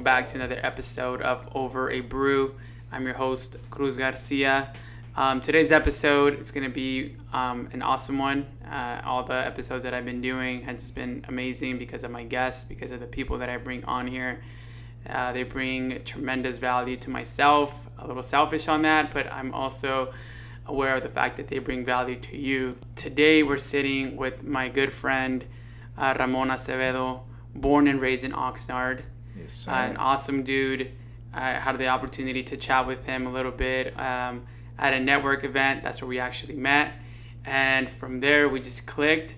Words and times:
welcome 0.00 0.22
back 0.22 0.26
to 0.28 0.36
another 0.36 0.58
episode 0.62 1.20
of 1.20 1.46
Over 1.54 1.90
a 1.90 2.00
Brew. 2.00 2.54
I'm 2.90 3.04
your 3.04 3.12
host, 3.12 3.58
Cruz 3.68 3.98
Garcia. 3.98 4.72
Um, 5.14 5.42
today's 5.42 5.72
episode 5.72 6.40
it's 6.40 6.50
going 6.50 6.64
to 6.64 6.70
be 6.70 7.16
um, 7.34 7.68
an 7.74 7.82
awesome 7.82 8.18
one. 8.18 8.46
Uh, 8.66 9.02
all 9.04 9.22
the 9.24 9.34
episodes 9.34 9.82
that 9.82 9.92
I've 9.92 10.06
been 10.06 10.22
doing 10.22 10.62
have 10.62 10.76
just 10.76 10.94
been 10.94 11.22
amazing 11.28 11.76
because 11.76 12.02
of 12.02 12.10
my 12.10 12.24
guests, 12.24 12.64
because 12.64 12.92
of 12.92 13.00
the 13.00 13.06
people 13.06 13.36
that 13.36 13.50
I 13.50 13.58
bring 13.58 13.84
on 13.84 14.06
here. 14.06 14.40
Uh, 15.06 15.32
they 15.32 15.42
bring 15.42 16.02
tremendous 16.04 16.56
value 16.56 16.96
to 16.96 17.10
myself. 17.10 17.86
A 17.98 18.06
little 18.06 18.22
selfish 18.22 18.68
on 18.68 18.80
that, 18.80 19.12
but 19.12 19.30
I'm 19.30 19.52
also 19.52 20.14
aware 20.64 20.94
of 20.94 21.02
the 21.02 21.10
fact 21.10 21.36
that 21.36 21.48
they 21.48 21.58
bring 21.58 21.84
value 21.84 22.16
to 22.16 22.38
you. 22.38 22.78
Today, 22.96 23.42
we're 23.42 23.58
sitting 23.58 24.16
with 24.16 24.44
my 24.44 24.70
good 24.70 24.94
friend 24.94 25.44
uh, 25.98 26.16
Ramon 26.18 26.48
Acevedo, 26.48 27.20
born 27.54 27.86
and 27.86 28.00
raised 28.00 28.24
in 28.24 28.32
Oxnard. 28.32 29.02
Yes. 29.40 29.66
Uh, 29.68 29.72
an 29.72 29.96
awesome 29.96 30.42
dude. 30.42 30.92
I 31.32 31.50
had 31.50 31.78
the 31.78 31.88
opportunity 31.88 32.42
to 32.42 32.56
chat 32.56 32.86
with 32.86 33.06
him 33.06 33.26
a 33.26 33.32
little 33.32 33.52
bit 33.52 33.98
um, 33.98 34.44
at 34.78 34.92
a 34.92 35.00
network 35.00 35.44
event. 35.44 35.82
That's 35.82 36.02
where 36.02 36.08
we 36.08 36.18
actually 36.18 36.56
met, 36.56 36.92
and 37.44 37.88
from 37.88 38.20
there 38.20 38.48
we 38.48 38.60
just 38.60 38.86
clicked. 38.86 39.36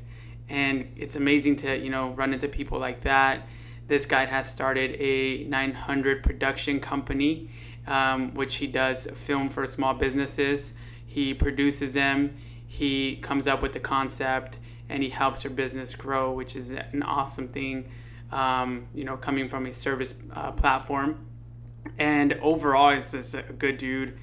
And 0.49 0.89
it's 0.97 1.17
amazing 1.17 1.57
to 1.57 1.79
you 1.79 1.91
know 1.91 2.11
run 2.11 2.33
into 2.33 2.49
people 2.49 2.79
like 2.79 3.03
that. 3.03 3.47
This 3.89 4.07
guy 4.07 4.25
has 4.25 4.49
started 4.49 4.97
a 5.01 5.45
900 5.45 6.23
production 6.23 6.81
company, 6.81 7.51
um, 7.87 8.33
which 8.35 8.57
he 8.57 8.67
does 8.67 9.07
film 9.07 9.49
for 9.49 9.67
small 9.67 9.93
businesses. 9.93 10.75
He 11.07 11.35
produces 11.35 11.95
them. 11.95 12.35
He 12.67 13.17
comes 13.17 13.47
up 13.47 13.61
with 13.61 13.75
the 13.75 13.81
concept, 13.81 14.59
and 14.89 15.03
he 15.03 15.11
helps 15.11 15.43
her 15.43 15.51
business 15.51 15.95
grow, 15.95 16.33
which 16.33 16.57
is 16.57 16.73
an 16.73 17.03
awesome 17.03 17.49
thing. 17.49 17.91
Um, 18.33 18.87
you 18.95 19.05
know, 19.05 19.17
coming 19.17 19.47
from 19.49 19.67
a 19.67 19.73
service 19.73 20.15
uh, 20.35 20.53
platform. 20.53 21.27
And 21.99 22.33
overall, 22.41 22.91
he's 22.91 23.13
just 23.13 23.35
a 23.35 23.43
good 23.43 23.77
dude, 23.77 24.15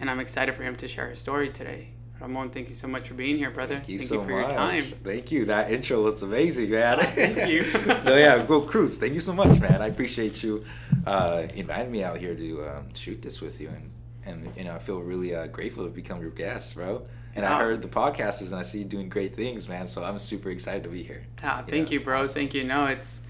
and 0.00 0.08
I'm 0.08 0.20
excited 0.20 0.54
for 0.54 0.62
him 0.62 0.74
to 0.76 0.88
share 0.88 1.08
his 1.08 1.18
story 1.18 1.48
today. 1.50 1.88
Ramon, 2.20 2.50
thank 2.50 2.68
you 2.68 2.74
so 2.74 2.88
much 2.88 3.08
for 3.08 3.14
being 3.14 3.36
here, 3.36 3.50
brother. 3.50 3.74
Thank 3.76 3.88
you 3.90 3.98
so 3.98 4.22
for 4.22 4.30
much. 4.30 4.48
your 4.48 4.50
time. 4.56 4.82
Thank 4.82 5.30
you. 5.30 5.44
That 5.46 5.70
intro 5.70 6.02
was 6.02 6.22
amazing, 6.22 6.70
man. 6.70 6.98
Thank 7.00 7.48
you. 7.48 7.62
no, 8.04 8.16
yeah, 8.16 8.44
go 8.44 8.60
Cruz. 8.62 8.96
Thank 8.98 9.14
you 9.14 9.20
so 9.20 9.32
much, 9.34 9.60
man. 9.60 9.82
I 9.82 9.88
appreciate 9.88 10.42
you 10.42 10.64
uh, 11.06 11.46
inviting 11.54 11.92
me 11.92 12.02
out 12.02 12.16
here 12.18 12.34
to 12.34 12.64
um, 12.68 12.94
shoot 12.94 13.20
this 13.20 13.40
with 13.40 13.60
you, 13.60 13.68
and 13.68 13.90
and 14.24 14.56
you 14.56 14.64
know 14.64 14.74
I 14.74 14.78
feel 14.78 15.00
really 15.00 15.34
uh, 15.34 15.46
grateful 15.48 15.84
to 15.84 15.90
become 15.90 16.20
your 16.20 16.30
guest, 16.30 16.74
bro. 16.76 17.04
And 17.36 17.44
I 17.44 17.54
Oh. 17.56 17.64
heard 17.64 17.82
the 17.82 17.88
podcast 17.88 18.42
is, 18.42 18.50
and 18.52 18.58
I 18.58 18.62
see 18.62 18.78
you 18.78 18.84
doing 18.84 19.08
great 19.08 19.34
things, 19.36 19.68
man. 19.68 19.86
So 19.86 20.02
I'm 20.02 20.18
super 20.18 20.50
excited 20.50 20.82
to 20.84 20.88
be 20.88 21.02
here. 21.02 21.24
Ah, 21.42 21.58
You 21.66 21.72
thank 21.72 21.88
know, 21.88 21.92
you, 21.94 22.00
bro. 22.00 22.20
awesome. 22.22 22.34
Thank 22.34 22.54
you. 22.54 22.64
No, 22.64 22.86
it's 22.86 23.26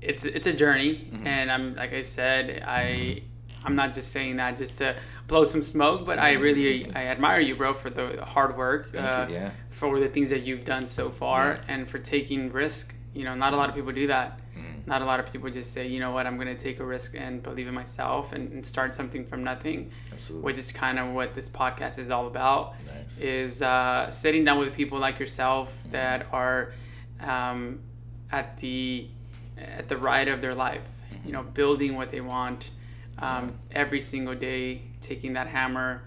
it's 0.00 0.24
it's 0.24 0.46
a 0.46 0.52
journey, 0.52 0.94
Mm-hmm. 0.96 1.26
and 1.26 1.50
I'm 1.50 1.74
like 1.76 1.92
I 1.94 2.02
said, 2.02 2.62
I 2.66 3.22
I'm 3.64 3.74
not 3.74 3.92
just 3.94 4.12
saying 4.12 4.36
that 4.36 4.56
just 4.56 4.76
to 4.78 4.94
blow 5.26 5.42
some 5.44 5.62
smoke, 5.62 6.04
but 6.04 6.18
I 6.18 6.34
really 6.34 6.90
I 6.94 7.06
admire 7.06 7.40
you, 7.40 7.56
bro, 7.56 7.74
for 7.74 7.90
the 7.90 8.24
hard 8.24 8.56
work. 8.56 8.90
Uh, 8.96 9.26
yeah. 9.30 9.50
for 9.70 9.98
the 10.00 10.08
things 10.08 10.30
that 10.30 10.42
you've 10.46 10.64
done 10.64 10.86
so 10.86 11.10
far, 11.10 11.44
Yeah. 11.54 11.60
and 11.74 11.90
for 11.90 11.98
taking 11.98 12.50
risk. 12.50 12.94
You 13.14 13.24
know, 13.24 13.34
not 13.34 13.52
a 13.54 13.56
lot 13.56 13.68
of 13.70 13.74
people 13.74 13.92
do 13.92 14.06
that. 14.08 14.38
Mhm. 14.56 14.86
Not 14.86 15.00
a 15.02 15.04
lot 15.06 15.18
of 15.20 15.26
people 15.32 15.48
just 15.50 15.72
say, 15.72 15.86
you 15.88 16.00
know 16.00 16.10
what, 16.12 16.26
I'm 16.26 16.36
gonna 16.36 16.54
take 16.54 16.80
a 16.80 16.84
risk 16.84 17.14
and 17.16 17.42
believe 17.42 17.66
in 17.66 17.74
myself 17.74 18.32
and, 18.34 18.52
and 18.52 18.64
start 18.64 18.94
something 18.94 19.24
from 19.24 19.42
nothing, 19.42 19.90
Absolutely. 20.12 20.44
which 20.44 20.58
is 20.58 20.70
kind 20.70 20.98
of 20.98 21.12
what 21.14 21.32
this 21.34 21.48
podcast 21.48 21.98
is 21.98 22.10
all 22.10 22.26
about 22.26 22.74
Nice. 22.86 23.18
is 23.20 23.62
uh, 23.62 24.10
sitting 24.10 24.44
down 24.44 24.58
with 24.58 24.74
people 24.74 24.98
like 24.98 25.18
yourself 25.18 25.66
Mm-hmm. 25.80 25.92
that 25.92 26.26
are 26.32 26.72
um, 27.20 27.80
at 28.30 28.56
the 28.58 29.08
at 29.56 29.88
the 29.88 29.96
ride 29.96 30.28
of 30.28 30.40
their 30.40 30.54
life. 30.54 30.86
You 31.24 31.32
know, 31.32 31.42
building 31.42 31.96
what 31.96 32.10
they 32.10 32.20
want 32.20 32.70
um, 33.18 33.54
every 33.72 34.00
single 34.00 34.34
day, 34.34 34.82
taking 35.00 35.32
that 35.34 35.46
hammer, 35.46 36.02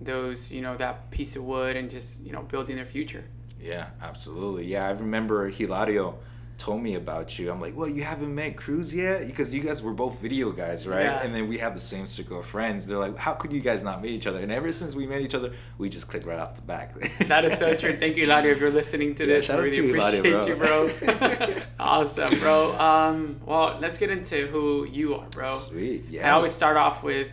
those 0.00 0.50
you 0.50 0.62
know 0.62 0.76
that 0.76 1.10
piece 1.10 1.36
of 1.36 1.44
wood, 1.44 1.76
and 1.76 1.90
just 1.90 2.22
you 2.24 2.32
know 2.32 2.42
building 2.42 2.76
their 2.76 2.86
future. 2.86 3.24
Yeah, 3.60 3.86
absolutely. 4.02 4.66
Yeah, 4.66 4.86
I 4.86 4.90
remember 4.90 5.48
Hilario 5.48 6.18
told 6.58 6.82
me 6.82 6.94
about 6.94 7.38
you. 7.38 7.50
I'm 7.50 7.60
like, 7.60 7.76
well, 7.76 7.88
you 7.88 8.02
haven't 8.02 8.34
met 8.34 8.56
Cruz 8.56 8.94
yet? 8.94 9.26
Because 9.26 9.54
you 9.54 9.60
guys 9.60 9.82
were 9.82 9.92
both 9.92 10.20
video 10.20 10.50
guys, 10.50 10.86
right? 10.86 11.04
Yeah. 11.04 11.22
And 11.22 11.34
then 11.34 11.48
we 11.48 11.58
have 11.58 11.74
the 11.74 11.80
same 11.80 12.06
circle 12.06 12.40
of 12.40 12.46
friends. 12.46 12.86
They're 12.86 12.98
like, 12.98 13.18
how 13.18 13.34
could 13.34 13.52
you 13.52 13.60
guys 13.60 13.82
not 13.82 14.00
meet 14.02 14.12
each 14.14 14.26
other? 14.26 14.40
And 14.40 14.50
ever 14.52 14.72
since 14.72 14.94
we 14.94 15.06
met 15.06 15.20
each 15.20 15.34
other, 15.34 15.52
we 15.78 15.88
just 15.88 16.08
clicked 16.08 16.26
right 16.26 16.38
off 16.38 16.54
the 16.56 16.62
back. 16.62 16.92
That 17.26 17.44
is 17.44 17.56
so 17.58 17.74
true. 17.74 17.96
Thank 17.96 18.16
you, 18.16 18.26
Eladio, 18.26 18.46
if 18.52 18.60
you're 18.60 18.70
listening 18.70 19.14
to 19.16 19.24
Yeah, 19.24 19.34
this. 19.34 19.46
shout 19.46 19.58
I 19.60 19.62
really 19.64 19.90
appreciate 19.90 20.24
Eladio, 20.24 20.48
you, 20.48 20.56
bro. 20.56 21.46
bro. 21.48 21.54
awesome, 21.80 22.38
bro. 22.38 22.78
Um, 22.78 23.40
well, 23.44 23.78
let's 23.80 23.98
get 23.98 24.10
into 24.10 24.46
who 24.46 24.84
you 24.86 25.14
are, 25.16 25.26
bro. 25.30 25.44
Sweet. 25.46 26.04
Yeah. 26.08 26.28
I 26.28 26.32
always 26.32 26.52
start 26.52 26.76
off 26.76 27.02
with 27.02 27.28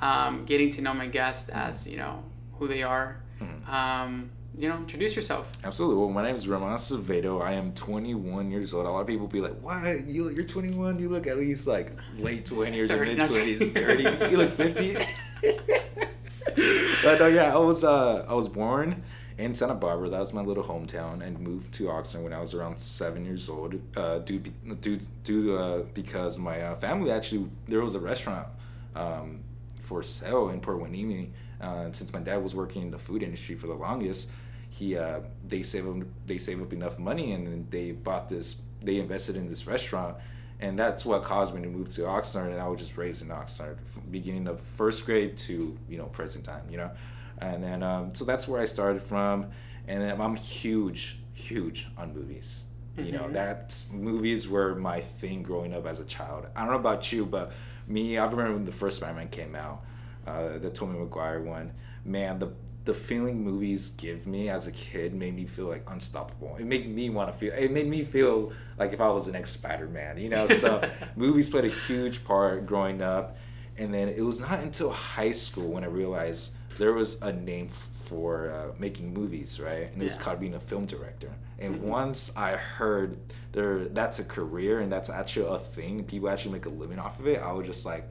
um, 0.00 0.44
getting 0.44 0.70
to 0.70 0.82
know 0.82 0.92
my 0.94 1.06
guest 1.06 1.50
as 1.50 1.86
you 1.86 1.96
know 1.96 2.22
who 2.58 2.68
they 2.68 2.82
are. 2.82 3.20
Mm-hmm. 3.40 3.70
Um, 3.74 4.30
you 4.58 4.68
know, 4.68 4.76
introduce 4.76 5.16
yourself. 5.16 5.52
Absolutely. 5.64 5.96
Well, 5.98 6.10
my 6.10 6.22
name 6.22 6.34
is 6.34 6.46
Ramon 6.46 6.74
Acevedo. 6.74 7.42
I 7.42 7.52
am 7.52 7.72
21 7.72 8.50
years 8.50 8.74
old. 8.74 8.86
A 8.86 8.90
lot 8.90 9.00
of 9.00 9.06
people 9.06 9.26
be 9.26 9.40
like, 9.40 9.58
"What? 9.60 10.06
You 10.06 10.28
you're 10.30 10.44
21? 10.44 10.98
You 10.98 11.08
look 11.08 11.26
at 11.26 11.38
least 11.38 11.66
like 11.66 11.92
late 12.18 12.44
20s 12.44 12.84
or 12.84 12.88
30, 12.88 13.14
mid 13.14 13.24
20s, 13.24 13.72
30. 13.72 14.30
You 14.30 14.36
look 14.36 14.52
50." 14.52 14.94
but 17.02 17.18
no, 17.18 17.26
yeah, 17.28 17.54
I 17.54 17.58
was 17.58 17.82
uh 17.82 18.26
I 18.28 18.34
was 18.34 18.48
born 18.48 19.02
in 19.38 19.54
Santa 19.54 19.74
Barbara. 19.74 20.10
That 20.10 20.20
was 20.20 20.34
my 20.34 20.42
little 20.42 20.64
hometown, 20.64 21.22
and 21.22 21.40
moved 21.40 21.72
to 21.74 21.84
Oxnard 21.84 22.24
when 22.24 22.32
I 22.32 22.38
was 22.38 22.52
around 22.54 22.78
seven 22.78 23.24
years 23.24 23.48
old. 23.48 23.80
Uh, 23.96 24.18
due 24.18 24.38
due 24.38 24.98
due 25.24 25.56
uh, 25.56 25.82
because 25.94 26.38
my 26.38 26.60
uh, 26.60 26.74
family 26.74 27.10
actually 27.10 27.48
there 27.66 27.80
was 27.80 27.94
a 27.94 28.00
restaurant 28.00 28.48
um, 28.94 29.40
for 29.80 30.02
sale 30.02 30.50
in 30.50 30.60
Port 30.60 30.78
Hueneme. 30.78 31.30
Uh, 31.60 31.92
since 31.92 32.12
my 32.12 32.18
dad 32.18 32.42
was 32.42 32.56
working 32.56 32.82
in 32.82 32.90
the 32.90 32.98
food 32.98 33.22
industry 33.22 33.54
for 33.54 33.68
the 33.68 33.74
longest, 33.74 34.32
he 34.72 34.96
uh, 34.96 35.20
they 35.46 35.62
save 35.62 35.86
up, 35.86 35.96
they 36.26 36.38
save 36.38 36.62
up 36.62 36.72
enough 36.72 36.98
money 36.98 37.32
and 37.32 37.46
then 37.46 37.66
they 37.70 37.92
bought 37.92 38.30
this. 38.30 38.62
They 38.80 38.98
invested 38.98 39.36
in 39.36 39.48
this 39.48 39.66
restaurant, 39.66 40.16
and 40.60 40.78
that's 40.78 41.04
what 41.04 41.24
caused 41.24 41.54
me 41.54 41.60
to 41.60 41.68
move 41.68 41.90
to 41.90 42.02
Oxnard. 42.02 42.50
And 42.50 42.58
I 42.60 42.66
was 42.68 42.80
just 42.80 42.96
raised 42.96 43.22
in 43.22 43.28
Oxnard, 43.28 43.76
from 43.84 44.04
beginning 44.10 44.48
of 44.48 44.60
first 44.60 45.04
grade 45.04 45.36
to 45.48 45.78
you 45.90 45.98
know 45.98 46.06
present 46.06 46.46
time. 46.46 46.62
You 46.70 46.78
know, 46.78 46.90
and 47.38 47.62
then 47.62 47.82
um, 47.82 48.14
so 48.14 48.24
that's 48.24 48.48
where 48.48 48.62
I 48.62 48.64
started 48.64 49.02
from. 49.02 49.50
And 49.86 50.00
then 50.00 50.20
I'm 50.20 50.36
huge, 50.36 51.18
huge 51.34 51.88
on 51.98 52.14
movies. 52.14 52.64
You 52.96 53.12
know, 53.12 53.28
that 53.30 53.84
movies 53.92 54.48
were 54.48 54.74
my 54.74 55.00
thing 55.00 55.42
growing 55.42 55.74
up 55.74 55.86
as 55.86 55.98
a 55.98 56.04
child. 56.04 56.46
I 56.54 56.60
don't 56.60 56.70
know 56.70 56.78
about 56.78 57.12
you, 57.12 57.26
but 57.26 57.52
me, 57.86 58.16
I 58.18 58.24
remember 58.24 58.54
when 58.54 58.64
the 58.64 58.72
first 58.72 58.98
Spider-Man 58.98 59.28
came 59.28 59.54
out, 59.54 59.82
uh, 60.26 60.58
the 60.58 60.70
Tobey 60.70 60.98
Maguire 60.98 61.40
one. 61.40 61.72
Man, 62.04 62.38
the 62.38 62.52
the 62.84 62.94
feeling 62.94 63.44
movies 63.44 63.90
give 63.90 64.26
me 64.26 64.48
as 64.48 64.66
a 64.66 64.72
kid 64.72 65.14
made 65.14 65.34
me 65.36 65.46
feel 65.46 65.66
like 65.66 65.88
unstoppable. 65.88 66.56
It 66.58 66.64
made 66.66 66.88
me 66.88 67.10
want 67.10 67.30
to 67.30 67.36
feel. 67.38 67.52
It 67.52 67.70
made 67.70 67.86
me 67.86 68.02
feel 68.02 68.52
like 68.78 68.92
if 68.92 69.00
I 69.00 69.08
was 69.08 69.26
the 69.26 69.32
next 69.32 69.50
Spider-Man. 69.52 70.18
You 70.18 70.28
know, 70.30 70.46
so 70.46 70.82
movies 71.16 71.48
played 71.50 71.64
a 71.64 71.68
huge 71.68 72.24
part 72.24 72.66
growing 72.66 73.00
up, 73.00 73.36
and 73.78 73.94
then 73.94 74.08
it 74.08 74.22
was 74.22 74.40
not 74.40 74.58
until 74.60 74.90
high 74.90 75.30
school 75.30 75.70
when 75.70 75.84
I 75.84 75.86
realized 75.88 76.56
there 76.78 76.92
was 76.92 77.20
a 77.22 77.32
name 77.32 77.66
f- 77.66 77.74
for 77.74 78.50
uh, 78.50 78.72
making 78.78 79.12
movies, 79.14 79.60
right? 79.60 79.92
And 79.92 80.00
it 80.00 80.04
was 80.04 80.16
Yeah. 80.16 80.22
called 80.22 80.40
being 80.40 80.54
a 80.54 80.60
film 80.60 80.86
director. 80.86 81.30
And 81.58 81.76
Mhm. 81.76 81.80
once 81.82 82.36
I 82.36 82.52
heard 82.56 83.18
there 83.52 83.84
that's 83.84 84.18
a 84.18 84.24
career 84.24 84.80
and 84.80 84.90
that's 84.90 85.08
actually 85.10 85.54
a 85.54 85.58
thing, 85.58 86.02
people 86.04 86.28
actually 86.30 86.52
make 86.52 86.66
a 86.66 86.70
living 86.70 86.98
off 86.98 87.20
of 87.20 87.26
it, 87.28 87.40
I 87.40 87.52
was 87.52 87.66
just 87.66 87.86
like, 87.86 88.04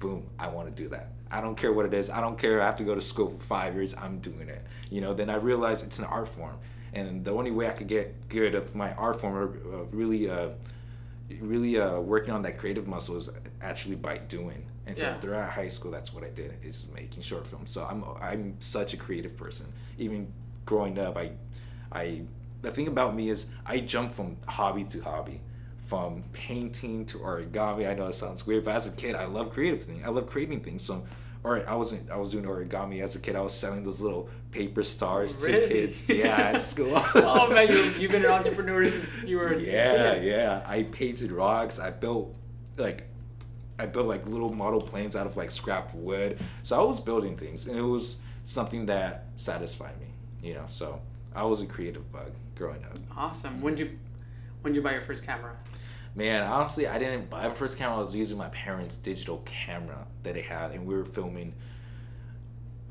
boom, 0.00 0.26
I 0.38 0.48
want 0.48 0.74
to 0.74 0.82
do 0.82 0.88
that. 0.88 1.12
I 1.30 1.40
don't 1.40 1.56
care 1.56 1.72
what 1.72 1.86
it 1.86 1.94
is. 1.94 2.10
I 2.10 2.20
don't 2.20 2.38
care. 2.38 2.60
I 2.60 2.66
have 2.66 2.76
to 2.76 2.84
go 2.84 2.94
to 2.94 3.00
school 3.00 3.30
for 3.30 3.36
five 3.38 3.74
years. 3.74 3.94
I'm 3.96 4.18
doing 4.18 4.48
it. 4.48 4.64
You 4.90 5.00
know. 5.00 5.14
Then 5.14 5.30
I 5.30 5.36
realized 5.36 5.84
it's 5.86 5.98
an 5.98 6.06
art 6.06 6.28
form, 6.28 6.56
and 6.92 7.24
the 7.24 7.32
only 7.32 7.50
way 7.50 7.68
I 7.68 7.72
could 7.72 7.86
get 7.88 8.28
good 8.28 8.54
of 8.54 8.74
my 8.74 8.92
art 8.94 9.20
form, 9.20 9.34
or 9.34 9.44
uh, 9.48 9.84
really, 9.92 10.28
uh, 10.28 10.50
really 11.40 11.78
uh, 11.78 12.00
working 12.00 12.34
on 12.34 12.42
that 12.42 12.58
creative 12.58 12.86
muscle, 12.88 13.16
is 13.16 13.30
actually 13.62 13.96
by 13.96 14.18
doing. 14.18 14.64
And 14.86 14.96
so 14.98 15.06
Yeah. 15.06 15.20
throughout 15.20 15.50
high 15.50 15.68
school, 15.68 15.92
that's 15.92 16.12
what 16.12 16.24
I 16.24 16.30
did. 16.30 16.54
Is 16.64 16.90
making 16.94 17.22
short 17.22 17.46
films. 17.46 17.70
So 17.70 17.86
I'm 17.88 18.02
I'm 18.20 18.56
such 18.60 18.92
a 18.94 18.96
creative 18.96 19.36
person. 19.36 19.72
Even 19.98 20.32
growing 20.66 20.98
up, 20.98 21.16
I 21.16 21.32
I 21.92 22.22
the 22.62 22.70
thing 22.70 22.88
about 22.88 23.14
me 23.14 23.28
is 23.30 23.54
I 23.64 23.78
jump 23.80 24.10
from 24.12 24.36
hobby 24.46 24.84
to 24.84 25.00
hobby, 25.00 25.40
from 25.78 26.24
painting 26.32 27.06
to 27.06 27.18
origami. 27.18 27.88
I 27.88 27.94
know 27.94 28.08
it 28.08 28.14
sounds 28.14 28.46
weird, 28.46 28.64
but 28.64 28.74
as 28.74 28.92
a 28.92 28.96
kid, 28.96 29.14
I 29.14 29.26
love 29.26 29.52
creative 29.52 29.82
things. 29.82 30.02
I 30.04 30.08
love 30.10 30.26
creating 30.28 30.60
things. 30.60 30.82
So, 30.82 31.06
or 31.42 31.66
I 31.68 31.74
wasn't. 31.74 32.10
I 32.10 32.16
was 32.16 32.32
doing 32.32 32.44
origami 32.44 33.02
as 33.02 33.16
a 33.16 33.20
kid. 33.20 33.36
I 33.36 33.40
was 33.40 33.54
selling 33.54 33.82
those 33.84 34.00
little 34.00 34.28
paper 34.50 34.82
stars 34.82 35.44
Really? 35.46 35.60
to 35.60 35.68
kids. 35.68 36.08
Yeah, 36.08 36.36
at 36.54 36.62
school. 36.72 36.92
oh 36.94 37.48
man, 37.52 37.68
you, 37.68 37.82
you've 37.98 38.12
been 38.12 38.24
an 38.24 38.30
entrepreneur 38.30 38.84
since 38.84 39.24
you 39.28 39.38
were. 39.38 39.54
Yeah, 39.54 40.14
kid. 40.14 40.24
yeah. 40.24 40.62
I 40.66 40.82
painted 40.84 41.30
rocks. 41.32 41.78
I 41.78 41.90
built 41.90 42.36
like 42.76 43.06
I 43.78 43.86
built 43.86 44.06
like 44.06 44.26
little 44.26 44.52
model 44.52 44.80
planes 44.80 45.16
out 45.16 45.26
of 45.26 45.36
like 45.36 45.50
scrap 45.50 45.94
wood. 45.94 46.38
So 46.62 46.78
I 46.80 46.84
was 46.84 47.00
building 47.00 47.36
things 47.36 47.66
and 47.66 47.78
it 47.78 47.82
was 47.82 48.24
something 48.44 48.86
that 48.86 49.26
satisfied 49.34 49.98
me, 50.00 50.08
you 50.42 50.54
know. 50.54 50.64
So 50.66 51.00
I 51.34 51.44
was 51.44 51.62
a 51.62 51.66
creative 51.66 52.10
bug 52.12 52.32
growing 52.56 52.84
up. 52.84 52.98
Awesome. 53.16 53.62
When 53.62 53.74
did 53.76 53.92
you 53.92 53.98
when 54.60 54.74
did 54.74 54.80
you 54.80 54.84
buy 54.84 54.92
your 54.92 55.00
first 55.00 55.24
camera? 55.24 55.56
Man, 56.20 56.42
honestly, 56.42 56.86
I 56.86 56.98
didn't 56.98 57.30
buy 57.30 57.48
my 57.48 57.54
first 57.54 57.78
camera. 57.78 57.96
I 57.96 57.98
was 57.98 58.14
using 58.14 58.36
my 58.36 58.50
parents' 58.50 58.98
digital 58.98 59.38
camera 59.46 60.06
that 60.22 60.34
they 60.34 60.42
had, 60.42 60.72
and 60.72 60.84
we 60.84 60.94
were 60.94 61.06
filming. 61.06 61.54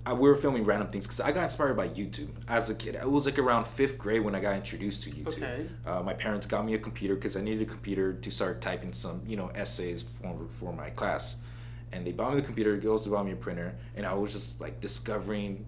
I, 0.04 0.14
we 0.14 0.28
were 0.28 0.36
filming 0.36 0.66
random 0.66 0.88
things 0.88 1.06
because 1.06 1.22
I 1.22 1.32
got 1.32 1.44
inspired 1.44 1.78
by 1.78 1.90
YouTube 1.90 2.32
as 2.48 2.72
a 2.72 2.76
kid. 2.76 2.96
It 2.96 3.08
was 3.08 3.28
like 3.28 3.38
around 3.38 3.68
fifth 3.68 4.00
grade 4.00 4.24
when 4.24 4.34
I 4.34 4.40
got 4.40 4.56
introduced 4.56 5.04
to 5.04 5.12
YouTube. 5.12 5.44
Okay. 5.44 5.70
Uh, 5.86 6.02
my 6.02 6.16
parents 6.16 6.48
got 6.48 6.66
me 6.66 6.74
a 6.74 6.80
computer 6.80 7.14
because 7.14 7.38
I 7.38 7.42
needed 7.42 7.62
a 7.62 7.70
computer 7.70 8.14
to 8.14 8.32
start 8.32 8.62
typing 8.62 8.94
some, 8.94 9.22
you 9.28 9.38
know, 9.38 9.52
essays 9.54 10.02
for 10.02 10.48
for 10.50 10.74
my 10.74 10.90
class, 10.90 11.44
and 11.92 12.08
they 12.08 12.12
bought 12.12 12.34
me 12.34 12.40
the 12.40 12.46
computer. 12.48 12.76
Girls 12.78 13.08
bought 13.08 13.28
me 13.28 13.34
a 13.34 13.36
printer, 13.36 13.76
and 13.96 14.08
I 14.08 14.16
was 14.16 14.34
just 14.34 14.60
like 14.60 14.80
discovering 14.80 15.68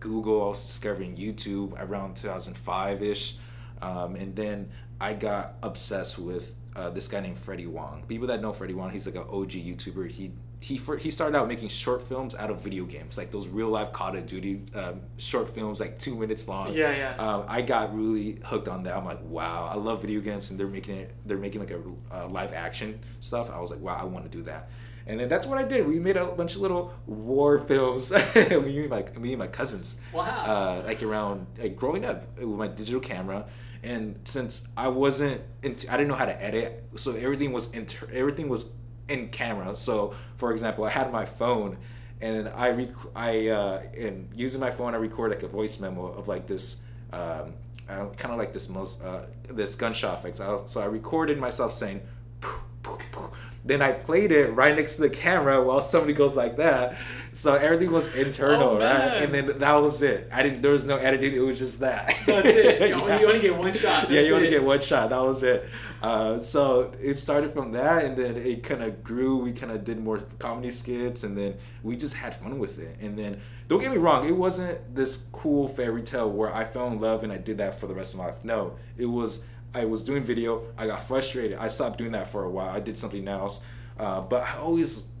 Google. 0.00 0.42
I 0.42 0.48
was 0.48 0.66
discovering 0.66 1.16
YouTube 1.16 1.74
around 1.78 2.16
two 2.16 2.28
thousand 2.28 2.56
five 2.56 3.02
ish, 3.02 3.36
um, 3.82 4.16
and 4.16 4.34
then 4.34 4.70
I 4.98 5.12
got 5.12 5.56
obsessed 5.62 6.18
with 6.18 6.54
uh, 6.76 6.90
this 6.90 7.08
guy 7.08 7.20
named 7.20 7.38
Freddie 7.38 7.66
Wong. 7.66 8.04
People 8.08 8.26
that 8.28 8.40
know 8.40 8.52
Freddie 8.52 8.74
Wong, 8.74 8.90
he's 8.90 9.06
like 9.06 9.16
an 9.16 9.28
OG 9.30 9.50
YouTuber. 9.50 10.10
He 10.10 10.32
he 10.60 10.78
for, 10.78 10.96
he 10.96 11.10
started 11.10 11.36
out 11.36 11.46
making 11.46 11.68
short 11.68 12.00
films 12.00 12.34
out 12.34 12.50
of 12.50 12.62
video 12.62 12.84
games, 12.84 13.18
like 13.18 13.30
those 13.30 13.48
real 13.48 13.68
life 13.68 13.92
Call 13.92 14.16
of 14.16 14.26
Duty 14.26 14.62
um, 14.74 15.02
short 15.18 15.50
films, 15.50 15.78
like 15.78 15.98
two 15.98 16.16
minutes 16.16 16.48
long. 16.48 16.72
Yeah, 16.72 16.96
yeah. 16.96 17.16
Um, 17.18 17.44
I 17.48 17.60
got 17.60 17.94
really 17.94 18.38
hooked 18.44 18.68
on 18.68 18.84
that. 18.84 18.96
I'm 18.96 19.04
like, 19.04 19.22
wow, 19.24 19.68
I 19.70 19.76
love 19.76 20.00
video 20.00 20.20
games, 20.20 20.50
and 20.50 20.58
they're 20.58 20.66
making 20.66 20.96
it. 20.96 21.14
They're 21.26 21.38
making 21.38 21.60
like 21.60 21.70
a 21.70 21.80
uh, 22.10 22.28
live 22.28 22.54
action 22.54 23.00
stuff. 23.20 23.50
I 23.50 23.60
was 23.60 23.70
like, 23.70 23.80
wow, 23.80 23.98
I 24.00 24.04
want 24.04 24.24
to 24.24 24.30
do 24.30 24.42
that. 24.44 24.70
And 25.06 25.20
then 25.20 25.28
that's 25.28 25.46
what 25.46 25.58
I 25.58 25.68
did. 25.68 25.86
We 25.86 25.98
made 25.98 26.16
a 26.16 26.26
bunch 26.26 26.54
of 26.54 26.62
little 26.62 26.94
war 27.06 27.58
films. 27.58 28.10
me 28.34 28.80
and 28.80 28.90
my 28.90 29.04
me 29.18 29.32
and 29.32 29.38
my 29.38 29.48
cousins. 29.48 30.00
Wow. 30.12 30.24
Uh, 30.24 30.82
like 30.86 31.02
around 31.02 31.46
like 31.58 31.76
growing 31.76 32.06
up 32.06 32.38
with 32.38 32.48
my 32.48 32.68
digital 32.68 33.00
camera, 33.00 33.46
and 33.84 34.18
since 34.24 34.72
I 34.76 34.88
wasn't, 34.88 35.42
into, 35.62 35.92
I 35.92 35.96
didn't 35.96 36.08
know 36.08 36.14
how 36.14 36.24
to 36.26 36.42
edit, 36.42 36.84
so 36.96 37.12
everything 37.12 37.52
was 37.52 37.74
inter- 37.74 38.08
everything 38.12 38.48
was 38.48 38.74
in 39.08 39.28
camera. 39.28 39.76
So, 39.76 40.14
for 40.36 40.52
example, 40.52 40.84
I 40.84 40.90
had 40.90 41.12
my 41.12 41.24
phone, 41.24 41.76
and 42.20 42.48
I 42.48 42.70
rec- 42.70 43.12
I 43.14 43.48
uh, 43.48 43.82
and 43.98 44.30
using 44.34 44.60
my 44.60 44.70
phone, 44.70 44.94
I 44.94 44.96
record 44.96 45.30
like 45.30 45.42
a 45.42 45.48
voice 45.48 45.78
memo 45.80 46.06
of 46.06 46.28
like 46.28 46.46
this. 46.46 46.86
Um, 47.12 47.54
kind 47.86 48.32
of 48.32 48.38
like 48.38 48.52
this 48.54 48.70
most 48.70 49.04
uh, 49.04 49.26
this 49.48 49.74
gunshot 49.74 50.18
effects. 50.18 50.40
So 50.72 50.80
I 50.80 50.86
recorded 50.86 51.38
myself 51.38 51.72
saying, 51.72 52.00
"Poof, 52.40 52.60
poof, 52.82 53.12
poof." 53.12 53.30
Then 53.64 53.80
I 53.80 53.92
played 53.92 54.30
it 54.30 54.52
right 54.54 54.76
next 54.76 54.96
to 54.96 55.02
the 55.02 55.10
camera 55.10 55.62
while 55.62 55.80
somebody 55.80 56.12
goes 56.12 56.36
like 56.36 56.56
that. 56.56 56.96
So 57.32 57.54
everything 57.54 57.90
was 57.90 58.14
internal, 58.14 58.70
Oh, 58.70 58.78
right? 58.78 59.22
And 59.22 59.32
then 59.34 59.58
that 59.58 59.74
was 59.76 60.02
it. 60.02 60.28
I 60.32 60.42
didn't. 60.42 60.60
There 60.62 60.72
was 60.72 60.84
no 60.84 60.96
editing. 60.96 61.34
It 61.34 61.40
was 61.40 61.58
just 61.58 61.80
that. 61.80 62.14
That's 62.26 62.46
it. 62.48 62.80
You, 62.80 62.86
Yeah. 62.88 63.00
only, 63.00 63.20
you 63.20 63.26
only 63.26 63.40
get 63.40 63.56
one 63.56 63.72
shot. 63.72 64.10
yeah, 64.10 64.16
That's 64.16 64.28
you 64.28 64.34
only 64.36 64.48
it. 64.48 64.50
get 64.50 64.62
one 64.64 64.80
shot. 64.82 65.10
That 65.10 65.22
was 65.22 65.42
it. 65.42 65.64
Uh, 66.02 66.36
so 66.38 66.92
it 67.00 67.14
started 67.14 67.52
from 67.54 67.72
that, 67.72 68.04
and 68.04 68.16
then 68.16 68.36
it 68.36 68.62
kind 68.62 68.82
of 68.82 69.02
grew. 69.02 69.38
We 69.38 69.52
kind 69.52 69.72
of 69.72 69.82
did 69.84 69.98
more 69.98 70.18
comedy 70.38 70.70
skits, 70.70 71.24
and 71.24 71.36
then 71.36 71.54
we 71.82 71.96
just 71.96 72.16
had 72.16 72.36
fun 72.36 72.58
with 72.58 72.78
it. 72.78 72.98
And 73.00 73.18
then 73.18 73.40
don't 73.66 73.80
get 73.80 73.90
me 73.90 73.96
wrong, 73.96 74.28
it 74.28 74.36
wasn't 74.36 74.94
this 74.94 75.26
cool 75.32 75.66
fairy 75.66 76.02
tale 76.02 76.30
where 76.30 76.54
I 76.54 76.64
fell 76.64 76.88
in 76.88 76.98
love 76.98 77.22
and 77.24 77.32
I 77.32 77.38
did 77.38 77.56
that 77.58 77.74
for 77.74 77.86
the 77.86 77.94
rest 77.94 78.12
of 78.12 78.20
my 78.20 78.26
life. 78.26 78.44
No, 78.44 78.76
it 78.98 79.06
was 79.06 79.46
I 79.74 79.84
was 79.86 80.04
doing 80.04 80.22
video. 80.22 80.62
I 80.78 80.86
got 80.86 81.02
frustrated. 81.02 81.58
I 81.58 81.68
stopped 81.68 81.98
doing 81.98 82.12
that 82.12 82.28
for 82.28 82.44
a 82.44 82.50
while. 82.50 82.68
I 82.68 82.80
did 82.80 82.96
something 82.96 83.26
else, 83.26 83.66
uh, 83.98 84.20
but 84.20 84.42
I 84.42 84.58
always 84.58 85.14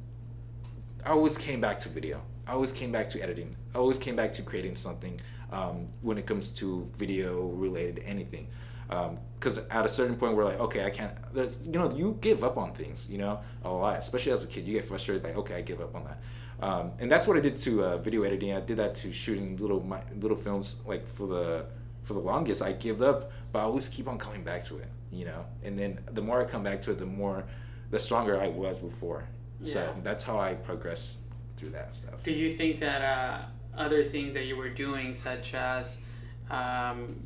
I 1.04 1.10
always 1.10 1.36
came 1.36 1.60
back 1.60 1.78
to 1.80 1.88
video. 1.88 2.22
I 2.46 2.52
always 2.52 2.72
came 2.72 2.92
back 2.92 3.08
to 3.10 3.22
editing. 3.22 3.56
I 3.74 3.78
always 3.78 3.98
came 3.98 4.16
back 4.16 4.32
to 4.34 4.42
creating 4.42 4.76
something 4.76 5.20
um, 5.50 5.86
when 6.02 6.18
it 6.18 6.26
comes 6.26 6.50
to 6.54 6.88
video 6.96 7.48
related 7.48 8.02
anything. 8.04 8.48
Because 8.88 9.66
at 9.68 9.84
a 9.84 9.88
certain 9.88 10.14
point, 10.14 10.36
we're 10.36 10.44
like, 10.44 10.60
okay, 10.60 10.84
I 10.84 10.90
can't. 10.90 11.12
You 11.34 11.72
know, 11.72 11.90
you 11.90 12.16
give 12.20 12.44
up 12.44 12.56
on 12.56 12.72
things. 12.72 13.10
You 13.10 13.18
know, 13.18 13.40
a 13.64 13.70
lot. 13.70 13.98
Especially 13.98 14.32
as 14.32 14.44
a 14.44 14.46
kid, 14.46 14.66
you 14.66 14.74
get 14.74 14.84
frustrated. 14.84 15.24
Like, 15.24 15.36
okay, 15.36 15.56
I 15.56 15.62
give 15.62 15.80
up 15.80 15.94
on 15.94 16.04
that. 16.04 16.18
Um, 16.60 16.92
and 17.00 17.10
that's 17.10 17.26
what 17.26 17.36
I 17.36 17.40
did 17.40 17.56
to 17.56 17.82
uh, 17.82 17.96
video 17.98 18.22
editing. 18.22 18.54
I 18.54 18.60
did 18.60 18.76
that 18.76 18.94
to 18.96 19.12
shooting 19.12 19.56
little 19.56 19.82
my, 19.82 20.00
little 20.20 20.36
films. 20.36 20.82
Like 20.86 21.06
for 21.06 21.26
the 21.26 21.66
for 22.04 22.12
the 22.14 22.20
longest, 22.20 22.62
I 22.62 22.72
give 22.72 23.02
up, 23.02 23.32
but 23.52 23.58
I 23.58 23.62
always 23.62 23.88
keep 23.88 24.06
on 24.08 24.18
coming 24.18 24.44
back 24.44 24.62
to 24.64 24.78
it. 24.78 24.88
You 25.10 25.24
know, 25.26 25.44
and 25.62 25.78
then 25.78 26.00
the 26.12 26.22
more 26.22 26.40
I 26.40 26.44
come 26.44 26.62
back 26.62 26.80
to 26.82 26.90
it, 26.92 26.98
the 26.98 27.06
more 27.06 27.44
the 27.90 27.98
stronger 27.98 28.40
I 28.40 28.48
was 28.48 28.78
before. 28.80 29.24
So 29.60 29.94
that's 30.02 30.22
how 30.24 30.38
I 30.38 30.54
progressed 30.54 31.22
through 31.56 31.70
that 31.70 31.94
stuff. 31.94 32.22
Do 32.24 32.32
you 32.32 32.50
think 32.50 32.80
that 32.80 33.00
uh, 33.00 33.38
other 33.78 34.02
things 34.02 34.34
that 34.34 34.44
you 34.46 34.56
were 34.56 34.68
doing, 34.68 35.14
such 35.14 35.54
as 35.54 36.00
um, 36.50 37.16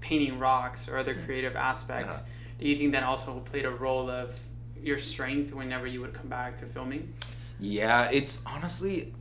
painting 0.00 0.38
rocks 0.38 0.88
or 0.88 0.98
other 0.98 1.14
creative 1.14 1.56
aspects, 1.56 2.18
Uh-huh. 2.18 2.28
do 2.60 2.68
you 2.68 2.76
think 2.76 2.92
that 2.92 3.02
also 3.04 3.38
played 3.40 3.64
a 3.64 3.70
role 3.70 4.10
of 4.10 4.38
your 4.82 4.98
strength 4.98 5.54
whenever 5.54 5.86
you 5.86 6.00
would 6.02 6.12
come 6.12 6.28
back 6.28 6.56
to 6.56 6.66
filming? 6.66 7.14
Yeah, 7.60 8.10
it's 8.12 8.44
honestly, 8.46 9.14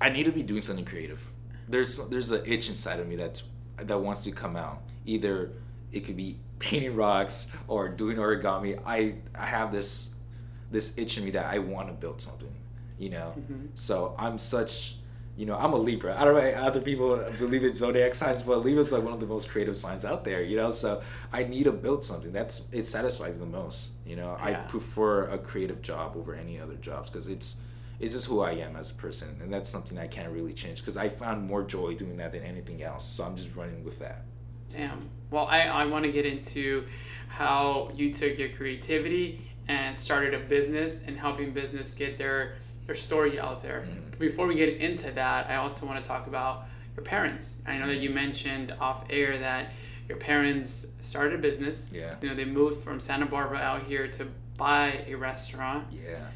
I 0.00 0.10
need 0.10 0.24
to 0.24 0.32
be 0.32 0.42
doing 0.42 0.62
something 0.62 0.84
creative. 0.84 1.20
There's 1.68 1.98
there's 2.08 2.30
an 2.30 2.42
itch 2.44 2.68
inside 2.68 3.00
of 3.00 3.06
me 3.08 3.16
that's 3.16 3.44
that 3.78 3.98
wants 3.98 4.24
to 4.24 4.32
come 4.32 4.56
out. 4.56 4.82
Either 5.04 5.52
it 5.92 6.00
could 6.00 6.16
be 6.16 6.38
painting 6.58 6.96
rocks 6.96 7.56
or 7.68 7.88
doing 7.88 8.16
origami. 8.16 8.80
I 8.84 9.16
I 9.34 9.46
have 9.46 9.72
this 9.72 10.14
this 10.70 10.98
itch 10.98 11.18
in 11.18 11.24
me 11.24 11.30
that 11.32 11.46
I 11.46 11.58
want 11.58 11.88
to 11.88 11.94
build 11.94 12.20
something. 12.20 12.54
You 12.98 13.10
know, 13.10 13.34
mm-hmm. 13.38 13.66
so 13.74 14.14
I'm 14.18 14.38
such. 14.38 14.96
You 15.38 15.44
know, 15.44 15.54
I'm 15.54 15.74
a 15.74 15.76
Libra. 15.76 16.18
I 16.18 16.24
don't 16.24 16.32
know 16.32 16.40
if 16.40 16.56
other 16.56 16.80
people 16.80 17.22
believe 17.38 17.62
in 17.62 17.74
zodiac 17.74 18.14
signs, 18.14 18.42
but 18.42 18.64
Libra's 18.64 18.90
like 18.90 19.02
one 19.02 19.12
of 19.12 19.20
the 19.20 19.26
most 19.26 19.50
creative 19.50 19.76
signs 19.76 20.02
out 20.02 20.24
there. 20.24 20.42
You 20.42 20.56
know, 20.56 20.70
so 20.70 21.02
I 21.30 21.44
need 21.44 21.64
to 21.64 21.72
build 21.72 22.02
something. 22.02 22.32
That's 22.32 22.66
it 22.72 22.84
satisfies 22.84 23.34
me 23.34 23.40
the 23.40 23.44
most. 23.44 23.96
You 24.06 24.16
know, 24.16 24.38
I 24.40 24.54
prefer 24.54 25.24
a 25.28 25.36
creative 25.36 25.82
job 25.82 26.16
over 26.16 26.34
any 26.34 26.58
other 26.58 26.76
jobs 26.76 27.10
because 27.10 27.28
it's 27.28 27.65
it's 27.98 28.14
just 28.14 28.26
who 28.26 28.40
I 28.40 28.52
am 28.52 28.76
as 28.76 28.90
a 28.90 28.94
person, 28.94 29.36
and 29.40 29.52
that's 29.52 29.70
something 29.70 29.98
I 29.98 30.06
can't 30.06 30.32
really 30.32 30.52
change 30.52 30.80
because 30.80 30.96
I 30.96 31.08
found 31.08 31.46
more 31.46 31.62
joy 31.62 31.94
doing 31.94 32.16
that 32.16 32.32
than 32.32 32.42
anything 32.42 32.82
else. 32.82 33.04
So 33.04 33.24
I'm 33.24 33.36
just 33.36 33.54
running 33.56 33.84
with 33.84 33.98
that. 34.00 34.22
Damn. 34.68 35.08
Well, 35.30 35.46
I, 35.50 35.62
I 35.62 35.86
want 35.86 36.04
to 36.04 36.12
get 36.12 36.26
into 36.26 36.84
how 37.28 37.90
you 37.94 38.12
took 38.12 38.38
your 38.38 38.48
creativity 38.48 39.40
and 39.68 39.96
started 39.96 40.34
a 40.34 40.38
business 40.38 41.06
and 41.06 41.18
helping 41.18 41.52
business 41.52 41.90
get 41.90 42.16
their 42.16 42.56
their 42.86 42.94
story 42.94 43.40
out 43.40 43.62
there. 43.62 43.80
Mm-hmm. 43.80 44.18
Before 44.18 44.46
we 44.46 44.54
get 44.54 44.76
into 44.76 45.10
that, 45.12 45.50
I 45.50 45.56
also 45.56 45.86
want 45.86 46.02
to 46.02 46.08
talk 46.08 46.28
about 46.28 46.66
your 46.94 47.04
parents. 47.04 47.62
I 47.66 47.78
know 47.78 47.86
that 47.86 47.98
you 47.98 48.10
mm-hmm. 48.10 48.14
mentioned 48.14 48.74
off 48.80 49.04
air 49.10 49.36
that 49.38 49.72
your 50.08 50.18
parents 50.18 50.92
started 51.00 51.34
a 51.34 51.42
business. 51.42 51.90
Yeah. 51.92 52.14
You 52.22 52.28
know, 52.28 52.34
they 52.34 52.44
moved 52.44 52.80
from 52.80 53.00
Santa 53.00 53.26
Barbara 53.26 53.58
out 53.58 53.82
here 53.82 54.06
to 54.08 54.28
buy 54.56 55.04
a 55.06 55.14
restaurant. 55.14 55.88
Yeah. 55.90 56.26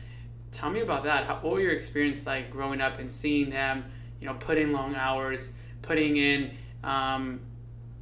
Tell 0.52 0.70
me 0.70 0.80
about 0.80 1.04
that. 1.04 1.24
How, 1.24 1.34
what 1.34 1.52
were 1.54 1.60
your 1.60 1.72
experience 1.72 2.26
like 2.26 2.50
growing 2.50 2.80
up 2.80 2.98
and 2.98 3.10
seeing 3.10 3.50
them, 3.50 3.84
you 4.20 4.26
know, 4.26 4.34
put 4.34 4.58
in 4.58 4.72
long 4.72 4.94
hours, 4.94 5.54
putting 5.82 6.16
in 6.16 6.50
um, 6.84 7.40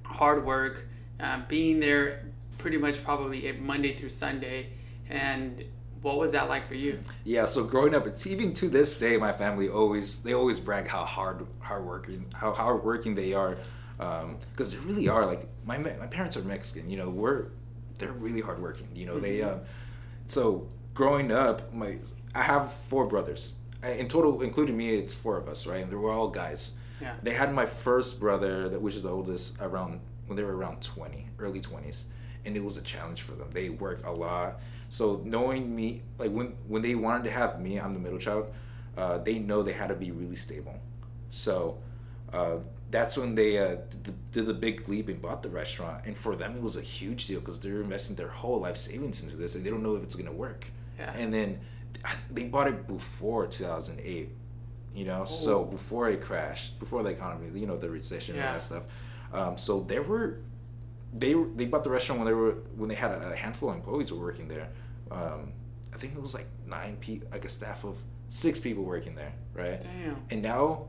hard 0.03 0.45
work, 0.45 0.87
uh, 1.21 1.41
being 1.49 1.81
there 1.81 2.25
pretty 2.57 2.77
much 2.77 3.05
probably 3.05 3.53
Monday 3.61 3.95
through 3.95 4.09
Sunday, 4.09 4.71
and 5.09 5.65
what 6.03 6.19
was 6.19 6.33
that 6.33 6.49
like 6.49 6.67
for 6.67 6.75
you? 6.75 6.99
Yeah, 7.25 7.45
so 7.45 7.65
growing 7.65 7.95
up, 7.95 8.07
it's 8.07 8.27
even 8.27 8.53
to 8.55 8.69
this 8.69 8.99
day, 8.99 9.17
my 9.17 9.33
family 9.33 9.69
always 9.69 10.23
they 10.23 10.33
always 10.33 10.61
brag 10.61 10.87
how 10.87 11.05
hard 11.05 11.47
hard 11.61 11.85
working 11.85 12.27
how 12.35 12.53
hard 12.53 12.85
working 12.85 13.15
they 13.15 13.33
are, 13.33 13.59
because 13.99 14.75
they 14.75 14.85
really 14.87 15.09
are. 15.09 15.27
Like 15.27 15.47
my 15.65 15.79
my 15.79 16.07
parents 16.07 16.37
are 16.37 16.43
Mexican, 16.43 16.89
you 16.91 16.97
know, 16.97 17.11
we're 17.11 17.47
they're 17.99 18.13
really 18.13 18.41
hard 18.41 18.61
working. 18.61 18.89
You 18.95 19.07
know, 19.07 19.19
they 19.19 19.43
um, 19.43 19.61
so 20.27 20.69
growing 20.95 21.33
up, 21.33 21.73
my 21.73 21.99
I 22.35 22.43
have 22.43 22.73
four 22.73 23.07
brothers. 23.07 23.59
In 23.83 24.09
total, 24.09 24.43
including 24.43 24.77
me, 24.77 24.97
it's 24.97 25.15
four 25.15 25.37
of 25.37 25.49
us, 25.49 25.67
right? 25.67 25.83
And 25.83 25.91
they 25.91 25.97
were 25.97 26.11
all 26.11 26.29
guys. 26.29 26.77
Yeah. 27.01 27.15
They 27.23 27.33
had 27.33 27.55
my 27.55 27.67
first 27.67 28.19
brother, 28.19 28.69
that 28.69 28.81
which 28.83 28.97
is 28.97 29.03
the 29.05 29.11
oldest, 29.11 29.59
around 29.61 30.01
when 30.27 30.37
they 30.37 30.43
were 30.43 30.57
around 30.57 30.83
twenty, 30.83 31.29
early 31.39 31.61
twenties, 31.61 32.07
and 32.45 32.57
it 32.57 32.65
was 32.65 32.77
a 32.77 32.83
challenge 32.83 33.23
for 33.23 33.33
them. 33.33 33.49
They 33.53 33.69
worked 33.69 34.05
a 34.05 34.11
lot. 34.11 34.61
So 34.89 35.23
knowing 35.25 35.75
me, 35.75 36.03
like 36.19 36.33
when 36.33 36.57
when 36.67 36.83
they 36.83 36.95
wanted 36.95 37.25
to 37.25 37.31
have 37.31 37.61
me, 37.61 37.79
I'm 37.79 37.95
the 37.95 38.01
middle 38.01 38.19
child. 38.19 38.53
Uh, 38.97 39.19
they 39.19 39.39
know 39.39 39.63
they 39.63 39.73
had 39.73 39.89
to 39.89 39.95
be 39.95 40.11
really 40.11 40.35
stable. 40.35 40.75
So 41.29 41.79
uh, 42.33 42.57
that's 42.91 43.17
when 43.17 43.37
they 43.37 43.59
uh, 43.59 43.77
did, 43.91 44.05
the, 44.05 44.13
did 44.33 44.47
the 44.47 44.55
big 44.55 44.89
leap 44.89 45.09
and 45.09 45.23
bought 45.23 45.45
the 45.45 45.51
restaurant. 45.51 46.03
And 46.05 46.17
for 46.17 46.35
them, 46.35 46.57
it 46.57 46.63
was 46.63 46.77
a 46.77 46.83
huge 46.83 47.29
deal 47.29 47.39
because 47.39 47.61
they're 47.61 47.81
investing 47.81 48.17
their 48.17 48.29
whole 48.29 48.61
life 48.61 48.77
savings 48.77 49.23
into 49.23 49.37
this, 49.37 49.55
and 49.55 49.65
they 49.65 49.71
don't 49.71 49.85
know 49.85 49.95
if 49.95 50.03
it's 50.03 50.17
gonna 50.17 50.33
work. 50.33 50.67
Yeah. 50.99 51.13
And 51.17 51.33
then 51.33 51.61
they 52.31 52.45
bought 52.45 52.69
it 52.69 52.87
before 52.87 53.47
2008. 53.47 54.31
You 54.95 55.05
know, 55.05 55.25
so 55.25 55.65
before 55.65 56.09
it 56.09 56.21
crashed, 56.21 56.79
before 56.81 57.03
the 57.03 57.11
economy, 57.11 57.51
you 57.59 57.67
know, 57.67 57.77
the 57.77 57.89
recession 57.91 58.35
and 58.35 58.43
Yeah. 58.43 58.49
all 58.49 58.55
that 58.55 58.63
stuff. 58.63 58.85
Um, 59.33 59.57
so 59.57 59.81
there 59.81 60.03
were 60.03 60.39
they 61.13 61.33
they 61.35 61.67
bought 61.67 61.85
the 61.85 61.91
restaurant 61.91 62.21
when 62.21 62.27
they 62.27 62.35
were 62.35 62.53
when 62.77 62.89
they 62.89 62.95
had 62.95 63.11
a, 63.13 63.37
handful 63.37 63.71
of 63.71 63.77
employees 63.77 64.09
who 64.11 64.17
were 64.19 64.27
working 64.27 64.49
there. 64.49 64.69
Um, 65.11 65.53
I 65.95 65.97
think 65.99 66.15
it 66.15 66.21
was 66.21 66.35
like 66.35 66.47
nine 66.67 66.97
people, 66.97 67.29
like 67.31 67.45
a 67.45 67.49
staff 67.49 67.85
of 67.85 67.99
six 68.29 68.59
people 68.61 68.83
working 68.85 69.15
there, 69.15 69.33
right? 69.55 69.81
Damn. 69.81 70.23
And 70.31 70.43
now, 70.43 70.87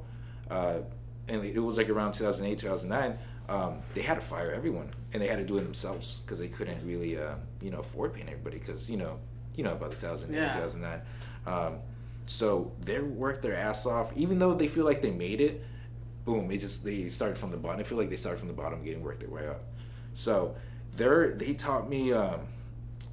uh, 0.49 0.79
and 1.27 1.43
it 1.45 1.59
was 1.59 1.77
like 1.77 1.89
around 1.89 2.13
2008, 2.13 2.57
2009. 2.57 3.17
um, 3.47 3.79
they 3.93 4.01
had 4.01 4.15
to 4.15 4.21
fire 4.21 4.51
everyone, 4.51 4.93
and 5.13 5.21
they 5.21 5.27
had 5.27 5.37
to 5.39 5.45
do 5.45 5.57
it 5.57 5.61
themselves 5.63 6.19
because 6.19 6.37
they 6.39 6.47
couldn't 6.49 6.85
really, 6.85 7.17
uh, 7.17 7.35
you 7.61 7.71
know, 7.71 7.79
afford 7.79 8.13
paying 8.13 8.27
everybody 8.29 8.59
because 8.59 8.89
you 8.91 8.97
know, 8.97 9.19
you 9.59 9.63
know 9.65 9.73
about 9.73 9.91
2008, 9.91 10.33
Yeah. 10.35 10.53
2009. 10.53 11.01
Um, 11.45 11.79
so 12.25 12.71
they 12.79 12.99
worked 13.01 13.41
their 13.41 13.55
ass 13.57 13.85
off, 13.85 14.15
even 14.15 14.39
though 14.39 14.53
they 14.53 14.67
feel 14.67 14.85
like 14.85 15.01
they 15.01 15.11
made 15.11 15.41
it. 15.41 15.63
Boom! 16.23 16.47
They 16.47 16.57
just 16.57 16.85
they 16.85 17.09
started 17.09 17.37
from 17.37 17.51
the 17.51 17.57
bottom. 17.57 17.79
I 17.79 17.83
feel 17.83 17.97
like 17.97 18.09
they 18.09 18.15
started 18.15 18.39
from 18.39 18.47
the 18.47 18.53
bottom, 18.63 18.81
getting 18.83 19.03
worked 19.03 19.19
their 19.19 19.29
way 19.29 19.47
up. 19.47 19.61
So 20.13 20.55
they're 20.95 21.31
they 21.33 21.53
taught 21.53 21.89
me 21.89 22.13
um, 22.13 22.41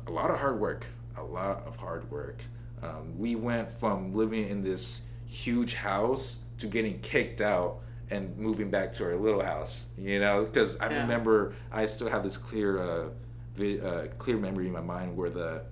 a 0.07 0.11
lot 0.11 0.31
of 0.31 0.39
hard 0.39 0.61
work, 0.61 0.87
a 1.17 1.23
lot 1.25 1.67
of 1.67 1.77
hard 1.77 2.09
work. 2.11 2.45
Um, 2.83 3.19
we 3.19 3.35
went 3.35 3.71
from 3.71 4.13
living 4.15 4.47
in 4.49 4.63
this 4.63 5.11
huge 5.27 5.75
house 5.75 6.45
to 6.59 6.67
getting 6.69 7.01
kicked 7.01 7.41
out 7.41 7.81
and 8.11 8.37
moving 8.39 8.71
back 8.71 8.93
to 8.93 9.05
our 9.05 9.17
little 9.17 9.43
house. 9.43 9.89
You 9.99 10.21
know, 10.21 10.45
because 10.45 10.79
I 10.81 10.91
Yeah. 10.91 11.01
remember 11.03 11.55
I 11.73 11.87
still 11.87 12.09
have 12.11 12.23
this 12.23 12.37
clear, 12.37 12.79
uh, 12.79 13.09
vi- 13.57 13.81
uh, 13.81 14.07
clear 14.19 14.37
memory 14.37 14.67
in 14.67 14.73
my 14.73 14.81
mind 14.83 15.17
where 15.17 15.31
the 15.31 15.63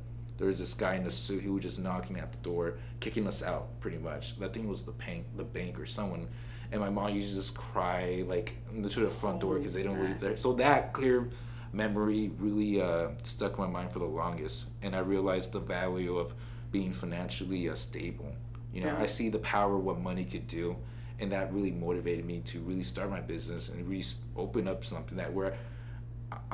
there 0.45 0.51
was 0.51 0.59
this 0.59 0.75
guy 0.75 0.97
in 0.97 1.07
a 1.07 1.11
suit 1.11 1.43
who 1.43 1.55
was 1.55 1.63
just 1.63 1.83
knocking 1.83 2.19
at 2.19 2.31
the 2.31 2.39
door, 2.41 2.75
kicking 3.01 3.27
us 3.27 3.43
out, 3.43 3.81
pretty 3.81 3.97
much. 3.97 4.33
Think 4.33 4.57
it 4.57 4.67
was 4.67 4.83
the 4.85 4.93
bank, 4.93 5.25
the 5.39 5.43
bank 5.43 5.81
or 5.81 5.87
someone. 5.87 6.29
And 6.71 6.83
my 6.83 6.91
mom 6.91 7.15
used 7.15 7.31
to 7.31 7.37
just 7.37 7.57
cry 7.57 8.25
like 8.27 8.55
to 8.71 9.01
the 9.01 9.11
front 9.11 9.41
door 9.41 9.57
because 9.57 9.73
they 9.73 9.83
don't 9.83 9.99
leave 9.99 10.21
there. 10.21 10.37
So 10.37 10.53
that 10.57 10.93
clear 10.93 11.31
memory 11.73 12.31
really 12.37 12.83
uh, 12.83 13.13
stuck 13.23 13.55
in 13.55 13.65
my 13.65 13.71
mind 13.71 13.91
for 13.91 14.01
the 14.01 14.05
longest, 14.05 14.73
and 14.83 14.95
I 14.95 14.99
realized 14.99 15.55
the 15.55 15.61
value 15.61 16.19
of 16.19 16.35
being 16.71 16.93
financially 16.93 17.71
uh, 17.71 17.75
stable. 17.75 18.31
You 18.75 18.83
know. 18.83 18.99
I 18.99 19.07
see 19.07 19.31
the 19.31 19.39
power 19.39 19.77
of 19.77 19.83
what 19.83 19.99
money 19.99 20.27
could 20.27 20.47
do, 20.47 20.77
and 21.21 21.33
that 21.33 21.55
really 21.55 21.73
motivated 21.73 22.27
me 22.27 22.41
to 22.41 22.61
really 22.61 22.83
start 22.83 23.09
my 23.09 23.21
business 23.21 23.71
and 23.71 23.89
really 23.89 24.05
open 24.37 24.69
up 24.69 24.85
something 24.85 25.17
that 25.17 25.33
where 25.33 25.57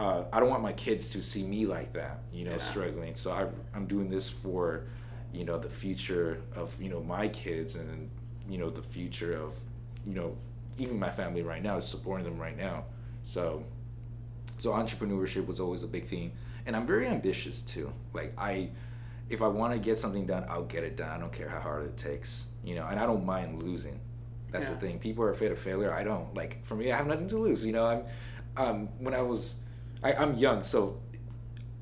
uh, 0.00 0.24
I 0.32 0.40
don't 0.40 0.48
want 0.48 0.62
my 0.62 0.72
kids 0.72 1.12
to 1.12 1.22
see 1.22 1.44
me 1.46 1.66
like 1.66 1.92
that, 1.92 2.20
you 2.32 2.44
know, 2.46 2.52
Yeah. 2.52 2.56
struggling. 2.56 3.14
So 3.14 3.32
I, 3.32 3.46
I'm 3.76 3.86
doing 3.86 4.08
this 4.08 4.30
for, 4.30 4.86
you 5.32 5.44
know, 5.44 5.58
the 5.58 5.68
future 5.68 6.40
of, 6.56 6.80
you 6.80 6.88
know, 6.88 7.02
my 7.02 7.28
kids 7.28 7.76
and, 7.76 8.08
you 8.48 8.56
know, 8.56 8.70
the 8.70 8.80
future 8.82 9.34
of, 9.34 9.58
you 10.06 10.14
know, 10.14 10.36
even 10.78 10.98
my 10.98 11.10
family 11.10 11.42
right 11.42 11.62
now 11.62 11.76
is 11.76 11.84
supporting 11.84 12.24
them 12.24 12.38
right 12.38 12.56
now. 12.56 12.84
So, 13.22 13.62
so 14.56 14.72
entrepreneurship 14.72 15.46
was 15.46 15.60
always 15.60 15.82
a 15.82 15.86
big 15.88 16.06
thing. 16.06 16.32
And 16.64 16.74
I'm 16.74 16.86
very 16.86 17.06
ambitious 17.06 17.60
too. 17.62 17.92
Like 18.14 18.32
I, 18.38 18.70
if 19.28 19.42
I 19.42 19.48
want 19.48 19.74
to 19.74 19.78
get 19.78 19.98
something 19.98 20.24
done, 20.24 20.46
I'll 20.48 20.64
get 20.64 20.82
it 20.82 20.96
done. 20.96 21.10
I 21.10 21.18
don't 21.18 21.32
care 21.32 21.50
how 21.50 21.60
hard 21.60 21.84
it 21.84 21.98
takes, 21.98 22.52
you 22.64 22.74
know, 22.74 22.86
and 22.86 22.98
I 22.98 23.04
don't 23.06 23.26
mind 23.26 23.62
losing. 23.62 24.00
That's 24.50 24.68
Yeah. 24.70 24.76
the 24.76 24.80
thing. 24.80 24.98
People 24.98 25.24
are 25.24 25.30
afraid 25.30 25.52
of 25.52 25.58
failure. 25.58 25.92
I 25.92 26.04
don't. 26.04 26.34
Like 26.34 26.64
for 26.64 26.74
me, 26.74 26.90
I 26.90 26.96
have 26.96 27.06
nothing 27.06 27.26
to 27.28 27.38
lose. 27.38 27.66
You 27.66 27.72
know, 27.72 27.86
I'm, 27.86 28.02
um, 28.56 28.88
when 28.98 29.12
I 29.14 29.20
was, 29.20 29.64
I, 30.02 30.12
I'm 30.14 30.34
young, 30.34 30.62
so 30.62 31.00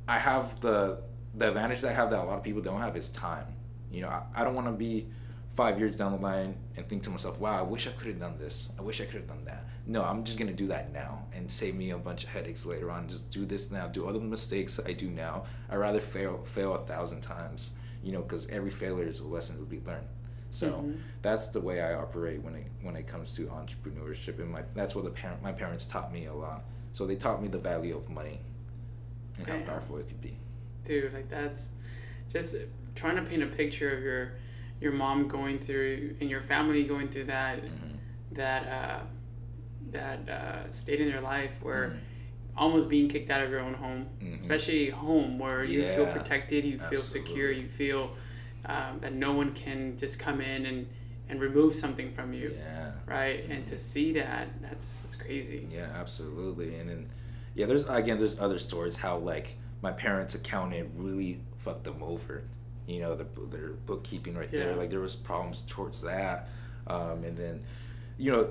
I 0.07 0.19
have 0.19 0.61
the 0.61 1.01
the 1.35 1.49
advantage 1.49 1.83
that 1.83 1.91
I 1.91 1.95
have 1.95 2.11
that 2.11 2.21
a 2.23 2.25
lot 2.25 2.39
of 2.39 2.45
people 2.45 2.63
don't 2.63 2.81
have 2.81 2.97
is 2.97 3.09
time. 3.11 3.47
You 3.91 4.03
know, 4.03 4.09
I, 4.09 4.23
I 4.35 4.45
don't 4.45 4.55
want 4.55 4.67
to 4.67 4.73
be 4.73 5.07
five 5.51 5.79
years 5.79 5.97
down 5.97 6.13
the 6.13 6.19
line 6.19 6.57
and 6.77 6.89
think 6.89 7.03
to 7.05 7.11
myself, 7.11 7.41
wow, 7.41 7.59
I 7.59 7.63
wish 7.63 7.87
I 7.87 7.91
could 7.91 8.09
have 8.09 8.19
done 8.19 8.39
this. 8.39 8.73
I 8.79 8.83
wish 8.83 9.01
I 9.01 9.05
could 9.05 9.17
have 9.17 9.29
done 9.29 9.45
that. 9.45 9.65
No, 9.87 10.03
I'm 10.05 10.25
just 10.25 10.39
gonna 10.39 10.53
do 10.53 10.67
that 10.69 10.93
now 10.93 11.25
and 11.35 11.51
save 11.51 11.75
me 11.77 11.91
a 11.91 11.99
bunch 11.99 12.25
of 12.25 12.31
headaches 12.31 12.67
later 12.67 12.91
on. 12.91 13.09
Just 13.09 13.31
do 13.31 13.45
this 13.45 13.71
now. 13.71 13.87
Do 13.89 14.07
all 14.07 14.13
the 14.13 14.21
mistakes 14.21 14.81
I 14.85 14.93
do 14.93 15.09
now. 15.11 15.45
I 15.69 15.77
would 15.77 15.83
rather 15.83 16.01
fail 16.01 16.39
fail 16.45 16.75
a 16.75 16.79
thousand 16.85 17.21
times. 17.21 17.77
You 18.03 18.13
know, 18.13 18.23
because 18.23 18.49
every 18.49 18.71
failure 18.71 19.05
is 19.07 19.21
a 19.21 19.27
lesson 19.27 19.59
to 19.59 19.65
be 19.65 19.81
learned. 19.81 20.07
So 20.51 20.71
Mhm. 20.71 20.99
that's 21.21 21.49
the 21.49 21.61
way 21.61 21.81
I 21.83 21.95
operate 21.95 22.43
when 22.43 22.55
it 22.55 22.67
when 22.83 22.97
it 22.97 23.07
comes 23.07 23.35
to 23.37 23.43
entrepreneurship, 23.47 24.39
and 24.39 24.51
my 24.51 24.63
that's 24.75 24.95
what 24.95 25.05
the 25.05 25.11
parent 25.11 25.43
my 25.43 25.53
parents 25.53 25.87
taught 25.87 26.13
me 26.13 26.27
a 26.27 26.35
lot. 26.35 26.65
So 26.92 27.07
they 27.07 27.16
taught 27.16 27.40
me 27.42 27.49
the 27.49 27.59
value 27.59 27.97
of 27.97 28.09
money 28.11 28.40
and 29.38 29.47
how 29.47 29.59
powerful 29.61 29.99
it 29.99 30.09
could 30.09 30.21
be. 30.21 30.37
dude 30.85 31.12
like 31.12 31.28
that's 31.28 31.71
just 32.30 32.57
trying 32.95 33.16
to 33.16 33.23
paint 33.23 33.42
a 33.42 33.47
picture 33.47 33.95
of 33.97 34.02
your 34.02 34.33
your 34.80 34.92
mom 34.92 35.28
going 35.28 35.59
through 35.59 36.14
and 36.21 36.30
your 36.30 36.40
family 36.40 36.85
going 36.85 37.09
through 37.09 37.25
that 37.25 37.59
Mm-hmm. 37.62 37.97
that 38.33 38.66
uh, 38.68 39.00
that 39.90 40.28
uh, 40.28 40.68
state 40.68 41.00
in 41.00 41.09
their 41.09 41.21
life 41.21 41.62
where 41.62 41.88
Mhm. 41.88 41.99
almost 42.57 42.88
being 42.88 43.09
kicked 43.09 43.30
out 43.30 43.42
of 43.42 43.50
your 43.50 43.61
own 43.61 43.75
home 43.75 44.07
Mhm. 44.21 44.37
especially 44.37 44.90
home 44.90 45.38
where 45.38 45.64
you 45.64 45.83
feel 45.85 46.07
protected 46.07 46.64
you 46.64 46.78
feel 46.78 47.00
secure 47.00 47.50
you 47.52 47.68
feel 47.68 48.11
um, 48.66 48.99
that 49.00 49.12
no 49.12 49.33
one 49.33 49.52
can 49.52 49.97
just 49.97 50.18
come 50.18 50.40
in 50.40 50.66
and 50.66 50.87
and 51.29 51.41
remove 51.41 51.75
something 51.75 52.11
from 52.13 52.33
you 52.33 52.55
Yeah. 52.57 52.93
right 53.07 53.45
and 53.51 53.67
to 53.67 53.79
see 53.79 54.13
that 54.13 54.49
that's 54.63 55.01
that's 55.01 55.17
crazy 55.17 55.67
Yeah, 55.73 55.89
absolutely. 55.95 56.77
And 56.79 56.89
then, 56.91 57.09
yeah, 57.55 57.67
there's 57.67 57.89
again, 57.89 58.19
there's 58.19 58.39
other 58.41 58.59
stories 58.59 58.97
how 58.97 59.19
like 59.19 59.57
my 59.83 59.93
parents' 59.93 60.35
accountant 60.35 60.91
really 60.97 61.41
fucked 61.57 61.85
them 61.85 62.03
over. 62.03 62.45
You 62.87 63.01
know, 63.01 63.15
the, 63.15 63.27
their 63.51 63.71
bookkeeping 63.71 64.35
right 64.35 64.51
there. 64.51 64.75
Like 64.75 64.91
there 64.91 65.01
was 65.01 65.15
problems 65.15 65.63
towards 65.63 66.01
that, 66.03 66.49
um, 66.87 67.23
and 67.25 67.37
then, 67.37 67.61
you 68.17 68.33
know, 68.33 68.51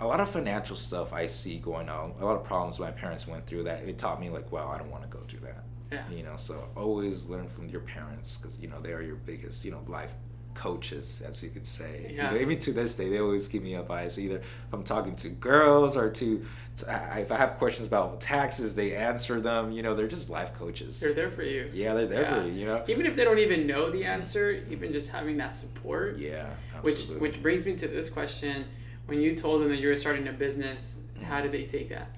a 0.00 0.06
lot 0.06 0.18
of 0.20 0.30
financial 0.30 0.76
stuff 0.76 1.12
I 1.12 1.26
see 1.26 1.58
going 1.58 1.88
on. 1.90 2.14
A 2.18 2.24
lot 2.24 2.36
of 2.36 2.44
problems 2.44 2.80
my 2.80 2.90
parents 2.90 3.28
went 3.28 3.46
through 3.46 3.64
that 3.64 3.82
it 3.82 3.98
taught 3.98 4.18
me 4.18 4.30
like, 4.30 4.50
wow, 4.50 4.72
I 4.74 4.78
don't 4.78 4.90
want 4.90 5.02
to 5.02 5.08
go 5.10 5.22
through 5.28 5.40
that. 5.40 5.64
yeah 5.92 6.08
You 6.10 6.22
know, 6.22 6.36
so 6.36 6.68
always 6.76 7.28
learn 7.28 7.48
from 7.48 7.68
your 7.68 7.82
parents 7.82 8.38
because 8.38 8.58
you 8.60 8.68
know 8.68 8.80
they 8.80 8.92
are 8.92 9.02
your 9.02 9.16
biggest, 9.16 9.64
you 9.64 9.72
know, 9.72 9.82
life 9.86 10.14
coaches, 10.56 11.22
as 11.28 11.42
you 11.42 11.50
could 11.50 11.66
say. 11.66 12.06
You 12.10 12.16
Yeah. 12.16 12.30
know, 12.30 12.38
even 12.38 12.58
to 12.60 12.72
this 12.72 12.94
day, 12.94 13.08
they 13.08 13.20
always 13.20 13.46
give 13.48 13.62
me 13.62 13.74
advice. 13.74 14.18
Either 14.18 14.36
if 14.38 14.72
I'm 14.72 14.82
talking 14.82 15.14
to 15.16 15.28
girls 15.28 15.96
or 15.96 16.10
to, 16.10 16.44
to 16.76 17.10
if 17.18 17.30
I 17.30 17.36
have 17.36 17.54
questions 17.58 17.86
about 17.86 18.20
taxes, 18.20 18.74
they 18.74 18.94
answer 18.94 19.40
them. 19.40 19.70
You 19.72 19.82
know, 19.82 19.94
they're 19.94 20.08
just 20.08 20.30
life 20.30 20.52
coaches. 20.54 20.98
they're 21.00 21.12
there 21.12 21.30
for 21.30 21.42
you 21.42 21.70
yeah, 21.72 21.94
they're 21.94 22.06
there 22.06 22.22
Yeah. 22.22 22.40
for 22.42 22.48
you. 22.48 22.52
You 22.54 22.66
know. 22.66 22.84
even 22.88 23.06
if 23.06 23.14
they 23.16 23.24
don't 23.24 23.38
even 23.38 23.66
know 23.66 23.90
the 23.90 24.04
answer 24.04 24.50
even 24.70 24.90
just 24.92 25.10
having 25.10 25.36
that 25.36 25.52
support 25.54 26.18
Yeah, 26.18 26.46
Which 26.82 26.94
absolutely. 26.94 27.28
which 27.28 27.42
brings 27.42 27.64
me 27.66 27.76
to 27.76 27.88
this 27.88 28.08
question: 28.10 28.64
When 29.06 29.20
you 29.20 29.34
told 29.36 29.62
them 29.62 29.68
that 29.68 29.78
you 29.78 29.88
were 29.88 29.96
starting 29.96 30.26
a 30.28 30.32
business, 30.32 31.00
how 31.22 31.36
mm-hmm. 31.36 31.42
did 31.44 31.52
they 31.52 31.64
take 31.66 31.88
that? 31.90 32.08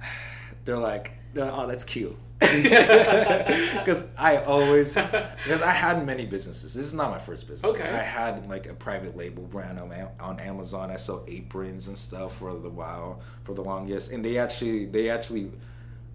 they're 0.64 0.78
like, 0.78 1.12
oh, 1.36 1.66
that's 1.66 1.84
cute. 1.84 2.16
Because 3.86 4.12
I 4.18 4.38
always, 4.38 4.94
because 4.94 5.62
I 5.62 5.70
had 5.70 6.04
many 6.04 6.26
businesses. 6.26 6.74
This 6.74 6.86
is 6.86 6.94
not 6.94 7.10
my 7.10 7.18
first 7.18 7.48
business. 7.48 7.80
Okay. 7.80 7.88
I 7.88 8.02
had 8.02 8.46
like 8.48 8.66
a 8.66 8.74
private 8.74 9.16
label 9.16 9.44
brand 9.44 9.78
on, 9.78 9.92
on 10.20 10.40
Amazon. 10.40 10.90
I 10.90 10.96
sell 10.96 11.24
aprons 11.28 11.88
and 11.88 11.96
stuff 11.96 12.36
for 12.36 12.52
the 12.52 12.68
while, 12.68 13.20
for 13.44 13.54
the 13.54 13.62
longest. 13.62 14.12
And 14.12 14.24
they 14.24 14.38
actually, 14.38 14.86
they 14.86 15.08
actually 15.08 15.50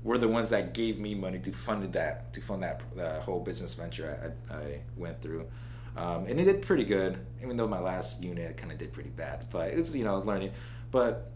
were 0.04 0.18
the 0.18 0.28
ones 0.28 0.50
that 0.50 0.74
gave 0.74 1.00
me 1.00 1.16
money 1.16 1.40
to 1.40 1.51
fund 1.51 1.92
that, 1.94 2.34
to 2.34 2.42
fund 2.42 2.63
that 2.63 2.82
whole 3.22 3.40
business 3.40 3.74
venture 3.74 4.36
I, 4.50 4.54
I 4.54 4.82
went 4.98 5.22
through. 5.22 5.48
Um, 5.96 6.25
and 6.25 6.40
it 6.40 6.46
did 6.46 6.62
pretty 6.62 6.84
good, 6.84 7.20
even 7.44 7.58
though 7.58 7.68
my 7.68 7.80
last 7.80 8.24
unit 8.24 8.58
kind 8.58 8.72
of 8.72 8.78
did 8.78 8.94
pretty 8.94 9.10
bad. 9.10 9.46
But 9.51 9.70
it's, 9.70 9.96
you 9.96 10.04
know, 10.04 10.20
learning. 10.20 10.51
But 10.92 11.32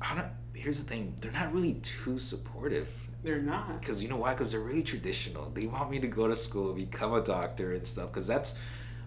I 0.00 0.14
don't, 0.14 0.30
here's 0.54 0.82
the 0.82 0.88
thing 0.88 1.14
they're 1.20 1.32
not 1.32 1.52
really 1.52 1.74
too 1.74 2.18
supportive 2.18 2.92
They're 3.26 3.40
not. 3.40 3.80
because 3.80 4.02
you 4.04 4.08
know 4.08 4.18
why? 4.18 4.34
Because 4.34 4.52
they're 4.52 4.60
really 4.60 4.84
traditional. 4.84 5.50
They 5.50 5.66
want 5.66 5.90
me 5.90 5.98
to 5.98 6.06
go 6.06 6.28
to 6.28 6.36
school, 6.36 6.72
become 6.74 7.12
a 7.12 7.20
doctor 7.20 7.72
and 7.72 7.84
stuff. 7.84 8.08
Because 8.12 8.26
that's, 8.28 8.62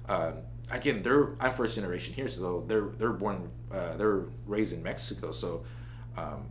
um, 0.10 0.34
again, 0.70 1.02
they're 1.02 1.36
I'm 1.40 1.52
first 1.52 1.76
generation 1.76 2.14
here, 2.14 2.28
so 2.28 2.66
they're 2.68 2.90
they're 2.98 3.14
born, 3.14 3.50
uh, 3.72 3.96
they're 3.96 4.26
raised 4.46 4.74
in 4.74 4.84
Mexico. 4.84 5.32
So, 5.32 5.64
um, 6.18 6.50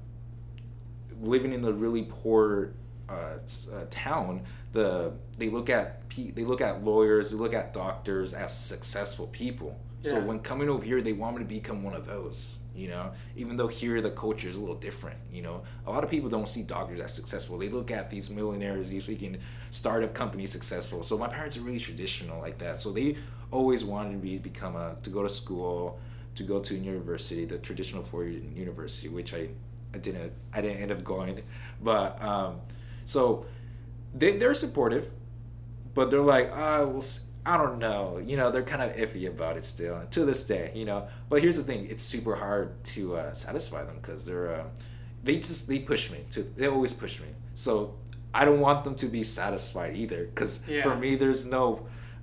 living 1.20 1.52
in 1.52 1.62
a 1.64 1.72
really 1.72 2.04
poor 2.08 2.72
uh, 3.08 3.12
uh, 3.74 3.84
town, 3.90 4.42
the 4.72 5.12
they 5.36 5.50
look 5.50 5.68
at 5.68 6.08
pe- 6.08 6.30
they 6.30 6.44
look 6.44 6.62
at 6.62 6.82
lawyers, 6.82 7.32
they 7.32 7.36
look 7.36 7.52
at 7.54 7.74
doctors 7.74 8.32
as 8.32 8.58
successful 8.58 9.26
people. 9.28 9.78
So 10.02 10.20
when 10.20 10.38
coming 10.40 10.70
over 10.70 10.84
here, 10.84 11.02
they 11.02 11.12
want 11.12 11.36
me 11.36 11.42
to 11.42 11.48
become 11.48 11.82
one 11.82 11.92
of 11.92 12.06
those. 12.06 12.60
You 12.78 12.88
know, 12.88 13.12
even 13.36 13.56
though 13.56 13.66
here 13.68 14.00
the 14.00 14.10
culture 14.10 14.48
is 14.48 14.56
a 14.56 14.60
little 14.60 14.76
different. 14.76 15.18
You 15.32 15.42
know, 15.42 15.62
a 15.86 15.90
lot 15.90 16.04
of 16.04 16.10
people 16.10 16.28
don't 16.30 16.48
see 16.48 16.62
doctors 16.62 17.00
as 17.00 17.12
successful. 17.12 17.58
They 17.58 17.68
look 17.68 17.90
at 17.90 18.10
these 18.10 18.30
millionaires, 18.30 18.90
these 18.90 19.06
freaking 19.06 19.38
startup 19.70 20.14
companies 20.14 20.52
successful. 20.52 21.02
So 21.02 21.18
my 21.18 21.28
parents 21.28 21.56
are 21.56 21.62
really 21.62 21.80
traditional 21.80 22.40
like 22.40 22.58
that. 22.58 22.80
So 22.80 22.92
they 22.92 23.16
always 23.50 23.84
wanted 23.84 24.22
me 24.22 24.36
to 24.36 24.42
become 24.42 24.76
a 24.76 24.96
to 25.02 25.10
go 25.10 25.22
to 25.22 25.28
school, 25.28 25.98
to 26.36 26.42
go 26.42 26.60
to 26.60 26.74
university, 26.74 27.44
the 27.44 27.58
traditional 27.58 28.02
four 28.02 28.24
year 28.24 28.40
university, 28.54 29.08
which 29.08 29.34
I, 29.34 29.48
I 29.94 29.98
didn't 29.98 30.32
I 30.52 30.60
didn't 30.60 30.78
end 30.78 30.92
up 30.92 31.02
going, 31.04 31.42
but 31.82 32.22
um, 32.22 32.60
so 33.04 33.46
they 34.14 34.32
they're 34.36 34.54
supportive, 34.54 35.10
but 35.94 36.10
they're 36.10 36.20
like 36.20 36.50
ah 36.52 36.84
well 36.86 36.96
s- 36.98 37.27
I 37.52 37.54
don't 37.60 37.78
know 37.86 38.02
you 38.30 38.36
know 38.38 38.48
they're 38.52 38.70
kind 38.74 38.82
of 38.86 38.90
iffy 39.04 39.24
about 39.34 39.54
it 39.58 39.64
still 39.74 39.96
to 40.16 40.20
this 40.30 40.40
day 40.54 40.66
you 40.80 40.86
know. 40.90 41.00
But 41.30 41.36
here's 41.42 41.58
the 41.60 41.66
thing: 41.70 41.80
it's 41.92 42.02
super 42.14 42.34
hard 42.44 42.68
to 42.94 43.00
uh, 43.20 43.32
satisfy 43.32 43.82
them 43.88 43.96
because 44.00 44.20
they're 44.26 44.50
uh, 44.60 44.64
they 45.26 45.36
just 45.48 45.62
they 45.70 45.78
push 45.92 46.04
me 46.14 46.20
to 46.34 46.40
they 46.58 46.68
always 46.76 46.92
push 47.04 47.14
me 47.24 47.28
so. 47.54 47.72
I 48.40 48.44
don't 48.44 48.60
want 48.60 48.84
them 48.84 48.94
to 49.02 49.06
be 49.06 49.22
satisfied 49.40 49.92
either, 50.02 50.20
because 50.26 50.52
Yeah. 50.68 50.82
for 50.86 50.94
me, 50.94 51.10
there's 51.22 51.44
no, 51.56 51.64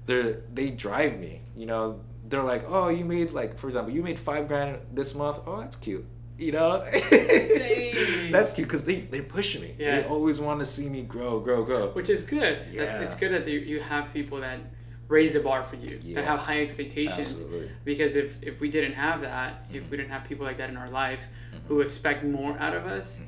they 0.05 0.21
they 0.57 0.67
drive 0.85 1.13
me. 1.25 1.33
You 1.61 1.65
know, 1.71 1.83
they're 2.29 2.47
like, 2.53 2.63
oh, 2.67 2.89
you 2.97 3.03
made 3.15 3.29
like, 3.31 3.51
for 3.57 3.65
example, 3.69 3.91
you 3.91 4.03
made 4.03 4.19
five 4.19 4.43
grand 4.47 4.73
this 4.93 5.15
month. 5.21 5.37
Oh, 5.47 5.57
that's 5.61 5.77
cute. 5.85 6.05
You 6.37 6.51
know, 6.57 6.69
that's 8.31 8.53
cute 8.53 8.67
because 8.67 8.85
they 8.85 8.97
they 9.13 9.21
push 9.21 9.59
me. 9.59 9.69
Yes. 9.79 10.07
They 10.07 10.13
always 10.13 10.39
want 10.39 10.59
to 10.59 10.65
see 10.65 10.87
me 10.89 11.01
grow, 11.01 11.39
grow, 11.39 11.63
grow. 11.63 11.87
which 11.89 12.09
is 12.09 12.21
good. 12.23 12.59
Yeah. 12.71 12.85
That's, 12.85 13.03
it's 13.05 13.15
good 13.15 13.31
that 13.33 13.47
you, 13.47 13.59
you 13.59 13.79
have 13.79 14.13
people 14.13 14.39
that 14.41 14.59
raise 15.07 15.33
the 15.33 15.39
bar 15.39 15.61
for 15.61 15.75
you, 15.75 15.99
Yeah. 16.03 16.15
that 16.15 16.25
have 16.25 16.39
high 16.39 16.61
expectations. 16.61 17.31
Absolutely. 17.33 17.69
Because 17.83 18.15
if, 18.15 18.41
if 18.41 18.59
we 18.59 18.69
didn't 18.69 18.93
have 18.93 19.21
that, 19.21 19.65
if 19.71 19.89
we 19.89 19.97
didn't 19.97 20.09
have 20.11 20.23
people 20.23 20.45
like 20.45 20.57
that 20.57 20.69
in 20.69 20.77
our 20.77 20.89
life 20.89 21.27
Mm-hmm. 21.53 21.67
who 21.67 21.81
expect 21.81 22.23
more 22.23 22.57
out 22.59 22.75
of 22.75 22.85
us, 22.85 23.21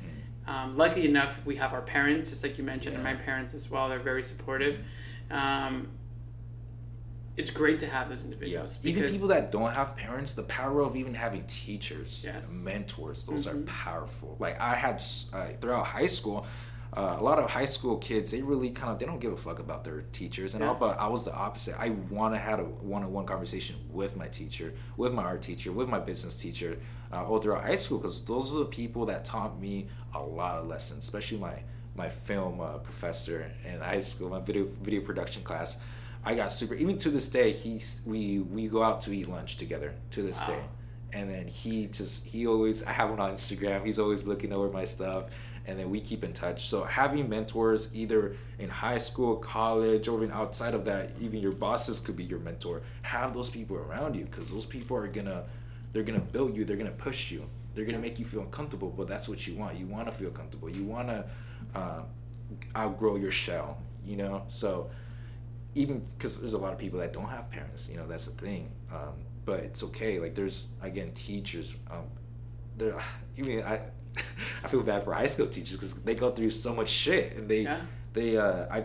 um, 0.46 0.76
lucky 0.76 1.06
enough, 1.06 1.40
we 1.46 1.56
have 1.56 1.72
our 1.72 1.82
parents, 1.82 2.30
just 2.30 2.42
like 2.42 2.58
you 2.58 2.64
mentioned, 2.64 2.94
and 2.94 3.04
my 3.04 3.14
parents 3.14 3.54
as 3.54 3.70
well. 3.70 3.88
They're 3.88 3.98
very 3.98 4.22
supportive. 4.22 4.80
Um, 5.30 5.88
it's 7.36 7.50
great 7.50 7.78
to 7.78 7.86
have 7.86 8.08
those 8.08 8.24
individuals. 8.24 8.78
Yeah. 8.82 8.90
Even 8.90 9.12
people 9.12 9.28
that 9.28 9.52
don't 9.52 9.72
have 9.72 9.96
parents, 9.96 10.32
the 10.32 10.42
power 10.42 10.80
of 10.80 10.96
even 10.96 11.14
having 11.14 11.44
teachers, 11.44 12.24
Yes. 12.26 12.64
mentors, 12.64 13.24
those 13.24 13.46
Mhm. 13.46 13.54
are 13.54 13.62
powerful. 13.66 14.36
Like 14.40 14.60
I 14.60 14.74
had 14.74 15.00
uh, 15.32 15.46
throughout 15.60 15.86
high 15.86 16.08
school, 16.08 16.46
uh, 16.96 17.16
a 17.18 17.22
lot 17.22 17.38
of 17.38 17.50
high 17.50 17.66
school 17.66 17.96
kids 17.98 18.30
they 18.30 18.42
really 18.42 18.70
kind 18.70 18.92
of 18.92 18.98
they 18.98 19.06
don't 19.06 19.20
give 19.20 19.32
a 19.32 19.36
fuck 19.36 19.58
about 19.58 19.84
their 19.84 20.02
teachers 20.12 20.54
and 20.54 20.64
all. 20.64 20.74
But 20.74 20.98
I 20.98 21.08
was 21.08 21.24
the 21.26 21.34
opposite. 21.34 21.74
I 21.78 21.90
want 22.10 22.34
to 22.34 22.38
have 22.38 22.60
a 22.60 22.64
one-on-one 22.64 23.26
conversation 23.26 23.76
with 23.90 24.16
my 24.16 24.26
teacher, 24.28 24.72
with 24.96 25.12
my 25.12 25.22
art 25.22 25.42
teacher, 25.42 25.70
with 25.72 25.88
my 25.88 25.98
business 26.00 26.36
teacher, 26.40 26.78
uh, 27.12 27.24
all 27.26 27.38
throughout 27.38 27.64
high 27.64 27.76
school 27.76 27.98
because 27.98 28.24
those 28.24 28.54
are 28.54 28.60
the 28.60 28.64
people 28.66 29.06
that 29.06 29.24
taught 29.24 29.60
me 29.60 29.86
a 30.14 30.22
lot 30.22 30.56
of 30.58 30.66
lessons, 30.66 31.04
especially 31.04 31.38
my 31.38 31.62
my 31.94 32.08
film 32.08 32.60
uh, 32.60 32.78
professor 32.78 33.50
in 33.64 33.80
high 33.80 33.98
school, 33.98 34.30
my 34.30 34.40
video 34.40 34.64
video 34.82 35.00
production 35.02 35.42
class. 35.42 35.84
I 36.24 36.34
got 36.34 36.50
super. 36.52 36.74
Even 36.74 36.96
to 36.98 37.10
this 37.10 37.28
day, 37.28 37.52
he's 37.52 38.02
we 38.06 38.40
we 38.40 38.66
go 38.68 38.82
out 38.82 39.00
to 39.02 39.12
eat 39.14 39.28
lunch 39.28 39.56
together 39.56 39.94
to 40.10 40.22
this 40.22 40.40
Wow. 40.42 40.48
day, 40.54 40.60
and 41.12 41.30
then 41.30 41.46
he 41.48 41.86
just 41.86 42.26
he 42.26 42.46
always 42.46 42.82
I 42.84 42.92
have 42.92 43.10
him 43.10 43.20
on 43.20 43.32
Instagram. 43.32 43.84
He's 43.84 43.98
always 43.98 44.26
looking 44.26 44.52
over 44.52 44.68
my 44.70 44.84
stuff, 44.84 45.26
and 45.68 45.78
then 45.78 45.90
we 45.90 46.00
keep 46.00 46.24
in 46.24 46.32
touch. 46.32 46.66
So 46.66 46.82
having 46.82 47.28
mentors 47.28 47.94
either 47.94 48.34
in 48.58 48.70
high 48.70 48.98
school, 48.98 49.36
college, 49.36 50.08
or 50.08 50.22
even 50.22 50.34
outside 50.34 50.74
of 50.74 50.86
that, 50.86 51.10
even 51.20 51.40
your 51.40 51.52
bosses 51.52 52.00
could 52.00 52.16
be 52.16 52.24
your 52.24 52.38
mentor. 52.38 52.82
Have 53.02 53.34
those 53.34 53.50
people 53.50 53.76
around 53.76 54.16
you 54.16 54.24
because 54.24 54.50
those 54.50 54.66
people 54.66 54.96
are 54.96 55.06
gonna 55.06 55.44
they're 55.92 56.02
gonna 56.02 56.20
build 56.20 56.56
you. 56.56 56.64
They're 56.64 56.76
gonna 56.76 56.90
push 56.90 57.30
you. 57.30 57.44
They're 57.74 57.84
gonna 57.84 57.98
make 57.98 58.18
you 58.18 58.24
feel 58.24 58.40
uncomfortable, 58.40 58.92
but 58.96 59.06
that's 59.06 59.28
what 59.28 59.46
you 59.46 59.54
want. 59.54 59.78
You 59.78 59.86
want 59.86 60.06
to 60.06 60.12
feel 60.12 60.30
comfortable. 60.30 60.70
You 60.70 60.84
want 60.84 61.08
to 61.08 61.26
uh, 61.74 62.02
outgrow 62.76 63.16
your 63.16 63.30
shell. 63.30 63.78
You 64.04 64.16
know, 64.16 64.44
so 64.48 64.90
even 65.74 66.02
because 66.16 66.40
there's 66.40 66.54
a 66.54 66.58
lot 66.58 66.72
of 66.72 66.78
people 66.78 66.98
that 66.98 67.12
don't 67.12 67.28
have 67.28 67.50
parents 67.50 67.88
you 67.90 67.96
know 67.96 68.06
that's 68.06 68.26
the 68.26 68.32
thing 68.32 68.70
um, 68.92 69.14
but 69.44 69.60
it's 69.60 69.82
okay 69.82 70.18
like 70.18 70.34
there's 70.34 70.68
again 70.82 71.10
teachers 71.12 71.76
um, 71.90 72.04
there 72.76 72.98
even 73.36 73.62
i 73.62 73.80
i 74.64 74.68
feel 74.68 74.82
bad 74.82 75.02
for 75.04 75.12
high 75.12 75.26
school 75.26 75.46
teachers 75.46 75.72
because 75.72 75.94
they 75.94 76.14
go 76.14 76.30
through 76.30 76.50
so 76.50 76.74
much 76.74 76.88
shit 76.88 77.36
and 77.36 77.48
they 77.48 77.62
Yeah. 77.62 77.80
they 78.12 78.36
uh 78.36 78.66
i 78.70 78.84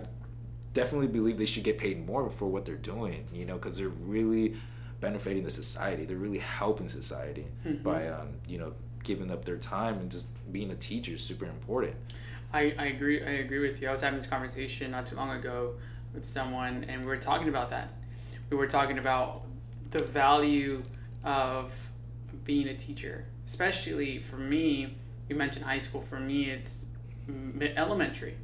definitely 0.74 1.08
believe 1.08 1.38
they 1.38 1.46
should 1.46 1.63
get 1.63 1.77
paid 1.77 2.06
more 2.06 2.30
for 2.30 2.48
what 2.48 2.65
they're 2.65 2.75
doing 2.75 3.25
you 3.34 3.46
know 3.46 3.56
because 3.56 3.77
they're 3.77 3.89
really 3.89 4.56
benefiting 5.01 5.44
the 5.44 5.50
society 5.51 6.06
they're 6.06 6.18
really 6.18 6.39
helping 6.39 6.88
society 6.88 7.46
Mhm. 7.65 7.84
by 7.84 8.08
um 8.08 8.30
you 8.48 8.58
know 8.58 8.74
giving 9.03 9.30
up 9.32 9.44
their 9.46 9.58
time 9.58 10.00
and 10.00 10.10
just 10.10 10.30
being 10.51 10.72
a 10.72 10.75
teacher 10.75 11.13
is 11.13 11.22
super 11.24 11.46
important 11.46 11.96
I, 12.53 12.74
I 12.77 12.86
agree 12.86 13.20
I 13.22 13.32
agree 13.46 13.60
with 13.60 13.82
you. 13.82 13.88
I 13.88 13.92
was 13.92 14.01
having 14.01 14.18
this 14.18 14.27
conversation 14.27 14.92
not 14.92 15.08
too 15.08 15.15
long 15.15 15.32
ago 15.32 15.74
with 16.13 16.24
someone 16.24 16.86
and 16.88 17.01
we 17.01 17.08
were 17.08 17.18
talking 17.18 17.50
about 17.50 17.72
that. 17.72 17.89
We 18.51 18.58
were 18.58 18.68
talking 18.68 19.00
about 19.00 19.42
the 19.89 20.03
value 20.03 20.84
of 21.24 21.74
being 22.44 22.68
a 22.68 22.75
teacher. 22.75 23.25
Especially 23.48 24.20
for 24.20 24.38
me, 24.38 24.96
you 25.29 25.36
mentioned 25.36 25.66
high 25.66 25.79
school. 25.79 26.01
For 26.01 26.20
me 26.20 26.50
it's 26.50 26.86
elementary. 27.75 28.36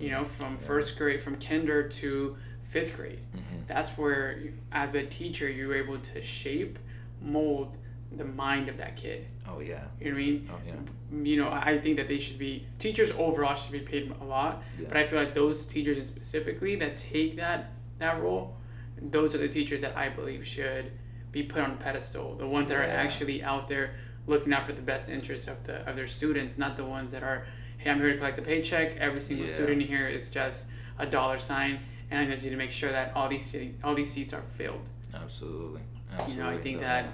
You 0.00 0.10
know, 0.10 0.24
from 0.24 0.52
Yeah. 0.52 0.58
first 0.58 0.98
grade 0.98 1.20
from 1.22 1.36
kinder 1.36 1.88
to 1.88 2.36
5th 2.62 2.94
grade. 2.96 3.18
Mhm. 3.34 3.66
That's 3.66 3.96
where 3.96 4.38
as 4.72 4.94
a 4.94 5.04
teacher 5.06 5.48
you're 5.50 5.74
able 5.74 5.98
to 5.98 6.20
shape, 6.20 6.78
mold 7.22 7.78
the 8.12 8.24
mind 8.24 8.68
of 8.68 8.76
that 8.78 8.96
kid. 8.96 9.26
oh 9.48 9.60
yeah 9.60 9.84
You 10.00 10.10
know 10.10 10.16
what 10.16 10.22
I 10.22 10.26
mean? 10.26 10.48
oh 10.52 10.60
yeah 10.66 10.74
you 11.22 11.36
know, 11.36 11.48
I 11.52 11.78
think 11.78 11.96
that 11.98 12.08
they 12.08 12.18
should 12.18 12.38
be 12.38 12.66
teachers 12.78 13.12
overall 13.12 13.54
should 13.54 13.72
be 13.72 13.78
paid 13.80 14.12
a 14.20 14.24
lot, 14.24 14.62
Yeah. 14.78 14.86
but 14.88 14.96
I 14.96 15.04
feel 15.06 15.18
like 15.20 15.34
those 15.34 15.64
teachers 15.66 15.96
in 15.98 16.04
specifically 16.06 16.74
that 16.76 16.96
take 16.96 17.36
that 17.36 17.72
that 17.98 18.20
role, 18.20 18.56
those 19.00 19.34
are 19.34 19.38
the 19.38 19.48
teachers 19.48 19.80
that 19.82 19.96
I 19.96 20.08
believe 20.10 20.46
should 20.46 20.90
be 21.32 21.42
put 21.44 21.62
on 21.62 21.70
a 21.72 21.76
pedestal. 21.76 22.34
The 22.36 22.46
ones 22.46 22.68
that 22.70 22.78
are 22.78 22.82
actually 22.82 23.42
out 23.42 23.68
there 23.68 23.92
looking 24.26 24.52
out 24.52 24.64
for 24.64 24.72
the 24.72 24.82
best 24.82 25.08
interests 25.10 25.48
of 25.48 25.62
the 25.64 25.88
of 25.88 25.96
their 25.96 26.06
students, 26.06 26.58
not 26.58 26.76
the 26.76 26.84
ones 26.84 27.12
that 27.12 27.22
are, 27.22 27.46
hey, 27.78 27.90
I'm 27.90 27.98
here 27.98 28.10
to 28.12 28.16
collect 28.18 28.38
a 28.38 28.42
paycheck. 28.42 28.96
Every 28.96 29.20
single 29.20 29.46
Yeah. 29.46 29.52
student 29.54 29.82
here 29.82 30.08
is 30.08 30.28
just 30.28 30.68
a 30.98 31.06
dollar 31.06 31.38
sign, 31.38 31.78
and 32.10 32.20
I 32.20 32.26
need 32.26 32.42
you 32.42 32.50
to 32.50 32.56
make 32.56 32.70
sure 32.72 32.90
that 32.90 33.12
all 33.14 33.28
these 33.28 33.54
all 33.84 33.94
these 33.94 34.10
seats 34.10 34.32
are 34.32 34.42
filled. 34.42 34.88
absolutely, 35.14 35.82
You 36.28 36.36
know, 36.38 36.48
I 36.48 36.58
think 36.58 36.76
No, 36.80 36.82
that 36.86 37.04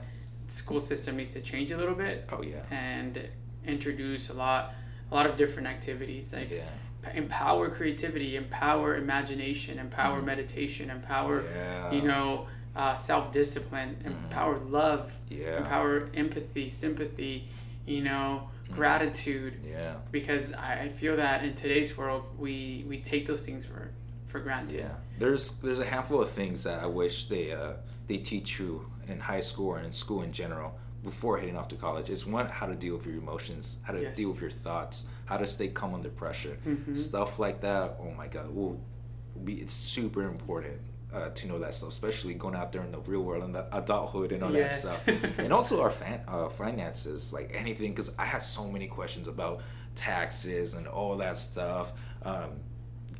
school 0.48 0.81
system 0.81 1.16
needs 1.16 1.33
to 1.35 1.40
change 1.40 1.70
a 1.72 1.77
little 1.79 1.94
bit 1.94 2.29
oh 2.31 2.42
yeah 2.42 2.61
and 2.70 3.27
introduce 3.64 4.29
a 4.29 4.35
lot 4.35 4.75
a 5.11 5.14
lot 5.14 5.25
of 5.25 5.37
different 5.37 5.66
activities 5.68 6.35
like 6.35 6.51
yeah 6.51 7.12
empower 7.14 7.70
creativity 7.70 8.37
empower 8.37 8.96
imagination 8.96 9.79
empower 9.79 10.20
Mhm. 10.20 10.25
meditation 10.27 10.90
empower 10.90 11.42
yeah 11.42 11.90
you 11.92 12.03
know 12.03 12.46
uh, 12.74 12.94
self-discipline 12.94 13.96
Mhm. 14.02 14.06
empower 14.06 14.58
love 14.58 15.14
yeah 15.28 15.58
empower 15.58 16.08
empathy 16.14 16.68
sympathy 16.70 17.48
you 17.87 18.02
know 18.02 18.48
Mhm. 18.70 18.74
gratitude 18.76 19.54
yeah 19.64 19.94
because 20.11 20.52
I, 20.54 20.82
I 20.85 20.88
feel 20.88 21.16
that 21.16 21.44
in 21.44 21.54
today's 21.54 21.96
world 21.98 22.24
we 22.38 22.85
we 22.88 22.98
take 23.00 23.26
those 23.26 23.44
things 23.44 23.64
for 23.66 23.90
for 24.26 24.40
granted 24.40 24.78
yeah 24.78 24.94
there's 25.18 25.58
there's 25.61 25.80
a 25.80 25.85
handful 25.85 26.22
of 26.22 26.30
things 26.30 26.64
that 26.64 26.82
i 26.82 26.87
wish 26.87 27.28
they 27.28 27.52
uh 27.52 27.72
they 28.06 28.16
teach 28.18 28.58
you 28.58 28.87
in 29.06 29.20
high 29.20 29.40
school 29.40 29.68
or 29.68 29.80
in 29.80 29.92
school 29.92 30.22
in 30.22 30.32
general 30.32 30.70
before 31.04 31.37
heading 31.38 31.56
off 31.56 31.68
to 31.68 31.76
college 31.76 32.08
is 32.08 32.26
one 32.26 32.46
how 32.46 32.66
to 32.66 32.74
deal 32.74 32.96
with 32.96 33.04
your 33.06 33.16
emotions 33.16 33.64
how 33.87 33.92
to 33.92 34.00
Yes. 34.02 34.16
deal 34.16 34.30
with 34.30 34.40
your 34.40 34.50
thoughts 34.50 35.11
how 35.26 35.37
to 35.37 35.46
stay 35.46 35.68
calm 35.68 35.92
under 35.94 36.08
pressure 36.08 36.56
Mhm. 36.66 36.96
stuff 36.96 37.38
like 37.38 37.61
that 37.61 37.96
oh 38.00 38.12
my 38.16 38.28
god 38.28 38.48
will 38.54 38.80
be 39.44 39.54
it's 39.61 39.72
super 39.74 40.22
important 40.22 40.80
uh, 41.12 41.29
to 41.31 41.46
know 41.46 41.59
that 41.59 41.75
stuff 41.75 41.88
especially 41.90 42.35
going 42.35 42.55
out 42.55 42.72
there 42.72 42.83
in 42.83 42.90
the 42.92 42.98
real 43.01 43.22
world 43.22 43.42
and 43.44 43.55
the 43.55 43.66
adulthood 43.77 44.33
and 44.33 44.42
all 44.42 44.53
Yes. 44.53 44.83
that 45.05 45.16
stuff 45.20 45.38
and 45.38 45.53
also 45.53 45.81
our 45.83 45.90
fan, 45.90 46.20
uh, 46.29 46.48
finances 46.48 47.33
like 47.33 47.53
anything 47.55 47.90
because 47.90 48.16
i 48.18 48.25
have 48.25 48.42
so 48.42 48.68
many 48.70 48.87
questions 48.87 49.29
about 49.29 49.61
taxes 49.94 50.75
and 50.75 50.87
all 50.87 51.16
that 51.18 51.37
stuff 51.37 51.92
um, 52.25 52.51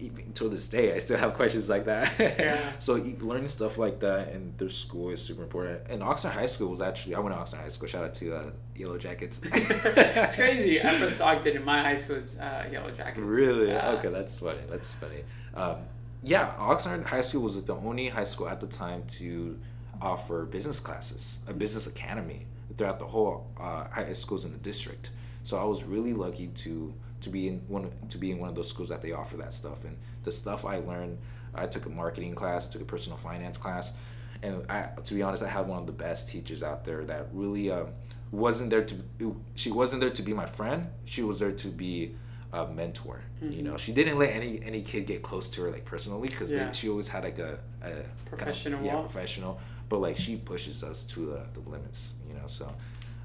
even 0.01 0.33
to 0.33 0.49
this 0.49 0.67
day 0.69 0.93
i 0.95 0.99
still 0.99 1.19
have 1.19 1.33
questions 1.35 1.69
like 1.71 1.85
that 1.85 2.13
Yeah. 2.19 2.73
so 2.81 2.95
learning 3.21 3.49
stuff 3.49 3.79
like 3.79 4.01
that 4.01 4.33
in 4.33 4.55
their 4.57 4.69
school 4.71 5.11
is 5.11 5.23
super 5.23 5.43
important 5.45 5.83
and 5.91 6.03
oxnard 6.03 6.33
high 6.33 6.47
school 6.47 6.71
was 6.71 6.81
actually 6.81 7.15
i 7.15 7.21
went 7.21 7.35
to 7.35 7.41
oxnard 7.41 7.61
high 7.61 7.69
school 7.69 7.89
shout 7.89 8.05
out 8.05 8.15
to 8.15 8.35
uh, 8.35 8.51
yellow 8.75 8.99
jackets 8.99 9.41
it's 9.45 10.35
crazy 10.37 10.81
I 10.83 10.95
first 10.97 11.21
it 11.21 11.55
in 11.57 11.65
my 11.65 11.83
high 11.83 11.97
school's 11.97 12.37
uh, 12.39 12.67
yellow 12.73 12.91
jackets 12.91 13.19
Really? 13.19 13.69
Yeah. 13.69 13.93
Okay, 13.93 14.09
that's 14.09 14.39
funny. 14.39 14.61
That's 14.69 14.91
funny. 14.93 15.23
Um, 15.55 15.77
yeah, 16.23 16.55
Oxnard 16.59 17.05
High 17.07 17.21
School 17.21 17.43
was 17.43 17.63
the 17.63 17.75
only 17.75 18.09
high 18.09 18.25
school 18.25 18.49
at 18.49 18.61
the 18.61 18.67
time 18.67 19.05
to 19.19 19.59
offer 20.01 20.45
business 20.45 20.81
classes, 20.81 21.45
a 21.49 21.55
business 21.55 21.87
academy 21.87 22.47
throughout 22.77 22.99
the 22.99 23.07
whole 23.07 23.47
uh, 23.59 23.89
high 23.91 24.13
schools 24.13 24.45
in 24.45 24.53
the 24.53 24.59
district. 24.59 25.11
So 25.43 25.59
I 25.59 25.65
was 25.65 25.85
really 25.85 26.13
lucky 26.13 26.49
to 26.49 26.95
to 27.21 27.31
be 27.31 27.49
in 27.49 27.63
one 27.69 27.91
to 28.09 28.19
be 28.19 28.31
in 28.31 28.39
one 28.39 28.49
of 28.49 28.55
those 28.55 28.69
schools 28.69 28.89
that 28.89 29.03
they 29.03 29.13
offer 29.13 29.37
that 29.39 29.53
stuff. 29.53 29.85
And 29.85 29.97
the 30.23 30.33
stuff 30.33 30.65
I 30.65 30.77
learned, 30.79 31.19
I 31.55 31.67
took 31.67 31.87
a 31.87 31.91
marketing 31.91 32.35
class, 32.35 32.69
took 32.69 32.83
a 32.83 32.85
personal 32.85 33.19
finance 33.19 33.59
class, 33.59 33.99
and 34.43 34.65
I, 34.71 34.91
to 35.05 35.15
be 35.15 35.23
honest, 35.23 35.43
I 35.43 35.49
had 35.49 35.67
one 35.67 35.79
of 35.79 35.87
the 35.87 35.93
best 35.93 36.29
teachers 36.29 36.63
out 36.63 36.85
there 36.85 37.05
that 37.05 37.29
really 37.33 37.71
um, 37.71 37.89
wasn't 38.31 38.71
there 38.71 38.85
to. 38.85 39.37
She 39.57 39.71
wasn't 39.71 40.01
there 40.01 40.11
to 40.11 40.23
be 40.23 40.33
my 40.33 40.47
friend. 40.47 40.89
She 41.05 41.23
was 41.23 41.41
there 41.41 41.53
to 41.53 41.69
be 41.69 42.15
a 42.53 42.67
mentor. 42.67 43.23
You 43.41 43.63
know, 43.63 43.77
she 43.77 43.93
didn't 43.93 44.19
let 44.19 44.31
any 44.35 44.63
any 44.63 44.83
kid 44.83 45.07
get 45.07 45.23
close 45.23 45.49
to 45.51 45.63
her 45.63 45.71
like 45.71 45.85
personally 45.85 46.29
because 46.29 46.53
Yeah. 46.53 46.71
she 46.71 46.89
always 46.89 47.09
had 47.09 47.25
like 47.25 47.39
a, 47.39 47.59
a 47.81 47.85
kind 47.85 47.97
of- 48.01 48.25
Professional 48.27 48.85
yeah, 48.85 48.95
wall. 48.95 49.03
professional. 49.05 49.61
But 49.89 49.99
like 50.01 50.17
she 50.17 50.37
pushes 50.37 50.83
us 50.85 51.05
to 51.05 51.27
the, 51.27 51.61
the 51.61 51.69
limits. 51.69 52.15
You 52.29 52.35
know, 52.35 52.47
so 52.47 52.73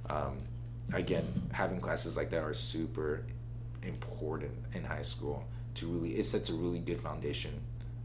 um, 0.09 0.37
again, 0.93 1.25
having 1.53 1.79
classes 1.79 2.15
like 2.17 2.29
that 2.31 2.41
are 2.43 2.53
super 2.53 3.23
important 3.83 4.51
in 4.73 4.83
high 4.83 5.01
school 5.01 5.45
to 5.75 5.87
really 5.87 6.11
it 6.17 6.25
sets 6.25 6.49
a 6.49 6.53
really 6.53 6.79
good 6.79 6.99
foundation 6.99 7.51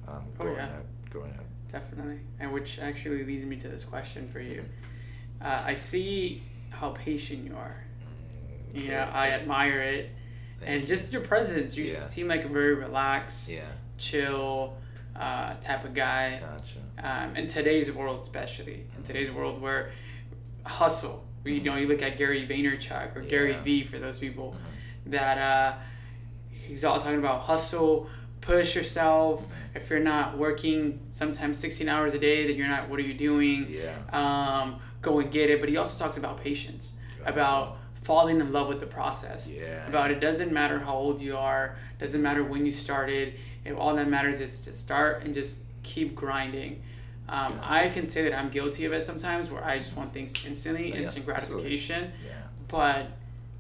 um, 0.09 0.25
Oh, 0.39 0.43
growing 0.45 0.57
yeah. 0.57 0.65
up. 0.67 0.85
Growing 1.11 1.31
up. 1.33 1.45
Definitely. 1.71 2.19
And 2.41 2.53
which 2.53 2.79
actually 2.81 3.25
leads 3.25 3.45
me 3.45 3.57
to 3.57 3.69
this 3.69 3.85
question 3.85 4.29
for 4.29 4.41
you. 4.41 4.61
Mm-hmm. 4.61 5.47
Uh, 5.47 5.63
I 5.67 5.75
see 5.75 6.43
how 6.71 6.91
patient 6.91 7.45
you 7.47 7.55
are. 7.57 7.77
Okay, 8.75 8.83
You 8.85 8.91
know, 8.91 9.09
I 9.13 9.29
admire 9.31 9.81
it. 9.81 10.11
Thank 10.63 10.73
and 10.75 10.83
you. 10.83 10.89
just 10.89 11.13
your 11.13 11.23
presence. 11.23 11.77
You 11.77 11.85
Yeah. 11.85 12.03
seem 12.07 12.29
like 12.29 12.45
a 12.45 12.49
very 12.49 12.75
relaxed, 12.75 13.51
yeah, 13.51 13.61
chill 13.99 14.77
uh, 15.17 15.55
type 15.61 15.85
of 15.85 15.93
guy. 15.95 16.41
gotcha. 16.41 16.79
Um, 17.27 17.37
in 17.37 17.47
today's 17.47 17.93
world, 17.93 18.21
especially. 18.21 18.85
In 18.97 19.03
today's 19.03 19.31
world 19.31 19.61
where 19.61 19.91
hustle, 20.65 21.25
You 21.45 21.61
know, 21.61 21.75
you 21.77 21.89
look 21.89 22.03
at 22.03 22.17
Gary 22.17 22.47
Vaynerchuk 22.47 23.17
or 23.17 23.21
Gary 23.23 23.51
Yeah. 23.51 23.61
Vee 23.63 23.83
for 23.85 23.99
those 23.99 24.19
people 24.21 24.55
that 25.07 25.39
uh, 25.39 25.75
he's 26.53 26.85
all 26.85 26.99
talking 27.01 27.19
about 27.19 27.41
hustle, 27.41 28.09
push 28.41 28.77
yourself. 28.77 29.45
If 29.75 29.91
you're 29.91 29.99
not 29.99 30.39
working 30.39 31.01
sometimes 31.11 31.59
16 31.59 31.89
hours 31.89 32.15
a 32.15 32.19
day, 32.21 32.47
then 32.47 32.55
you're 32.57 32.69
not, 32.69 32.89
what 32.89 33.01
are 33.01 33.03
you 33.03 33.15
doing? 33.15 33.67
Yeah. 33.69 33.97
Um, 34.13 34.79
go 35.01 35.19
and 35.19 35.33
get 35.33 35.51
it. 35.51 35.59
But 35.59 35.69
he 35.69 35.77
also 35.77 35.99
talks 35.99 36.17
about 36.17 36.41
patience, 36.41 36.95
about 37.27 37.77
falling 38.03 38.41
in 38.41 38.53
love 38.53 38.69
with 38.69 38.81
the 38.81 38.87
process. 38.87 39.51
Yeah. 39.51 39.87
About 39.87 40.11
it 40.11 40.21
doesn't 40.21 40.53
matter 40.53 40.79
how 40.79 40.95
old 40.95 41.21
you 41.21 41.37
are, 41.37 41.77
doesn't 41.99 42.21
matter 42.23 42.43
when 42.45 42.65
you 42.67 42.73
started. 42.73 43.35
If 43.65 43.77
all 43.77 43.95
that 43.95 44.09
matters 44.09 44.41
is 44.41 44.61
to 44.63 44.73
start 44.73 45.23
and 45.25 45.33
just 45.33 45.65
keep 45.83 46.15
grinding. 46.15 46.83
Um, 47.29 47.55
Gotcha. 47.57 47.73
I 47.73 47.89
can 47.89 48.05
say 48.07 48.25
that 48.29 48.35
I'm 48.39 48.51
guilty 48.51 48.85
of 48.85 48.93
it 48.93 49.03
sometimes, 49.03 49.51
where 49.51 49.65
I 49.65 49.79
just 49.79 49.97
want 49.97 50.13
things 50.13 50.45
instantly, 50.45 50.91
Yeah, 50.91 50.97
instant 50.97 51.29
absolutely. 51.29 51.63
gratification. 51.69 52.13
Yeah. 52.27 52.33
But 52.69 53.07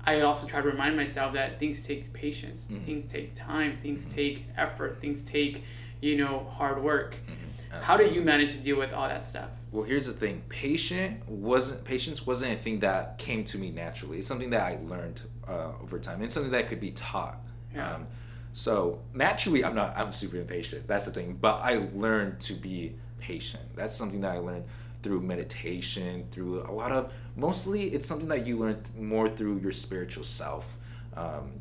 I 0.04 0.20
also 0.22 0.46
try 0.48 0.60
to 0.60 0.68
remind 0.68 0.96
myself 0.96 1.34
that 1.34 1.60
things 1.60 1.86
take 1.86 2.12
patience, 2.12 2.66
Mm-hmm. 2.66 2.84
things 2.84 3.04
take 3.04 3.34
time, 3.34 3.78
things 3.80 4.06
take 4.06 4.44
effort, 4.56 5.00
things 5.00 5.22
take, 5.22 5.62
you 6.00 6.16
know, 6.16 6.46
hard 6.50 6.82
work. 6.82 7.14
Mm-hmm. 7.14 7.82
How 7.82 7.96
do 7.96 8.04
you 8.06 8.20
manage 8.20 8.52
to 8.54 8.58
deal 8.58 8.76
with 8.76 8.92
all 8.92 9.08
that 9.08 9.24
stuff? 9.24 9.48
Well, 9.72 9.84
here's 9.84 10.06
the 10.06 10.12
thing. 10.12 10.42
Patient 10.50 11.26
wasn't 11.26 11.86
patience 11.86 12.26
wasn't 12.26 12.52
a 12.52 12.56
thing 12.56 12.80
that 12.80 13.16
came 13.16 13.42
to 13.44 13.58
me 13.58 13.70
naturally. 13.70 14.18
It's 14.18 14.26
something 14.26 14.50
that 14.50 14.60
I 14.60 14.78
learned 14.84 15.22
uh, 15.48 15.72
over 15.82 15.98
time. 15.98 16.20
It's 16.20 16.34
something 16.34 16.52
that 16.52 16.68
could 16.68 16.80
be 16.80 16.90
taught. 16.90 17.40
Yeah. 17.74 17.94
Um, 17.94 18.06
so 18.52 19.00
naturally, 19.14 19.64
I'm 19.64 19.74
not. 19.74 19.96
I'm 19.96 20.12
super 20.12 20.36
impatient. 20.36 20.86
That's 20.86 21.06
the 21.06 21.12
thing. 21.12 21.38
But 21.40 21.60
I 21.62 21.86
learned 21.94 22.38
to 22.40 22.52
be 22.52 22.96
patient. 23.18 23.62
That's 23.74 23.94
something 23.94 24.20
that 24.20 24.32
I 24.32 24.38
learned 24.38 24.66
through 25.02 25.22
meditation, 25.22 26.26
through 26.30 26.60
a 26.68 26.72
lot 26.72 26.92
of. 26.92 27.10
Mostly, 27.34 27.84
it's 27.84 28.06
something 28.06 28.28
that 28.28 28.46
you 28.46 28.58
learn 28.58 28.82
more 28.94 29.26
through 29.26 29.60
your 29.60 29.72
spiritual 29.72 30.22
self, 30.22 30.76
um, 31.16 31.52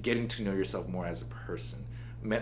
getting 0.00 0.26
to 0.26 0.42
know 0.42 0.52
yourself 0.52 0.88
more 0.88 1.06
as 1.06 1.22
a 1.22 1.26
person. 1.26 1.84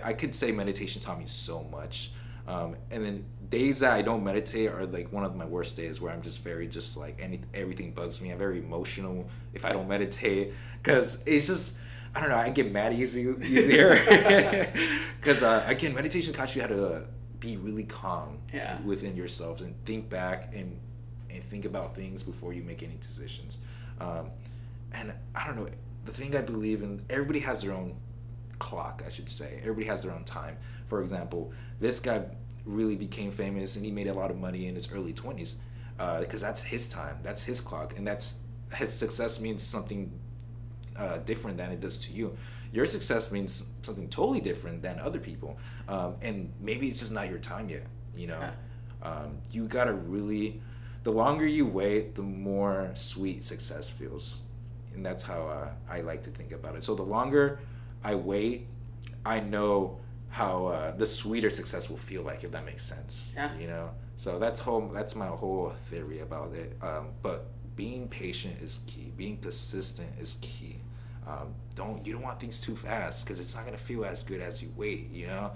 I 0.02 0.14
could 0.14 0.34
say 0.34 0.50
meditation 0.50 1.02
taught 1.02 1.18
me 1.18 1.26
so 1.26 1.62
much. 1.64 2.12
Um, 2.46 2.76
and 2.90 3.04
then 3.04 3.24
days 3.50 3.80
that 3.80 3.92
I 3.92 4.02
don't 4.02 4.22
meditate 4.24 4.70
are 4.70 4.86
like 4.86 5.12
one 5.12 5.24
of 5.24 5.34
my 5.36 5.44
worst 5.44 5.76
days 5.76 6.00
where 6.00 6.12
I'm 6.12 6.22
just 6.22 6.42
very 6.42 6.68
just 6.68 6.96
like 6.96 7.18
any 7.20 7.40
everything 7.52 7.92
bugs 7.92 8.22
me. 8.22 8.30
I'm 8.30 8.38
very 8.38 8.58
emotional 8.58 9.28
if 9.52 9.64
I 9.64 9.72
don't 9.72 9.88
meditate 9.88 10.52
because 10.82 11.26
it's 11.26 11.46
just 11.46 11.78
I 12.14 12.20
don't 12.20 12.30
know. 12.30 12.36
I 12.36 12.50
get 12.50 12.72
mad 12.72 12.92
easy 12.92 13.22
easier 13.42 13.90
because 15.20 15.42
uh, 15.42 15.64
again, 15.66 15.94
meditation 15.94 16.32
taught 16.32 16.54
you 16.54 16.62
how 16.62 16.68
to 16.68 17.06
be 17.38 17.56
really 17.56 17.84
calm 17.84 18.38
Yeah. 18.52 18.78
within 18.82 19.16
yourself 19.16 19.60
and 19.60 19.74
think 19.84 20.08
back 20.10 20.52
and 20.54 20.78
and 21.30 21.42
think 21.42 21.64
about 21.64 21.94
things 21.94 22.22
before 22.22 22.52
you 22.52 22.62
make 22.62 22.82
any 22.82 22.96
decisions. 22.96 23.58
Um, 24.00 24.30
and 24.92 25.12
I 25.34 25.46
don't 25.46 25.56
know. 25.56 25.68
The 26.04 26.12
thing 26.12 26.34
I 26.34 26.40
believe 26.42 26.82
in, 26.82 27.04
everybody 27.10 27.40
has 27.40 27.62
their 27.62 27.72
own 27.72 27.94
clock, 28.58 29.02
I 29.06 29.10
should 29.10 29.28
say. 29.28 29.58
Everybody 29.62 29.86
has 29.86 30.02
their 30.02 30.12
own 30.12 30.24
time. 30.24 30.56
For 30.86 31.00
example, 31.00 31.52
this 31.78 32.00
guy 32.00 32.24
really 32.74 32.96
became 32.96 33.30
famous 33.30 33.76
and 33.76 33.84
he 33.84 33.90
made 33.90 34.06
a 34.06 34.14
lot 34.14 34.30
of 34.30 34.38
money 34.38 34.66
in 34.66 34.74
his 34.74 34.92
early 34.92 35.12
20s 35.12 35.56
because 36.20 36.40
that's 36.40 36.62
his 36.62 36.88
time, 36.88 37.18
that's 37.22 37.44
his 37.44 37.60
clock, 37.60 37.96
and 37.98 38.06
that's 38.06 38.40
his 38.74 38.92
success 38.92 39.40
means 39.40 39.62
something 39.62 40.10
uh, 40.96 41.18
different 41.18 41.56
than 41.56 41.72
it 41.72 41.80
does 41.80 41.98
to 42.06 42.12
you. 42.12 42.36
Your 42.72 42.86
success 42.86 43.32
means 43.32 43.74
something 43.82 44.08
totally 44.08 44.40
different 44.40 44.82
than 44.82 45.00
other 45.00 45.18
people, 45.18 45.58
um, 45.88 46.16
and 46.22 46.52
maybe 46.60 46.88
it's 46.88 47.00
just 47.00 47.12
not 47.12 47.28
your 47.28 47.38
time 47.38 47.68
yet. 47.68 47.86
You 48.14 48.28
know, 48.28 48.50
um, 49.02 49.38
you 49.50 49.66
gotta 49.66 49.94
really. 49.94 50.62
The 51.02 51.10
longer 51.10 51.46
you 51.46 51.64
wait, 51.66 52.14
the 52.14 52.22
more 52.22 52.90
sweet 52.94 53.42
success 53.42 53.88
feels, 53.88 54.42
and 54.94 55.04
that's 55.04 55.22
how 55.22 55.46
uh, 55.46 55.70
I 55.88 56.02
like 56.02 56.22
to 56.24 56.30
think 56.30 56.52
about 56.52 56.76
it. 56.76 56.84
So 56.84 56.94
the 56.94 57.02
longer 57.02 57.58
I 58.04 58.14
wait, 58.14 58.68
I 59.24 59.40
know 59.40 59.98
how 60.30 60.66
uh, 60.66 60.92
the 60.96 61.06
sweeter 61.06 61.50
success 61.50 61.90
will 61.90 61.96
feel 61.96 62.22
like, 62.22 62.44
if 62.44 62.52
that 62.52 62.64
makes 62.64 62.82
sense. 62.84 63.32
Yeah. 63.36 63.50
You 63.58 63.66
know, 63.66 63.90
so 64.16 64.38
that's 64.38 64.60
whole. 64.60 64.88
That's 64.88 65.14
my 65.16 65.26
whole 65.26 65.70
theory 65.70 66.20
about 66.20 66.52
it. 66.54 66.76
Um, 66.82 67.08
but 67.22 67.46
being 67.76 68.08
patient 68.08 68.60
is 68.62 68.84
key. 68.86 69.12
Being 69.16 69.36
persistent 69.38 70.10
is 70.18 70.38
key. 70.40 70.76
Um, 71.26 71.54
don't 71.74 72.04
you 72.06 72.12
don't 72.14 72.22
want 72.22 72.40
things 72.40 72.60
too 72.60 72.74
fast 72.74 73.24
because 73.24 73.40
it's 73.40 73.54
not 73.56 73.64
gonna 73.64 73.78
feel 73.78 74.04
as 74.04 74.22
good 74.22 74.40
as 74.40 74.62
you 74.62 74.70
wait. 74.76 75.10
You 75.10 75.26
know, 75.28 75.50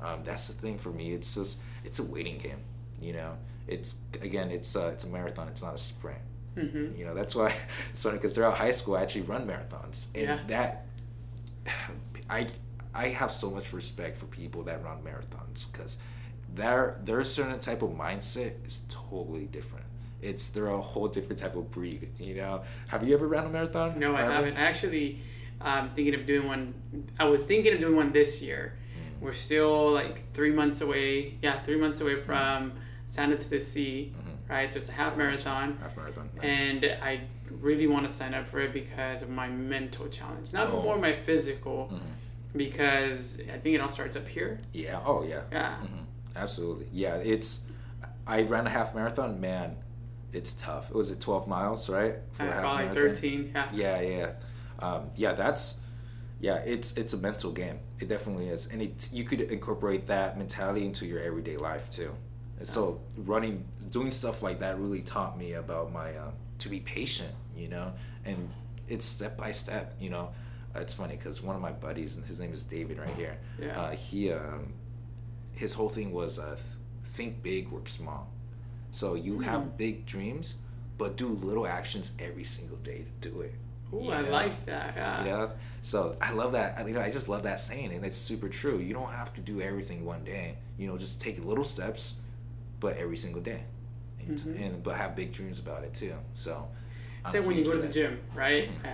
um, 0.00 0.20
that's 0.24 0.48
the 0.48 0.54
thing 0.54 0.78
for 0.78 0.90
me. 0.90 1.12
It's 1.12 1.34
just 1.34 1.62
it's 1.84 1.98
a 1.98 2.04
waiting 2.04 2.38
game. 2.38 2.60
You 3.00 3.14
know, 3.14 3.36
it's 3.66 4.00
again 4.22 4.50
it's 4.50 4.76
uh, 4.76 4.90
it's 4.92 5.04
a 5.04 5.08
marathon. 5.08 5.48
It's 5.48 5.62
not 5.62 5.74
a 5.74 5.78
sprint. 5.78 6.20
Mm-hmm. 6.56 6.98
You 6.98 7.04
know, 7.04 7.14
that's 7.14 7.34
why 7.34 7.46
it's 7.90 8.02
funny 8.02 8.16
because 8.16 8.34
throughout 8.34 8.56
high 8.58 8.72
school 8.72 8.96
I 8.96 9.02
actually 9.02 9.22
run 9.22 9.46
marathons, 9.46 10.08
and 10.14 10.24
Yeah. 10.24 10.38
that 10.48 10.86
I 12.30 12.46
I 12.94 13.08
have 13.08 13.30
so 13.30 13.50
much 13.50 13.72
respect 13.72 14.16
for 14.16 14.26
people 14.26 14.62
that 14.64 14.82
run 14.84 14.98
marathons 15.02 15.70
because 15.70 15.98
their 16.54 16.98
their 17.04 17.22
certain 17.24 17.58
type 17.60 17.82
of 17.82 17.90
mindset 17.90 18.64
is 18.66 18.86
totally 18.88 19.46
different. 19.46 19.86
It's 20.22 20.50
they're 20.50 20.66
a 20.68 20.80
whole 20.80 21.08
different 21.08 21.38
type 21.38 21.56
of 21.56 21.70
breed. 21.70 22.10
You 22.18 22.34
know, 22.36 22.62
have 22.88 23.06
you 23.06 23.14
ever 23.14 23.26
ran 23.28 23.46
a 23.46 23.48
marathon? 23.48 23.98
No, 23.98 24.14
I 24.14 24.22
Ever? 24.24 24.32
haven't. 24.32 24.56
I 24.56 24.60
actually, 24.62 25.18
I'm 25.60 25.90
thinking 25.90 26.14
of 26.14 26.26
doing 26.26 26.46
one. 26.46 26.74
I 27.18 27.24
was 27.24 27.46
thinking 27.46 27.72
of 27.72 27.78
doing 27.80 27.96
one 27.96 28.12
this 28.12 28.42
year. 28.42 28.76
Mm. 29.18 29.22
We're 29.22 29.32
still 29.32 29.90
like 29.92 30.30
three 30.32 30.50
months 30.52 30.80
away. 30.80 31.38
Yeah, 31.42 31.52
three 31.54 31.78
months 31.78 32.00
away 32.00 32.16
from 32.16 32.72
Santa 33.06 33.36
to 33.36 33.48
the 33.50 33.60
Sea, 33.60 34.12
Mm-hmm. 34.14 34.52
right? 34.52 34.72
So 34.72 34.78
it's 34.78 34.88
a 34.88 34.92
half 34.92 35.16
marathon. 35.16 35.78
Half 35.80 35.96
marathon. 35.96 36.28
Nice. 36.36 36.44
And 36.44 36.84
I 37.02 37.20
really 37.60 37.86
want 37.86 38.06
to 38.06 38.12
sign 38.12 38.34
up 38.34 38.46
for 38.46 38.60
it 38.60 38.72
because 38.72 39.22
of 39.22 39.30
my 39.30 39.48
mental 39.48 40.08
challenge, 40.08 40.52
not 40.52 40.68
Oh. 40.68 40.82
more 40.82 40.98
my 40.98 41.12
physical, 41.12 41.88
Mm-hmm. 41.92 42.10
Because 42.56 43.40
I 43.52 43.58
think 43.58 43.74
it 43.74 43.80
all 43.80 43.88
starts 43.88 44.16
up 44.16 44.26
here. 44.28 44.58
yeah. 44.72 45.00
Oh 45.04 45.22
yeah. 45.24 45.42
Yeah. 45.52 45.76
Mhm. 45.82 46.04
Absolutely. 46.36 46.86
Yeah. 46.92 47.16
It's. 47.16 47.70
I 48.26 48.42
ran 48.42 48.66
a 48.66 48.70
half 48.70 48.94
marathon. 48.94 49.40
Man, 49.40 49.76
it's 50.32 50.54
tough. 50.54 50.90
It 50.90 50.96
was 50.96 51.10
it 51.10 51.20
twelve 51.20 51.48
miles, 51.48 51.88
right? 51.90 52.14
For 52.32 52.44
a 52.44 52.46
Uh, 52.48 52.52
half 52.52 52.60
probably 52.60 52.84
marathon? 52.84 53.02
13. 53.02 53.50
Yeah. 53.54 53.68
Yeah, 53.72 54.00
yeah, 54.00 54.32
um, 54.78 55.10
yeah. 55.16 55.32
That's 55.32 55.82
yeah. 56.40 56.56
It's 56.64 56.96
it's 56.96 57.12
a 57.14 57.18
mental 57.18 57.50
game. 57.52 57.80
It 57.98 58.08
definitely 58.08 58.48
is, 58.48 58.66
and 58.72 58.80
it 58.82 59.08
you 59.12 59.24
could 59.24 59.40
incorporate 59.40 60.06
that 60.06 60.38
mentality 60.38 60.84
into 60.84 61.06
your 61.06 61.20
everyday 61.20 61.56
life 61.56 61.90
too. 61.90 62.14
And 62.58 62.68
so 62.68 63.00
running, 63.16 63.64
doing 63.90 64.10
stuff 64.10 64.42
like 64.42 64.60
that 64.60 64.78
really 64.78 65.00
taught 65.00 65.36
me 65.38 65.54
about 65.54 65.92
my 65.92 66.16
um, 66.16 66.32
to 66.58 66.68
be 66.68 66.80
patient. 66.80 67.34
You 67.56 67.68
know, 67.68 67.92
and 68.24 68.50
it's 68.86 69.04
step 69.04 69.36
by 69.36 69.50
step. 69.50 69.94
You 70.00 70.10
know, 70.10 70.30
it's 70.74 70.94
funny 70.94 71.16
because 71.16 71.42
one 71.42 71.56
of 71.56 71.62
my 71.62 71.72
buddies, 71.72 72.16
and 72.16 72.26
his 72.26 72.40
name 72.40 72.52
is 72.52 72.64
David, 72.64 72.98
right 72.98 73.14
here. 73.16 73.38
Yeah. 73.60 73.80
Uh, 73.80 73.90
he 73.92 74.32
um, 74.32 74.72
his 75.52 75.74
whole 75.74 75.88
thing 75.88 76.12
was 76.12 76.38
uh, 76.38 76.54
th- 76.54 76.58
think 77.04 77.42
big, 77.42 77.68
work 77.70 77.88
small. 77.88 78.30
So 78.90 79.14
you 79.14 79.36
Hmm. 79.36 79.42
have 79.44 79.76
big 79.76 80.06
dreams, 80.06 80.56
but 80.98 81.16
do 81.16 81.28
little 81.28 81.66
actions 81.66 82.12
every 82.18 82.44
single 82.44 82.76
day 82.78 83.04
to 83.20 83.28
do 83.30 83.40
it. 83.42 83.54
Ooh, 83.92 84.04
you 84.04 84.12
I 84.12 84.20
know? 84.22 84.30
like 84.30 84.66
that. 84.66 84.94
Yeah. 84.96 85.18
You 85.24 85.30
know, 85.30 85.52
so 85.80 86.14
I 86.20 86.32
love 86.32 86.52
that. 86.52 86.86
You 86.86 86.94
know, 86.94 87.00
I 87.00 87.10
just 87.10 87.28
love 87.28 87.42
that 87.42 87.58
saying, 87.58 87.92
and 87.92 88.04
it's 88.04 88.16
super 88.16 88.48
true. 88.48 88.78
You 88.78 88.94
don't 88.94 89.10
have 89.10 89.34
to 89.34 89.40
do 89.40 89.60
everything 89.60 90.04
one 90.04 90.22
day. 90.24 90.58
You 90.78 90.86
know, 90.86 90.96
just 90.96 91.20
take 91.20 91.44
little 91.44 91.64
steps, 91.64 92.20
but 92.78 92.96
every 92.96 93.16
single 93.16 93.42
day, 93.42 93.64
and, 94.20 94.38
Mhm. 94.38 94.60
and 94.64 94.82
but 94.82 94.96
have 94.96 95.16
big 95.16 95.32
dreams 95.32 95.58
about 95.58 95.82
it 95.82 95.92
too. 95.92 96.14
So, 96.32 96.68
Say 97.28 97.38
I'm 97.38 97.46
when 97.46 97.56
you 97.56 97.64
go 97.64 97.72
to 97.72 97.78
the 97.78 97.88
gym, 97.88 98.18
right? 98.34 98.68
Mhm. 98.82 98.86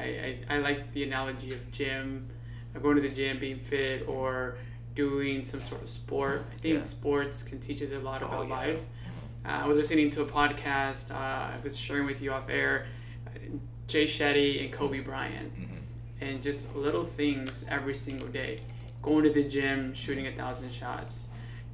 I, 0.50 0.54
I, 0.54 0.56
I 0.56 0.58
like 0.58 0.92
the 0.92 1.04
analogy 1.04 1.52
of 1.52 1.70
gym, 1.70 2.28
going 2.82 2.96
to 2.96 3.02
the 3.02 3.08
gym, 3.08 3.38
being 3.38 3.58
fit, 3.58 4.06
or 4.08 4.58
doing 4.94 5.44
some 5.44 5.60
sort 5.60 5.82
of 5.82 5.88
sport. 5.88 6.44
I 6.52 6.56
think 6.56 6.74
Yeah. 6.76 6.82
sports 6.82 7.42
can 7.42 7.60
teach 7.60 7.82
us 7.82 7.92
a 7.92 7.98
lot 7.98 8.22
Oh, 8.22 8.26
about 8.26 8.48
yeah. 8.48 8.54
life. 8.56 8.80
Uh, 9.44 9.48
I 9.62 9.66
was 9.66 9.76
listening 9.76 10.10
to 10.10 10.22
a 10.22 10.26
podcast. 10.26 11.10
Uh, 11.12 11.16
I 11.16 11.54
was 11.62 11.76
sharing 11.78 12.06
with 12.06 12.20
you 12.20 12.32
off 12.32 12.48
air, 12.48 12.86
uh, 13.26 13.30
Jay 13.86 14.04
Shetty 14.04 14.62
and 14.64 14.72
Kobe 14.72 15.00
Bryant, 15.00 15.52
Mhm. 15.56 15.78
and 16.20 16.42
just 16.42 16.74
little 16.74 17.04
things 17.04 17.64
every 17.68 17.94
single 17.94 18.28
day. 18.28 18.58
Going 19.02 19.22
to 19.24 19.30
the 19.30 19.44
gym, 19.44 19.94
shooting 19.94 20.26
a 20.26 20.32
thousand 20.32 20.72
shots. 20.72 21.28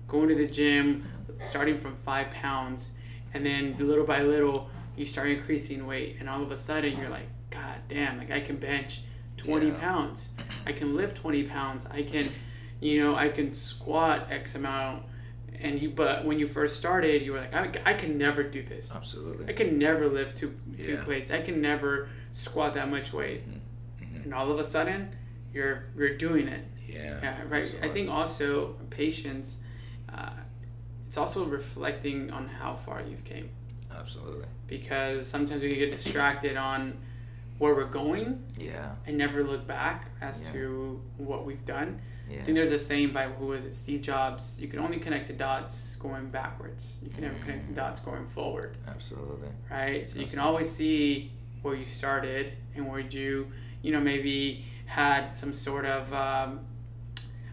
Going 0.06 0.28
to 0.28 0.34
the 0.34 0.46
gym, 0.46 1.08
starting 1.40 1.78
from 1.78 1.94
five 1.96 2.30
pounds, 2.30 2.92
and 3.32 3.46
then 3.46 3.74
little 3.78 4.04
by 4.04 4.22
little, 4.22 4.68
you 4.96 5.04
start 5.04 5.28
increasing 5.28 5.86
weight, 5.86 6.16
and 6.20 6.28
all 6.28 6.42
of 6.42 6.50
a 6.50 6.56
sudden, 6.56 6.98
you're 6.98 7.08
like, 7.08 7.28
God 7.50 7.80
damn! 7.88 8.18
Like 8.18 8.30
I 8.30 8.40
can 8.40 8.56
bench 8.56 9.00
twenty 9.36 9.68
Yeah. 9.68 9.78
pounds. 9.78 10.30
I 10.66 10.72
can 10.72 10.96
lift 10.96 11.16
twenty 11.16 11.44
pounds. 11.44 11.86
I 11.90 12.02
can, 12.02 12.28
you 12.80 13.00
know, 13.02 13.14
I 13.16 13.28
can 13.28 13.52
squat 13.54 14.28
X 14.30 14.54
amount. 14.54 15.04
And 15.60 15.80
you, 15.80 15.90
but 15.90 16.24
when 16.24 16.38
you 16.40 16.46
first 16.48 16.76
started, 16.76 17.22
you 17.22 17.32
were 17.34 17.38
like, 17.40 17.54
I, 17.86 17.92
I 17.92 17.94
can 17.94 18.18
never 18.18 18.42
do 18.42 18.62
this. 18.62 18.92
Absolutely 18.96 19.46
i 19.48 19.52
can 19.52 19.78
never 19.78 20.08
lift 20.08 20.36
two 20.36 20.54
two 20.78 20.94
Yeah. 20.94 21.04
plates. 21.04 21.30
I 21.30 21.40
can 21.40 21.60
never 21.60 22.08
squat 22.32 22.74
that 22.74 22.90
much 22.90 23.12
weight. 23.12 23.42
Mhm. 23.48 24.24
And 24.24 24.34
all 24.34 24.50
of 24.50 24.58
a 24.58 24.64
sudden, 24.64 25.14
you're 25.54 25.84
you're 25.96 26.16
doing 26.16 26.48
it. 26.48 26.64
Yeah. 26.88 27.18
Yeah, 27.22 27.36
right. 27.48 27.78
I 27.82 27.88
think 27.88 28.10
also 28.10 28.74
patience. 28.90 29.62
Uh, 30.12 30.30
it's 31.06 31.16
also 31.16 31.44
reflecting 31.44 32.30
on 32.30 32.48
how 32.48 32.74
far 32.74 33.02
you've 33.02 33.24
came. 33.24 33.50
Absolutely. 34.02 34.46
Because 34.66 35.26
sometimes 35.26 35.62
we 35.62 35.76
get 35.76 35.92
distracted 35.92 36.56
on 36.56 36.98
where 37.58 37.74
we're 37.74 37.84
going 37.84 38.42
Yeah. 38.58 38.96
and 39.06 39.16
never 39.16 39.44
look 39.44 39.66
back 39.66 40.06
as 40.20 40.42
Yeah. 40.46 40.52
to 40.54 41.02
what 41.18 41.46
we've 41.46 41.64
done. 41.64 42.00
I 42.28 42.36
think 42.44 42.54
there's 42.56 42.70
a 42.72 42.78
saying 42.78 43.10
by 43.12 43.24
who 43.28 43.46
was 43.46 43.64
it, 43.64 43.72
Steve 43.72 44.00
Jobs. 44.00 44.58
You 44.60 44.66
can 44.66 44.78
only 44.78 44.98
connect 44.98 45.26
the 45.26 45.34
dots 45.34 45.96
going 45.96 46.30
backwards. 46.30 46.98
You 47.04 47.10
can 47.10 47.22
never 47.24 47.38
connect 47.40 47.68
the 47.68 47.74
dots 47.74 48.00
going 48.00 48.26
forward, 48.26 48.76
Absolutely. 48.88 49.50
right? 49.70 50.08
So 50.08 50.18
you 50.18 50.26
can 50.26 50.38
always 50.38 50.68
see 50.70 51.30
where 51.60 51.74
you 51.74 51.84
started 51.84 52.52
and 52.74 52.88
where 52.88 53.00
you, 53.00 53.52
you 53.82 53.92
know, 53.92 54.00
maybe 54.00 54.64
had 54.86 55.32
some 55.36 55.52
sort 55.52 55.84
of 55.84 56.12
um, 56.14 56.60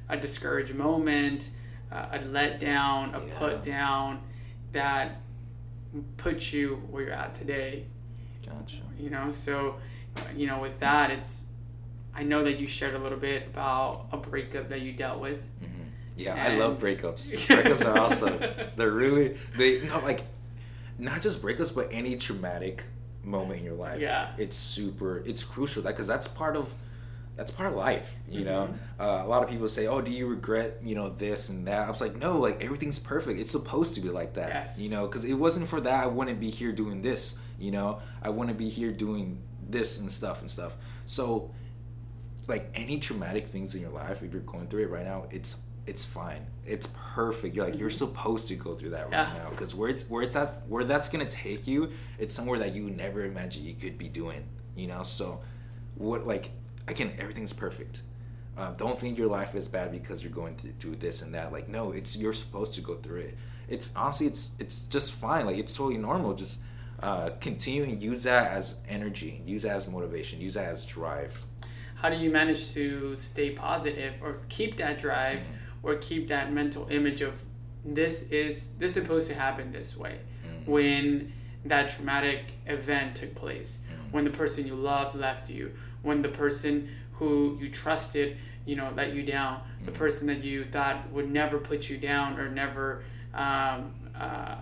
a 0.08 0.16
discouraged 0.18 0.74
moment, 0.74 1.50
uh, 1.92 2.08
a 2.14 2.20
letdown, 2.20 3.14
a 3.14 3.26
Yeah. 3.28 3.38
put 3.38 3.62
down 3.64 4.22
that 4.72 5.20
put 6.18 6.54
you 6.54 6.82
where 6.90 7.04
you're 7.04 7.14
at 7.14 7.34
today. 7.34 7.86
Gotcha. 8.46 8.82
You 9.00 9.10
know, 9.10 9.32
so 9.32 9.76
you 10.36 10.48
know, 10.48 10.60
with 10.60 10.80
that, 10.80 11.12
it's. 11.12 11.46
I 12.16 12.24
know 12.24 12.44
that 12.44 12.60
you 12.60 12.68
shared 12.68 12.96
a 12.96 13.00
little 13.00 13.20
bit 13.20 13.48
about 13.48 14.08
a 14.12 14.18
breakup 14.18 14.68
that 14.68 14.82
you 14.82 14.92
dealt 14.92 15.20
with. 15.20 15.40
Mm-hmm. 15.62 15.84
Yeah, 16.18 16.36
I 16.36 16.58
love 16.58 16.80
breakups. 16.80 17.48
breakups 17.48 17.86
are 17.86 17.98
awesome. 17.98 18.40
They're 18.76 18.92
really 18.92 19.38
they 19.58 19.82
no 19.88 20.00
like 20.00 20.22
not 20.98 21.22
just 21.22 21.42
breakups, 21.42 21.74
but 21.74 21.88
any 21.92 22.18
traumatic 22.18 22.84
moment 23.24 23.60
in 23.60 23.66
your 23.66 23.76
life. 23.76 24.02
Yeah. 24.02 24.32
it's 24.38 24.58
super. 24.58 25.24
It's 25.26 25.44
crucial 25.44 25.84
that 25.84 25.90
because 25.90 26.08
that's 26.08 26.28
part 26.28 26.58
of 26.58 26.74
that's 27.40 27.52
part 27.52 27.70
of 27.72 27.76
life. 27.78 28.18
You 28.30 28.44
know, 28.44 28.70
uh, 29.00 29.22
a 29.24 29.28
lot 29.28 29.44
of 29.44 29.50
people 29.50 29.68
say, 29.70 29.88
"Oh, 29.88 30.02
do 30.02 30.12
you 30.12 30.28
regret 30.28 30.80
you 30.84 30.94
know 30.94 31.08
this 31.10 31.48
and 31.50 31.66
that?" 31.68 31.88
I 31.88 31.90
was 31.90 32.02
like, 32.02 32.16
"No, 32.18 32.38
like 32.40 32.62
everything's 32.62 33.00
perfect. 33.00 33.40
It's 33.40 33.52
supposed 33.52 33.96
to 33.96 34.02
be 34.02 34.10
like 34.10 34.34
that." 34.34 34.50
Yes. 34.50 34.80
You 34.82 34.90
know, 34.90 35.08
because 35.08 35.24
it 35.26 35.34
wasn't 35.36 35.68
for 35.70 35.80
that, 35.82 36.04
I 36.04 36.08
wouldn't 36.08 36.40
be 36.40 36.50
here 36.50 36.72
doing 36.74 37.02
this. 37.02 37.42
You 37.58 37.72
know, 37.72 38.00
I 38.22 38.30
wouldn't 38.30 38.58
be 38.58 38.68
here 38.70 38.92
doing 38.92 39.42
this 39.70 40.00
and 40.02 40.12
stuff 40.12 40.42
and 40.42 40.50
stuff. 40.52 40.76
So 41.06 41.52
like 42.48 42.70
any 42.74 43.00
traumatic 43.00 43.48
things 43.48 43.74
in 43.76 43.82
your 43.82 43.92
life 43.92 44.22
if 44.24 44.34
you're 44.34 44.42
going 44.42 44.68
through 44.68 44.82
it 44.84 44.90
right 44.90 45.06
now 45.06 45.26
it's 45.30 45.62
it's 45.86 46.04
fine 46.04 46.48
it's 46.66 46.88
perfect 47.14 47.56
you're 47.56 47.64
like 47.66 47.78
you're 47.80 47.92
supposed 47.92 48.48
to 48.48 48.56
go 48.56 48.74
through 48.74 48.90
that 48.90 49.04
right 49.04 49.12
Yeah. 49.28 49.44
now 49.44 49.50
because 49.52 49.76
where 49.76 49.88
it's 49.88 50.10
where 50.10 50.24
it's 50.24 50.36
at 50.36 50.68
where 50.68 50.84
that's 50.84 51.10
gonna 51.10 51.28
take 51.28 51.68
you 51.68 51.92
it's 52.18 52.34
somewhere 52.34 52.58
that 52.60 52.74
you 52.74 52.90
never 52.90 53.24
imagined 53.24 53.66
you 53.68 53.76
could 53.76 54.00
be 54.00 54.08
doing 54.08 54.46
you 54.76 54.88
know 54.88 55.04
so 55.04 55.42
what 55.96 56.26
like 56.26 56.50
again 56.90 57.12
everything's 57.20 57.54
perfect. 57.54 58.02
Uh, 58.58 58.72
don't 58.72 59.00
think 59.00 59.18
your 59.18 59.30
life 59.30 59.56
is 59.56 59.70
bad 59.70 59.90
because 59.92 60.22
you're 60.22 60.34
going 60.34 60.56
to 60.58 60.68
do 60.68 60.94
this 60.96 61.22
and 61.22 61.34
that. 61.34 61.52
Like 61.52 61.70
no 61.70 61.92
it's 61.92 62.18
you're 62.18 62.34
supposed 62.34 62.74
to 62.74 62.82
go 62.82 62.96
through 62.96 63.22
it. 63.22 63.38
It's 63.68 63.92
honestly 63.96 64.28
it's 64.28 64.56
it's 64.60 64.82
just 64.84 65.14
fine. 65.14 65.46
Like 65.46 65.58
it's 65.58 65.74
totally 65.74 65.98
normal. 65.98 66.34
Just 66.34 66.64
uh, 67.02 67.30
continue 67.40 67.84
and 67.84 68.02
use 68.02 68.24
that 68.24 68.52
as 68.52 68.84
energy 68.90 69.42
use 69.46 69.64
that 69.64 69.76
as 69.76 69.90
motivation. 69.90 70.42
Use 70.42 70.56
that 70.56 70.70
as 70.70 70.86
drive. 70.86 71.46
How 71.96 72.10
do 72.10 72.16
you 72.16 72.30
manage 72.30 72.74
to 72.74 73.16
stay 73.18 73.52
positive 73.52 74.14
or 74.22 74.40
keep 74.48 74.78
that 74.78 74.98
drive 74.98 75.48
or 75.84 75.96
keep 75.96 76.28
that 76.28 76.52
mental 76.52 76.88
image 76.90 77.22
of 77.22 77.42
this 77.86 78.30
is 78.30 78.76
this 78.78 78.96
is 78.96 79.04
supposed 79.04 79.30
to 79.30 79.36
happen 79.36 79.72
this 79.72 79.96
way 79.98 80.20
when 80.66 81.32
that 81.66 81.90
traumatic 81.90 82.54
event 82.68 83.16
took 83.16 83.36
place? 83.36 83.84
When 84.12 84.24
the 84.24 84.32
person 84.32 84.66
you 84.66 84.76
loved 84.76 85.16
left 85.16 85.50
you 85.50 85.72
when 86.02 86.22
the 86.22 86.30
person 86.30 86.90
who 87.14 87.58
you 87.60 87.70
trusted 87.70 88.38
you 88.66 88.76
know 88.76 88.92
let 88.96 89.14
you 89.14 89.24
down 89.24 89.62
the 89.86 89.92
person 89.92 90.28
that 90.28 90.44
you 90.44 90.64
thought 90.66 91.10
would 91.12 91.30
never 91.30 91.58
put 91.58 91.90
you 91.90 91.98
down 91.98 92.40
or 92.40 92.50
never 92.50 93.04
um, 93.34 93.94
uh, 94.16 94.56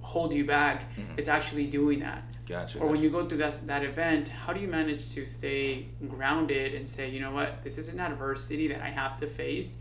hold 0.00 0.32
you 0.32 0.44
back 0.44 0.84
is 1.16 1.28
actually 1.28 1.66
doing 1.66 2.00
that 2.00 2.22
Gotcha. 2.46 2.78
or 2.78 2.88
when 2.88 3.02
you 3.02 3.08
go 3.08 3.26
through 3.26 3.38
that, 3.38 3.66
that 3.66 3.84
event, 3.84 4.28
how 4.28 4.52
do 4.52 4.60
you 4.60 4.68
manage 4.68 5.12
to 5.12 5.24
stay 5.24 5.86
grounded 6.08 6.74
and 6.74 6.86
say, 6.86 7.08
you 7.08 7.20
know 7.20 7.32
what, 7.32 7.64
this 7.64 7.78
is 7.78 7.88
an 7.88 8.00
adversity 8.00 8.68
that 8.68 8.82
I 8.82 8.90
have 8.90 9.18
to 9.20 9.26
face, 9.26 9.78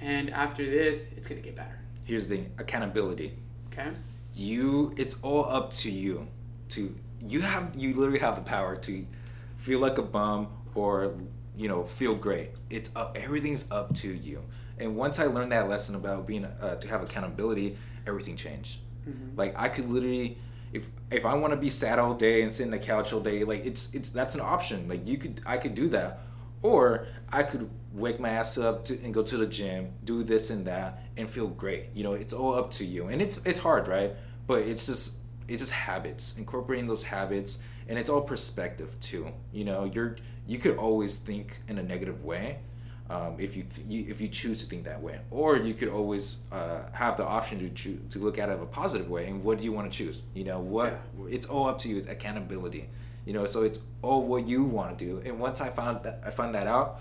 and 0.00 0.30
after 0.30 0.64
this, 0.64 1.12
it's 1.16 1.28
gonna 1.28 1.42
get 1.42 1.54
better. 1.54 1.78
Here's 2.04 2.28
the 2.28 2.36
thing 2.36 2.52
accountability. 2.58 3.32
Okay. 3.72 3.90
You, 4.34 4.94
it's 4.96 5.22
all 5.22 5.44
up 5.44 5.70
to 5.72 5.90
you. 5.90 6.28
To 6.70 6.94
you 7.20 7.40
have 7.40 7.72
you 7.76 7.94
literally 7.94 8.20
have 8.20 8.36
the 8.36 8.42
power 8.42 8.76
to 8.76 9.06
feel 9.58 9.80
like 9.80 9.98
a 9.98 10.02
bum 10.02 10.48
or 10.74 11.14
you 11.54 11.68
know 11.68 11.84
feel 11.84 12.14
great. 12.14 12.52
It's 12.70 12.94
up, 12.96 13.16
everything's 13.20 13.70
up 13.70 13.94
to 13.96 14.08
you. 14.08 14.42
And 14.78 14.96
once 14.96 15.18
I 15.18 15.26
learned 15.26 15.52
that 15.52 15.68
lesson 15.68 15.94
about 15.94 16.26
being 16.26 16.44
uh, 16.46 16.76
to 16.76 16.88
have 16.88 17.02
accountability, 17.02 17.76
everything 18.06 18.36
changed. 18.36 18.80
Like 19.36 19.58
I 19.58 19.68
could 19.68 19.88
literally, 19.88 20.38
if 20.72 20.88
if 21.10 21.24
I 21.24 21.34
want 21.34 21.52
to 21.52 21.56
be 21.56 21.68
sad 21.70 21.98
all 21.98 22.14
day 22.14 22.42
and 22.42 22.52
sit 22.52 22.64
in 22.64 22.70
the 22.70 22.78
couch 22.78 23.12
all 23.12 23.20
day, 23.20 23.44
like 23.44 23.64
it's 23.64 23.94
it's 23.94 24.10
that's 24.10 24.34
an 24.34 24.40
option. 24.40 24.88
Like 24.88 25.06
you 25.06 25.16
could 25.16 25.40
I 25.46 25.56
could 25.56 25.74
do 25.74 25.88
that, 25.90 26.20
or 26.62 27.06
I 27.32 27.42
could 27.42 27.70
wake 27.92 28.20
my 28.20 28.28
ass 28.28 28.58
up 28.58 28.84
to, 28.86 29.02
and 29.02 29.14
go 29.14 29.22
to 29.22 29.36
the 29.36 29.46
gym, 29.46 29.94
do 30.04 30.22
this 30.22 30.50
and 30.50 30.66
that, 30.66 31.02
and 31.16 31.28
feel 31.28 31.48
great. 31.48 31.86
You 31.94 32.04
know, 32.04 32.12
it's 32.12 32.32
all 32.32 32.54
up 32.54 32.70
to 32.72 32.84
you, 32.84 33.08
and 33.08 33.22
it's 33.22 33.44
it's 33.46 33.58
hard, 33.58 33.88
right? 33.88 34.12
But 34.46 34.62
it's 34.62 34.86
just 34.86 35.22
it's 35.48 35.62
just 35.62 35.72
habits, 35.72 36.36
incorporating 36.36 36.86
those 36.86 37.04
habits, 37.04 37.64
and 37.88 37.98
it's 37.98 38.10
all 38.10 38.20
perspective 38.20 38.96
too. 39.00 39.32
You 39.52 39.64
know, 39.64 39.84
you're 39.84 40.16
you 40.46 40.58
could 40.58 40.76
always 40.76 41.18
think 41.18 41.58
in 41.68 41.78
a 41.78 41.82
negative 41.82 42.24
way, 42.24 42.58
um, 43.10 43.36
if 43.38 43.56
you, 43.56 43.62
th- 43.64 43.86
you 43.86 44.04
if 44.08 44.20
you 44.20 44.28
choose 44.28 44.60
to 44.62 44.66
think 44.66 44.84
that 44.84 45.00
way, 45.02 45.20
or 45.30 45.56
you 45.56 45.74
could 45.74 45.88
always 45.88 46.44
uh, 46.52 46.88
have 46.92 47.16
the 47.16 47.24
option 47.24 47.58
to 47.60 47.68
choose 47.70 48.00
to 48.10 48.18
look 48.18 48.38
at 48.38 48.48
it 48.48 48.60
a 48.60 48.66
positive 48.66 49.10
way. 49.10 49.26
And 49.26 49.42
what 49.42 49.58
do 49.58 49.64
you 49.64 49.72
want 49.72 49.90
to 49.90 49.96
choose? 49.96 50.22
You 50.34 50.44
know, 50.44 50.60
what 50.60 51.00
it's 51.28 51.46
all 51.46 51.68
up 51.68 51.78
to 51.78 51.88
you. 51.88 51.96
It's 51.96 52.08
accountability. 52.08 52.88
You 53.24 53.34
know, 53.34 53.44
so 53.44 53.62
it's 53.62 53.84
all 54.02 54.22
what 54.22 54.48
you 54.48 54.64
want 54.64 54.98
to 54.98 55.04
do. 55.04 55.22
And 55.24 55.38
once 55.38 55.60
I 55.60 55.68
found 55.68 56.02
that 56.04 56.20
I 56.24 56.30
found 56.30 56.54
that 56.54 56.66
out, 56.66 57.00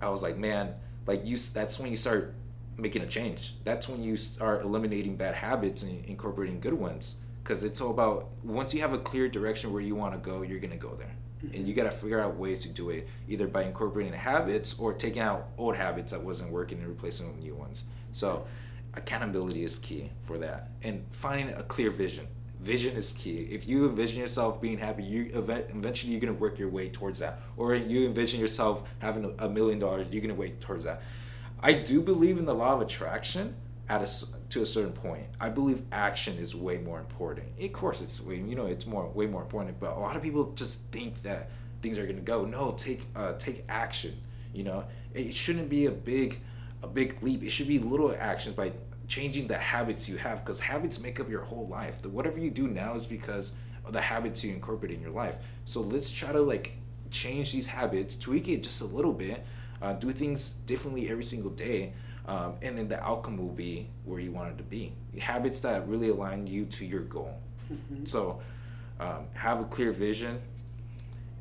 I 0.00 0.08
was 0.08 0.22
like, 0.22 0.36
man, 0.36 0.74
like 1.06 1.24
you. 1.24 1.36
That's 1.36 1.78
when 1.78 1.90
you 1.90 1.96
start 1.96 2.34
making 2.76 3.02
a 3.02 3.06
change. 3.06 3.54
That's 3.64 3.88
when 3.88 4.02
you 4.02 4.16
start 4.16 4.62
eliminating 4.62 5.16
bad 5.16 5.34
habits 5.34 5.82
and 5.82 6.04
incorporating 6.04 6.60
good 6.60 6.74
ones. 6.74 7.24
Because 7.48 7.64
it's 7.64 7.80
all 7.80 7.90
about 7.90 8.28
once 8.44 8.74
you 8.74 8.82
have 8.82 8.92
a 8.92 8.98
clear 8.98 9.26
direction 9.26 9.72
where 9.72 9.80
you 9.80 9.94
want 9.94 10.12
to 10.12 10.18
go, 10.18 10.42
you're 10.42 10.60
gonna 10.60 10.76
go 10.76 10.94
there, 10.94 11.14
mm-hmm. 11.42 11.56
and 11.56 11.66
you 11.66 11.72
gotta 11.72 11.90
figure 11.90 12.20
out 12.20 12.36
ways 12.36 12.60
to 12.64 12.68
do 12.68 12.90
it, 12.90 13.08
either 13.26 13.48
by 13.48 13.62
incorporating 13.62 14.12
habits 14.12 14.78
or 14.78 14.92
taking 14.92 15.22
out 15.22 15.48
old 15.56 15.74
habits 15.74 16.12
that 16.12 16.22
wasn't 16.22 16.52
working 16.52 16.78
and 16.78 16.86
replacing 16.86 17.26
them 17.26 17.36
with 17.36 17.46
new 17.46 17.54
ones. 17.54 17.86
So, 18.10 18.46
accountability 18.92 19.64
is 19.64 19.78
key 19.78 20.10
for 20.20 20.36
that, 20.36 20.72
and 20.82 21.06
finding 21.10 21.48
a 21.56 21.62
clear 21.62 21.90
vision. 21.90 22.28
Vision 22.60 22.94
is 22.98 23.14
key. 23.14 23.38
If 23.50 23.66
you 23.66 23.88
envision 23.88 24.20
yourself 24.20 24.60
being 24.60 24.76
happy, 24.76 25.04
you 25.04 25.30
eventually 25.32 26.12
you're 26.12 26.20
gonna 26.20 26.34
work 26.34 26.58
your 26.58 26.68
way 26.68 26.90
towards 26.90 27.18
that. 27.20 27.40
Or 27.56 27.74
you 27.74 28.04
envision 28.04 28.40
yourself 28.40 28.86
having 28.98 29.34
a 29.38 29.48
million 29.48 29.78
dollars, 29.78 30.06
you're 30.10 30.20
gonna 30.20 30.34
work 30.34 30.60
towards 30.60 30.84
that. 30.84 31.00
I 31.60 31.72
do 31.72 32.02
believe 32.02 32.36
in 32.36 32.44
the 32.44 32.54
law 32.54 32.74
of 32.74 32.82
attraction 32.82 33.56
at 33.88 34.02
a 34.02 34.06
to 34.50 34.62
a 34.62 34.66
certain 34.66 34.92
point. 34.92 35.26
I 35.40 35.50
believe 35.50 35.82
action 35.92 36.38
is 36.38 36.56
way 36.56 36.78
more 36.78 36.98
important. 36.98 37.48
Of 37.60 37.72
course, 37.72 38.00
it's 38.00 38.24
you 38.26 38.54
know 38.54 38.66
it's 38.66 38.86
more 38.86 39.08
way 39.08 39.26
more 39.26 39.42
important. 39.42 39.78
But 39.78 39.96
a 39.96 40.00
lot 40.00 40.16
of 40.16 40.22
people 40.22 40.52
just 40.52 40.90
think 40.90 41.22
that 41.22 41.50
things 41.82 41.98
are 41.98 42.06
gonna 42.06 42.20
go. 42.20 42.44
No, 42.44 42.72
take 42.72 43.02
uh, 43.14 43.34
take 43.34 43.64
action. 43.68 44.18
You 44.54 44.64
know, 44.64 44.84
it 45.12 45.34
shouldn't 45.34 45.68
be 45.68 45.86
a 45.86 45.90
big 45.90 46.38
a 46.82 46.86
big 46.86 47.22
leap. 47.22 47.42
It 47.42 47.50
should 47.50 47.68
be 47.68 47.78
little 47.78 48.14
actions 48.18 48.54
by 48.54 48.72
changing 49.06 49.46
the 49.46 49.56
habits 49.56 50.08
you 50.08 50.16
have 50.18 50.44
because 50.44 50.60
habits 50.60 51.00
make 51.00 51.18
up 51.18 51.28
your 51.28 51.42
whole 51.42 51.66
life. 51.66 52.02
The 52.02 52.08
whatever 52.08 52.38
you 52.38 52.50
do 52.50 52.68
now 52.68 52.94
is 52.94 53.06
because 53.06 53.56
of 53.84 53.92
the 53.92 54.00
habits 54.00 54.44
you 54.44 54.52
incorporate 54.52 54.92
in 54.92 55.00
your 55.00 55.10
life. 55.10 55.38
So 55.64 55.80
let's 55.80 56.10
try 56.10 56.32
to 56.32 56.40
like 56.40 56.72
change 57.10 57.52
these 57.52 57.66
habits, 57.66 58.16
tweak 58.16 58.48
it 58.48 58.62
just 58.62 58.82
a 58.82 58.84
little 58.84 59.14
bit, 59.14 59.44
uh, 59.80 59.94
do 59.94 60.10
things 60.10 60.50
differently 60.50 61.08
every 61.08 61.24
single 61.24 61.50
day, 61.50 61.94
um, 62.28 62.54
and 62.60 62.76
then 62.76 62.88
the 62.88 63.02
outcome 63.02 63.38
will 63.38 63.48
be 63.48 63.88
where 64.04 64.20
you 64.20 64.30
want 64.30 64.50
it 64.50 64.58
to 64.58 64.64
be. 64.64 64.92
Habits 65.18 65.60
that 65.60 65.88
really 65.88 66.10
align 66.10 66.46
you 66.46 66.66
to 66.66 66.84
your 66.84 67.00
goal. 67.00 67.34
So 68.04 68.40
um, 69.00 69.26
have 69.34 69.60
a 69.60 69.64
clear 69.64 69.92
vision, 69.92 70.38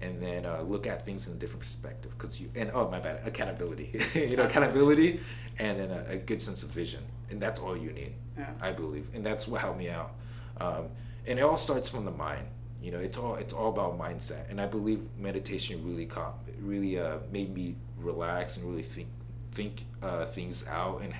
and 0.02 0.22
then 0.22 0.46
uh, 0.46 0.62
look 0.62 0.88
at 0.88 1.06
things 1.06 1.28
in 1.28 1.36
a 1.36 1.38
different 1.38 1.62
perspective. 1.62 2.18
Cause 2.18 2.40
you 2.40 2.50
and 2.56 2.72
oh 2.74 2.90
my 2.90 3.00
bad, 3.00 3.20
accountability. 3.26 4.00
you 4.14 4.38
know, 4.38 4.44
accountability, 4.44 5.20
and 5.60 5.80
then 5.80 5.92
a, 5.92 6.14
a 6.14 6.18
good 6.18 6.42
sense 6.42 6.64
of 6.64 6.70
vision, 6.70 7.04
and 7.30 7.42
that's 7.42 7.60
all 7.62 7.76
you 7.76 7.92
need. 7.92 8.14
Yeah. 8.38 8.50
I 8.62 8.72
believe, 8.72 9.10
and 9.14 9.26
that's 9.26 9.48
what 9.48 9.62
helped 9.62 9.80
me 9.80 9.90
out. 9.90 10.14
Um, 10.60 10.90
and 11.26 11.40
it 11.40 11.42
all 11.42 11.58
starts 11.58 11.90
from 11.90 12.06
the 12.06 12.12
mind. 12.12 12.48
You 12.82 12.92
know, 12.92 13.00
it's 13.00 13.18
all 13.18 13.36
it's 13.36 13.54
all 13.54 13.70
about 13.70 14.00
mindset, 14.00 14.50
and 14.50 14.62
I 14.62 14.68
believe 14.68 15.02
meditation 15.18 15.82
really 15.86 16.06
caught, 16.06 16.36
really 16.60 17.00
uh, 17.00 17.18
made 17.32 17.54
me 17.54 17.76
relax 17.98 18.58
and 18.58 18.70
really 18.70 18.84
think 18.84 19.08
think 19.58 19.86
uh, 20.04 20.26
things 20.26 20.68
out, 20.68 21.02
and 21.02 21.14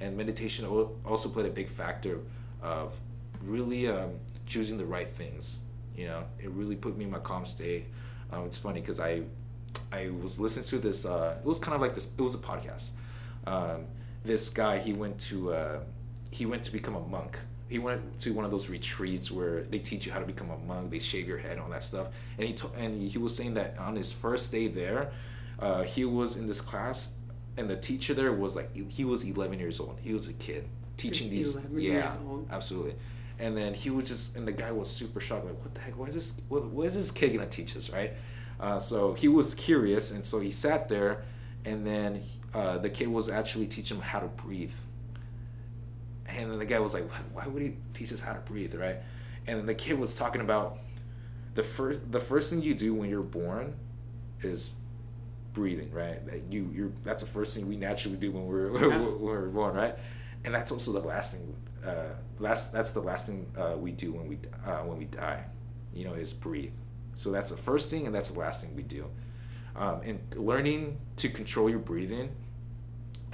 and 0.00 0.16
meditation 0.16 0.64
also 1.04 1.28
played 1.28 1.46
a 1.46 1.50
big 1.50 1.68
factor 1.68 2.20
of 2.62 2.98
really 3.42 3.88
um, 3.88 4.10
choosing 4.46 4.78
the 4.78 4.86
right 4.86 5.08
things. 5.08 5.64
You 5.96 6.06
know, 6.06 6.24
it 6.38 6.50
really 6.50 6.76
put 6.76 6.96
me 6.96 7.04
in 7.04 7.10
my 7.10 7.18
calm 7.18 7.44
state. 7.44 7.86
Um, 8.30 8.44
it's 8.44 8.58
funny 8.58 8.80
because 8.80 9.00
I 9.00 9.22
I 9.92 10.10
was 10.10 10.38
listening 10.40 10.66
to 10.66 10.78
this. 10.78 11.04
Uh, 11.04 11.36
it 11.40 11.46
was 11.46 11.58
kind 11.58 11.74
of 11.74 11.80
like 11.80 11.94
this. 11.94 12.14
It 12.18 12.22
was 12.22 12.34
a 12.34 12.38
podcast. 12.38 12.92
Um, 13.46 13.86
this 14.24 14.48
guy 14.48 14.78
he 14.78 14.92
went 14.92 15.18
to 15.30 15.52
uh, 15.52 15.80
he 16.30 16.46
went 16.46 16.62
to 16.64 16.72
become 16.72 16.94
a 16.94 17.00
monk 17.00 17.38
he 17.68 17.78
went 17.78 18.18
to 18.20 18.32
one 18.32 18.44
of 18.44 18.50
those 18.50 18.70
retreats 18.70 19.30
where 19.30 19.62
they 19.62 19.80
teach 19.80 20.06
you 20.06 20.12
how 20.12 20.20
to 20.20 20.26
become 20.26 20.50
a 20.50 20.58
monk. 20.58 20.90
They 20.90 21.00
shave 21.00 21.26
your 21.26 21.38
head, 21.38 21.58
all 21.58 21.68
that 21.70 21.82
stuff. 21.82 22.10
And 22.38 22.46
he 22.46 22.54
to, 22.54 22.68
and 22.76 22.94
he 22.94 23.18
was 23.18 23.36
saying 23.36 23.54
that 23.54 23.76
on 23.78 23.96
his 23.96 24.12
first 24.12 24.52
day 24.52 24.68
there, 24.68 25.10
uh, 25.58 25.82
he 25.82 26.04
was 26.04 26.36
in 26.36 26.46
this 26.46 26.60
class, 26.60 27.15
and 27.56 27.68
the 27.70 27.76
teacher 27.76 28.14
there 28.14 28.32
was 28.32 28.56
like 28.56 28.74
he 28.90 29.04
was 29.04 29.24
eleven 29.24 29.58
years 29.58 29.80
old. 29.80 29.98
He 30.02 30.12
was 30.12 30.28
a 30.28 30.34
kid 30.34 30.68
teaching 30.96 31.30
these. 31.30 31.58
Yeah, 31.72 32.12
absolutely. 32.50 32.94
And 33.38 33.56
then 33.56 33.74
he 33.74 33.90
was 33.90 34.08
just, 34.08 34.36
and 34.36 34.48
the 34.48 34.52
guy 34.52 34.72
was 34.72 34.88
super 34.88 35.20
shocked, 35.20 35.44
like, 35.44 35.62
what 35.62 35.74
the 35.74 35.80
heck? 35.80 35.98
Why 35.98 36.06
is 36.06 36.14
this? 36.14 36.42
What, 36.48 36.66
what 36.70 36.86
is 36.86 36.96
this 36.96 37.10
kid 37.10 37.34
gonna 37.34 37.46
teach 37.46 37.76
us, 37.76 37.90
right? 37.92 38.12
Uh, 38.58 38.78
so 38.78 39.12
he 39.12 39.28
was 39.28 39.54
curious, 39.54 40.12
and 40.12 40.24
so 40.24 40.40
he 40.40 40.50
sat 40.50 40.88
there, 40.88 41.24
and 41.64 41.86
then 41.86 42.22
uh, 42.54 42.78
the 42.78 42.88
kid 42.88 43.08
was 43.08 43.28
actually 43.28 43.66
teaching 43.66 43.98
him 43.98 44.02
how 44.02 44.20
to 44.20 44.28
breathe. 44.28 44.74
And 46.28 46.50
then 46.50 46.58
the 46.58 46.64
guy 46.64 46.78
was 46.80 46.94
like, 46.94 47.04
"Why 47.34 47.46
would 47.46 47.62
he 47.62 47.76
teach 47.92 48.12
us 48.12 48.20
how 48.20 48.32
to 48.32 48.40
breathe, 48.40 48.74
right?" 48.74 48.96
And 49.46 49.58
then 49.58 49.66
the 49.66 49.74
kid 49.74 49.98
was 49.98 50.16
talking 50.16 50.40
about 50.40 50.78
the 51.54 51.62
first 51.62 52.10
the 52.10 52.20
first 52.20 52.50
thing 52.50 52.62
you 52.62 52.74
do 52.74 52.94
when 52.94 53.10
you're 53.10 53.22
born 53.22 53.74
is 54.40 54.80
breathing, 55.56 55.90
right? 55.90 56.24
That 56.26 56.52
you 56.52 56.70
you're 56.72 56.92
that's 57.02 57.24
the 57.24 57.30
first 57.30 57.56
thing 57.56 57.66
we 57.66 57.76
naturally 57.76 58.18
do 58.18 58.30
when 58.30 58.46
we're 58.46 58.70
yeah. 58.78 58.98
when 58.98 59.20
we're 59.20 59.48
born, 59.48 59.74
right? 59.74 59.94
And 60.44 60.54
that's 60.54 60.70
also 60.70 60.92
the 60.92 61.00
last 61.00 61.32
thing. 61.32 61.56
Uh, 61.84 62.14
last 62.38 62.74
that's 62.74 62.92
the 62.92 63.00
last 63.00 63.26
thing 63.26 63.46
uh, 63.56 63.74
we 63.78 63.90
do 63.90 64.12
when 64.12 64.28
we 64.28 64.38
uh, 64.66 64.80
when 64.80 64.98
we 64.98 65.06
die, 65.06 65.44
you 65.94 66.04
know, 66.04 66.12
is 66.12 66.34
breathe. 66.34 66.74
So 67.14 67.32
that's 67.32 67.50
the 67.50 67.56
first 67.56 67.90
thing, 67.90 68.04
and 68.04 68.14
that's 68.14 68.30
the 68.30 68.38
last 68.38 68.64
thing 68.64 68.76
we 68.76 68.82
do. 68.82 69.06
Um, 69.74 70.02
and 70.04 70.20
learning 70.36 70.98
to 71.16 71.30
control 71.30 71.70
your 71.70 71.78
breathing 71.78 72.30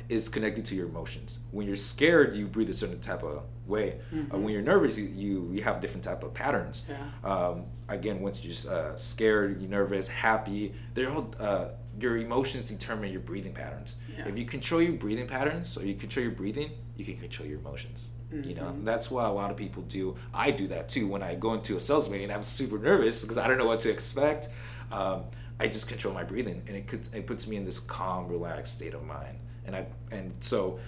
is 0.09 0.29
connected 0.29 0.65
to 0.67 0.75
your 0.77 0.87
emotions. 0.87 1.41
When 1.51 1.67
you're 1.67 1.77
scared, 1.77 2.37
you 2.37 2.47
breathe 2.47 2.71
a 2.71 2.75
certain 2.75 3.01
type 3.01 3.23
of 3.25 3.43
way. 3.67 3.99
Mm-hmm. 4.13 4.35
Uh, 4.35 4.39
when 4.39 4.53
you're 4.53 4.63
nervous, 4.63 4.99
you, 4.99 5.07
you, 5.07 5.51
you 5.53 5.63
have 5.63 5.81
different 5.81 6.05
type 6.05 6.23
of 6.23 6.35
patterns. 6.35 6.91
Yeah. 6.91 7.31
Um, 7.31 7.65
again, 7.89 8.21
once 8.21 8.43
you're 8.43 8.53
just, 8.53 8.69
uh, 8.69 8.97
scared, 8.97 9.61
you're 9.61 9.71
nervous, 9.71 10.09
happy, 10.09 10.75
they're 10.95 11.11
all 11.11 11.33
uh, 11.39 11.69
your 12.01 12.17
emotions 12.17 12.71
determine 12.71 13.13
your 13.13 13.21
breathing 13.21 13.53
patterns. 13.53 14.01
Yeah. 14.17 14.29
If 14.29 14.39
you 14.39 14.45
control 14.45 14.81
your 14.81 14.95
breathing 14.95 15.27
patterns 15.27 15.77
or 15.77 15.85
you 15.85 15.95
control 15.95 16.25
your 16.25 16.35
breathing, 16.35 16.71
you 16.97 17.05
can 17.05 17.17
control 17.17 17.49
your 17.49 17.59
emotions. 17.59 18.09
Mm-hmm. 18.33 18.49
You 18.49 18.55
know, 18.55 18.65
mm-hmm. 18.65 18.85
that's 18.85 19.11
why 19.11 19.27
a 19.27 19.33
lot 19.33 19.51
of 19.51 19.57
people 19.57 19.83
do. 19.83 20.17
I 20.33 20.51
do 20.51 20.69
that 20.69 20.89
too. 20.89 21.07
When 21.07 21.23
I 21.23 21.35
go 21.35 21.55
into 21.55 21.77
a 21.77 21.81
sales 21.81 22.11
meeting, 22.11 22.31
I'm 22.31 22.43
super 22.43 22.79
nervous 22.79 23.23
because 23.23 23.39
I 23.39 23.47
don't 23.47 23.59
know 23.59 23.67
what 23.67 23.81
to 23.81 23.91
expect. 23.91 24.49
Um, 24.91 25.25
I 25.61 25.69
just 25.69 25.89
control 25.89 26.15
my 26.15 26.25
breathing, 26.25 26.63
and 26.67 26.77
it 26.77 26.87
could, 26.87 27.07
it 27.15 27.27
puts 27.27 27.47
me 27.47 27.57
in 27.57 27.65
this 27.65 27.79
calm, 27.79 28.29
relaxed 28.29 28.75
state 28.75 28.95
of 28.95 29.05
mind. 29.05 29.39
And 29.65 29.77
I 29.77 29.87
and 30.11 30.33
so, 30.43 30.81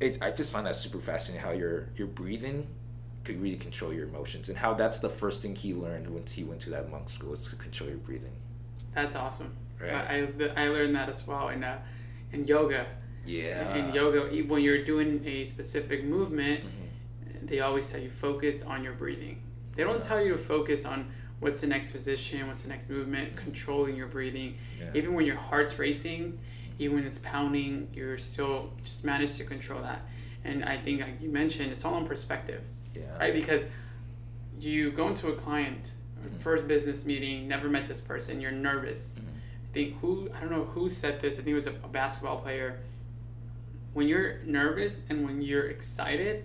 it, 0.00 0.18
I 0.22 0.30
just 0.30 0.52
find 0.52 0.66
that 0.66 0.76
super 0.76 0.98
fascinating 0.98 1.46
how 1.46 1.52
your 1.52 1.90
your 1.94 2.08
breathing 2.08 2.66
could 3.22 3.40
really 3.40 3.56
control 3.56 3.92
your 3.92 4.08
emotions, 4.08 4.48
and 4.48 4.58
how 4.58 4.74
that's 4.74 4.98
the 4.98 5.10
first 5.10 5.42
thing 5.42 5.54
he 5.54 5.74
learned 5.74 6.08
once 6.08 6.32
he 6.32 6.42
went 6.42 6.60
to 6.62 6.70
that 6.70 6.90
monk 6.90 7.08
school 7.08 7.32
is 7.32 7.48
to 7.50 7.56
control 7.56 7.90
your 7.90 7.98
breathing. 7.98 8.32
That's 8.92 9.16
awesome. 9.16 9.54
Right. 9.80 9.92
I, 9.92 10.64
I 10.64 10.68
learned 10.68 10.94
that 10.94 11.08
as 11.08 11.26
well 11.26 11.48
in 11.48 11.64
uh, 11.64 11.78
in 12.32 12.44
yoga. 12.44 12.86
Yeah. 13.26 13.74
In 13.74 13.94
yoga, 13.94 14.20
when 14.44 14.62
you're 14.62 14.84
doing 14.84 15.22
a 15.24 15.46
specific 15.46 16.04
movement, 16.04 16.60
mm-hmm. 16.60 17.46
they 17.46 17.60
always 17.60 17.90
tell 17.90 18.00
you 18.00 18.10
focus 18.10 18.62
on 18.62 18.84
your 18.84 18.92
breathing. 18.92 19.42
They 19.76 19.82
don't 19.82 19.96
yeah. 19.96 20.00
tell 20.00 20.22
you 20.22 20.32
to 20.32 20.38
focus 20.38 20.84
on 20.84 21.10
what's 21.40 21.60
the 21.60 21.66
next 21.66 21.90
position, 21.90 22.46
what's 22.46 22.62
the 22.62 22.68
next 22.68 22.90
movement, 22.90 23.28
mm-hmm. 23.28 23.44
controlling 23.44 23.96
your 23.96 24.08
breathing. 24.08 24.56
Yeah. 24.78 24.90
Even 24.94 25.14
when 25.14 25.26
your 25.26 25.36
heart's 25.36 25.78
racing, 25.78 26.38
even 26.78 26.96
when 26.96 27.06
it's 27.06 27.18
pounding, 27.18 27.88
you're 27.94 28.18
still 28.18 28.72
just 28.82 29.04
manage 29.04 29.36
to 29.36 29.44
control 29.44 29.80
that. 29.82 30.02
And 30.44 30.64
I 30.64 30.76
think, 30.76 31.00
like 31.00 31.20
you 31.20 31.30
mentioned, 31.30 31.72
it's 31.72 31.84
all 31.84 31.96
in 31.98 32.06
perspective. 32.06 32.62
Yeah. 32.94 33.16
Right? 33.18 33.32
Because 33.32 33.68
you 34.60 34.90
go 34.90 35.08
into 35.08 35.28
a 35.28 35.34
client, 35.34 35.92
mm-hmm. 36.20 36.38
first 36.38 36.68
business 36.68 37.04
meeting, 37.06 37.48
never 37.48 37.68
met 37.68 37.88
this 37.88 38.00
person, 38.00 38.40
you're 38.40 38.52
nervous. 38.52 39.16
Mm-hmm. 39.18 39.28
I 39.74 39.78
think 39.78 40.00
who, 40.00 40.30
I 40.32 40.40
don't 40.40 40.52
know 40.52 40.64
who 40.64 40.88
said 40.88 41.20
this, 41.20 41.34
I 41.34 41.36
think 41.38 41.48
it 41.48 41.54
was 41.54 41.66
a, 41.66 41.70
a 41.70 41.88
basketball 41.88 42.38
player 42.38 42.78
when 43.94 44.08
you're 44.08 44.40
nervous 44.44 45.04
and 45.08 45.24
when 45.24 45.40
you're 45.40 45.66
excited, 45.66 46.44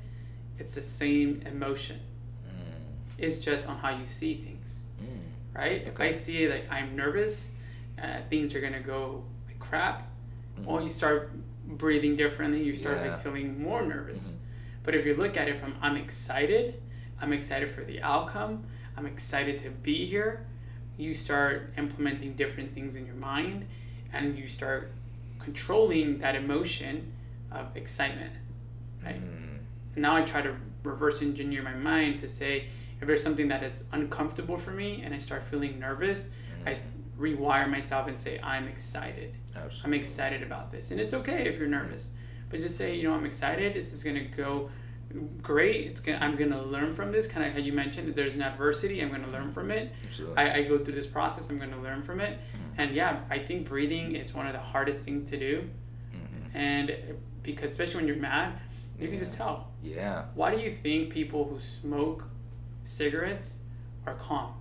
it's 0.58 0.76
the 0.76 0.82
same 0.82 1.44
emotion. 1.46 2.00
Mm. 2.48 2.84
It's 3.18 3.40
just 3.40 3.68
on 3.68 3.78
how 3.78 3.90
you 3.90 4.06
see 4.06 4.36
things, 4.36 4.86
mm. 5.02 5.20
right? 5.54 5.80
Okay. 5.80 5.90
If 5.90 6.00
I 6.00 6.12
see 6.12 6.48
like 6.48 6.72
I'm 6.72 6.96
nervous, 6.96 7.56
uh, 8.02 8.22
things 8.30 8.56
are 8.56 8.62
gonna 8.62 8.80
go 8.80 9.24
like 9.48 9.60
crap. 9.60 10.04
Mm-hmm. 10.04 10.66
Well, 10.66 10.82
you 10.82 10.88
start 10.88 11.32
breathing 11.66 12.16
differently. 12.16 12.64
You 12.64 12.74
start 12.74 13.00
yeah. 13.04 13.12
like 13.12 13.22
feeling 13.22 13.62
more 13.62 13.82
nervous. 13.82 14.30
Mm-hmm. 14.30 14.44
But 14.84 14.96
if 14.96 15.06
you 15.06 15.16
look 15.16 15.36
at 15.36 15.48
it 15.48 15.58
from 15.58 15.76
I'm 15.82 15.98
excited, 15.98 16.82
I'm 17.22 17.34
excited 17.34 17.70
for 17.70 17.84
the 17.84 18.02
outcome. 18.02 18.64
I'm 18.96 19.06
excited 19.06 19.58
to 19.60 19.70
be 19.70 20.06
here. 20.06 20.46
You 21.00 21.14
start 21.14 21.74
implementing 21.78 22.34
different 22.34 22.74
things 22.74 22.98
in 22.98 23.06
your 23.06 23.16
mind, 23.16 23.66
and 24.12 24.38
you 24.38 24.48
start 24.48 24.92
controlling 25.40 26.20
that 26.20 26.36
emotion 26.36 27.14
of 27.52 27.76
excitement, 27.76 28.34
right? 29.04 29.16
Mm. 29.16 29.60
now 29.96 30.16
I 30.16 30.24
try 30.24 30.42
to 30.42 30.54
reverse 30.84 31.22
engineer 31.22 31.64
my 31.64 31.74
mind 31.74 32.20
to 32.20 32.28
say 32.28 32.66
if 33.00 33.08
there's 33.08 33.24
something 33.24 33.48
that 33.48 33.64
is 33.64 33.86
uncomfortable 33.94 34.58
for 34.58 34.72
me 34.72 35.02
and 35.04 35.14
I 35.14 35.20
start 35.20 35.42
feeling 35.42 35.80
nervous, 35.80 36.32
mm. 36.64 36.70
I 36.70 36.78
rewire 37.18 37.70
myself 37.70 38.08
and 38.08 38.18
say 38.18 38.38
I'm 38.44 38.68
excited. 38.68 39.34
Absolutely. 39.56 39.82
I'm 39.86 39.94
excited 39.94 40.44
about 40.44 40.70
this, 40.70 40.92
and 40.92 41.00
it's 41.00 41.14
okay 41.14 41.48
if 41.48 41.58
you're 41.58 41.70
nervous, 41.70 42.12
but 42.50 42.60
just 42.60 42.78
say 42.78 42.96
you 42.96 43.04
know 43.04 43.14
I'm 43.14 43.26
excited. 43.26 43.74
This 43.74 43.94
is 43.94 44.04
gonna 44.04 44.26
go 44.26 44.70
great. 45.42 45.88
It's 45.88 46.00
gonna 46.00 46.20
I'm 46.22 46.36
gonna 46.36 46.62
learn 46.62 46.94
from 46.94 47.12
this. 47.12 47.28
Kind 47.28 47.46
of 47.46 47.54
how 47.54 47.60
you 47.60 47.74
mentioned, 47.74 48.14
there's 48.16 48.36
an 48.36 48.42
adversity, 48.42 49.02
I'm 49.02 49.10
gonna 49.10 49.30
learn 49.30 49.52
from 49.52 49.72
it. 49.72 49.92
I, 50.38 50.52
I, 50.52 50.64
go 50.64 50.78
through 50.78 50.94
this 50.94 51.08
process. 51.08 51.50
I'm 51.50 51.58
gonna 51.58 51.82
learn 51.82 52.04
from 52.04 52.20
it, 52.20 52.40
mm-hmm. 52.40 52.82
and 52.82 52.96
yeah, 52.96 53.22
I 53.30 53.40
think 53.40 53.68
breathing 53.68 54.16
is 54.16 54.34
one 54.34 54.46
of 54.48 54.54
the 54.54 54.60
hardest 54.60 55.06
things 55.06 55.30
to 55.32 55.38
do, 55.38 55.70
mm-hmm. 56.14 56.58
and 56.58 56.96
because 57.44 57.70
especially 57.70 57.98
when 57.98 58.08
you're 58.08 58.18
mad, 58.18 58.60
you 58.98 59.06
yeah. 59.06 59.10
can 59.10 59.20
just 59.20 59.38
tell. 59.38 59.72
Yeah. 59.82 60.26
Why 60.36 60.54
do 60.54 60.62
you 60.62 60.72
think 60.72 61.12
people 61.12 61.46
who 61.46 61.60
smoke 61.60 62.26
cigarettes 62.84 63.62
are 64.06 64.16
calm? 64.16 64.54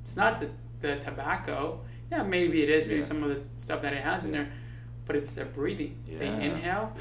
It's 0.00 0.16
not 0.16 0.40
the, 0.40 0.50
the 0.80 0.96
tobacco. 0.98 1.80
Yeah, 2.10 2.24
maybe 2.24 2.62
it 2.62 2.68
is. 2.68 2.86
Maybe 2.86 2.96
yeah. 2.96 3.06
some 3.06 3.22
of 3.22 3.30
the 3.30 3.40
stuff 3.56 3.82
that 3.82 3.92
it 3.92 4.02
has 4.02 4.24
in 4.24 4.32
there, 4.32 4.50
but 5.06 5.16
it's 5.16 5.34
their 5.34 5.46
breathing. 5.46 6.02
Yeah. 6.06 6.18
They 6.18 6.26
inhale, 6.26 6.92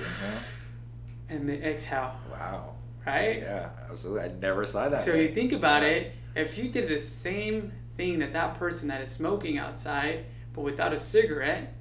and 1.30 1.50
they 1.50 1.62
exhale. 1.64 2.16
Wow. 2.32 2.76
Right? 3.06 3.40
Yeah, 3.40 3.70
absolutely. 3.90 4.30
I 4.30 4.34
never 4.40 4.66
saw 4.66 4.90
that. 4.90 5.02
So 5.02 5.14
you 5.14 5.30
think 5.30 5.54
about 5.54 5.84
it. 5.84 6.14
If 6.36 6.58
you 6.58 6.70
did 6.70 6.88
the 6.88 7.00
same 7.00 7.72
thing 7.96 8.20
that 8.20 8.34
that 8.34 8.58
person 8.58 8.88
that 8.90 9.02
is 9.02 9.12
smoking 9.12 9.58
outside, 9.58 10.26
but 10.54 10.62
without 10.62 10.94
a 10.94 11.00
cigarette, 11.00 11.74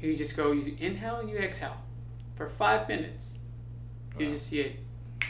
you 0.00 0.16
just 0.16 0.36
go, 0.36 0.52
you 0.52 0.74
inhale, 0.78 1.26
you 1.26 1.36
exhale 1.38 1.76
for 2.34 2.48
five 2.48 2.88
minutes, 2.88 3.38
you 4.18 4.28
just 4.28 4.46
see 4.46 4.60
a 4.60 4.76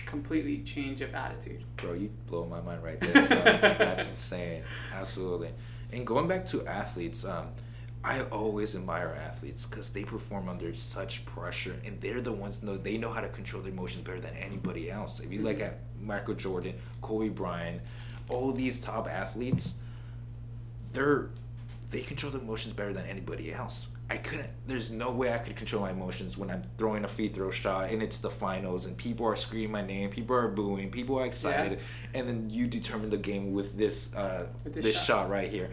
completely 0.07 0.59
change 0.63 1.01
of 1.01 1.15
attitude. 1.15 1.65
Bro, 1.77 1.95
you 1.95 2.11
blow 2.27 2.47
my 2.47 2.61
mind 2.61 2.83
right 2.83 3.01
there. 3.01 3.25
So 3.25 3.35
that's 3.45 4.09
insane. 4.09 4.63
Absolutely. 4.93 5.51
And 5.93 6.07
going 6.07 6.29
back 6.29 6.45
to 6.47 6.67
athletes, 6.67 7.25
um, 7.25 7.49
I 8.05 8.21
always 8.25 8.77
admire 8.77 9.17
athletes 9.27 9.65
because 9.67 9.91
they 9.91 10.05
perform 10.05 10.51
under 10.51 10.75
such 10.75 11.25
pressure, 11.25 11.75
and 11.87 11.99
they're 12.03 12.21
the 12.21 12.33
ones 12.33 12.63
know 12.63 12.77
they 12.77 12.99
know 12.99 13.11
how 13.11 13.23
to 13.23 13.29
control 13.29 13.63
their 13.63 13.73
emotions 13.73 14.05
better 14.05 14.21
than 14.21 14.35
anybody 14.35 14.91
else. 14.91 15.21
If 15.21 15.33
you 15.33 15.39
mm-hmm. 15.39 15.49
look 15.49 15.61
at 15.61 15.79
Michael 16.01 16.35
Jordan, 16.35 16.75
Kobe 17.01 17.31
Bryant, 17.31 17.81
all 18.29 18.53
these 18.53 18.79
top 18.79 19.09
athletes, 19.09 19.83
they're 20.93 21.31
they 21.91 22.01
control 22.03 22.31
their 22.33 22.43
emotions 22.43 22.75
better 22.75 22.93
than 22.93 23.07
anybody 23.07 23.53
else. 23.53 23.91
I 24.11 24.19
couldn't. 24.19 24.51
There's 24.67 24.91
no 24.91 25.11
way 25.11 25.33
I 25.33 25.39
could 25.39 25.57
control 25.57 25.83
my 25.83 25.91
emotions 25.91 26.37
when 26.37 26.51
I'm 26.51 26.63
throwing 26.77 27.05
a 27.05 27.09
free 27.09 27.29
throw 27.29 27.51
shot 27.51 27.91
and 27.91 28.03
it's 28.03 28.19
the 28.19 28.29
finals 28.29 28.85
and 28.85 28.99
people 28.99 29.25
are 29.25 29.37
screaming 29.37 29.71
my 29.71 29.81
name, 29.81 30.11
people 30.11 30.37
are 30.37 30.49
booing, 30.49 30.91
people 30.91 31.19
are 31.19 31.25
excited, 31.25 31.79
yeah. 31.79 32.21
and 32.21 32.29
then 32.29 32.51
you 32.51 32.67
determine 32.67 33.09
the 33.09 33.17
game 33.17 33.55
with 33.55 33.79
this 33.79 34.15
uh, 34.15 34.49
with 34.63 34.75
this, 34.75 34.85
this 34.85 34.97
shot. 34.97 35.25
shot. 35.25 35.31
right 35.31 35.49
here. 35.49 35.71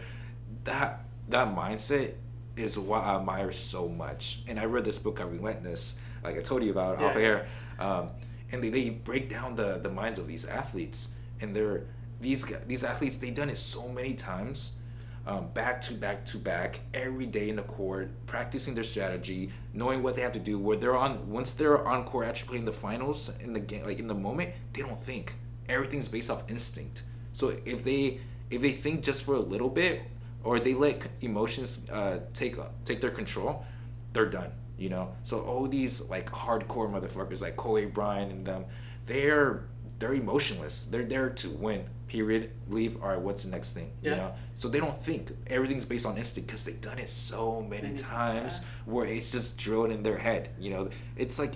That 0.64 1.04
that 1.28 1.54
mindset 1.54 2.14
is 2.56 2.78
what 2.78 3.04
I 3.04 3.16
admire 3.16 3.52
so 3.52 3.88
much. 3.88 4.42
And 4.46 4.58
I 4.58 4.64
read 4.64 4.84
this 4.84 4.98
book, 4.98 5.20
I 5.20 5.24
Relentless, 5.24 6.02
like 6.22 6.36
I 6.36 6.40
told 6.40 6.62
you 6.62 6.70
about 6.70 7.00
yeah. 7.00 7.06
off 7.06 7.16
air, 7.16 7.46
um, 7.78 8.10
and 8.50 8.62
they, 8.62 8.68
they 8.68 8.90
break 8.90 9.28
down 9.28 9.56
the 9.56 9.78
the 9.78 9.90
minds 9.90 10.18
of 10.18 10.26
these 10.28 10.44
athletes, 10.44 11.16
and 11.40 11.54
they're 11.56 11.84
these 12.20 12.44
these 12.66 12.84
athletes 12.84 13.16
they've 13.16 13.34
done 13.34 13.50
it 13.50 13.56
so 13.58 13.88
many 13.88 14.14
times 14.14 14.78
um, 15.26 15.48
back 15.54 15.80
to 15.82 15.94
back 15.94 16.24
to 16.26 16.38
back 16.38 16.80
every 16.94 17.26
day 17.26 17.48
in 17.48 17.56
the 17.56 17.62
court, 17.62 18.10
practicing 18.26 18.74
their 18.74 18.84
strategy, 18.84 19.50
knowing 19.72 20.02
what 20.02 20.16
they 20.16 20.22
have 20.22 20.32
to 20.32 20.40
do. 20.40 20.58
Where 20.58 20.76
they're 20.76 20.96
on 20.96 21.30
once 21.30 21.52
they're 21.52 21.86
on 21.86 22.04
court, 22.04 22.26
actually 22.26 22.48
playing 22.48 22.64
the 22.64 22.72
finals 22.72 23.38
in 23.40 23.52
the 23.52 23.60
game, 23.60 23.84
like 23.84 23.98
in 23.98 24.06
the 24.06 24.14
moment, 24.14 24.52
they 24.72 24.82
don't 24.82 24.98
think. 24.98 25.34
Everything's 25.68 26.08
based 26.08 26.30
off 26.30 26.50
instinct. 26.50 27.02
So 27.32 27.56
if 27.64 27.84
they 27.84 28.20
if 28.50 28.60
they 28.60 28.72
think 28.72 29.02
just 29.02 29.24
for 29.24 29.34
a 29.34 29.40
little 29.40 29.70
bit, 29.70 30.02
or 30.44 30.58
they 30.60 30.74
let 30.74 31.08
emotions 31.20 31.88
uh, 31.90 32.20
take 32.32 32.56
take 32.84 33.00
their 33.00 33.10
control, 33.10 33.64
they're 34.12 34.26
done. 34.30 34.52
You 34.78 34.88
know. 34.90 35.14
So 35.22 35.40
all 35.42 35.66
these 35.68 36.10
like 36.10 36.30
hardcore 36.30 36.90
motherfuckers 36.90 37.42
like 37.42 37.56
Kobe 37.56 37.86
Bryant 37.86 38.32
and 38.32 38.44
them, 38.46 38.64
they're 39.06 39.64
they're 39.98 40.14
emotionless. 40.14 40.84
They're 40.86 41.04
there 41.04 41.30
to 41.30 41.50
win. 41.50 41.84
Period. 42.08 42.50
Leave. 42.68 43.00
All 43.02 43.08
right. 43.08 43.20
What's 43.20 43.44
the 43.44 43.50
next 43.50 43.72
thing? 43.72 43.92
You 44.02 44.10
Yeah. 44.10 44.16
know. 44.16 44.34
So 44.54 44.68
they 44.68 44.80
don't 44.80 44.96
think. 44.96 45.30
Everything's 45.46 45.84
based 45.84 46.04
on 46.04 46.18
instinct 46.18 46.48
because 46.48 46.64
they've 46.66 46.80
done 46.80 46.98
it 46.98 47.08
so 47.08 47.62
many 47.62 47.82
Many- 47.88 47.94
times 47.96 48.64
where 48.84 49.06
it's 49.06 49.32
just 49.32 49.56
drilled 49.58 49.90
in 49.92 50.02
their 50.02 50.18
head. 50.18 50.50
You 50.58 50.70
know. 50.70 50.90
It's 51.16 51.38
like, 51.38 51.52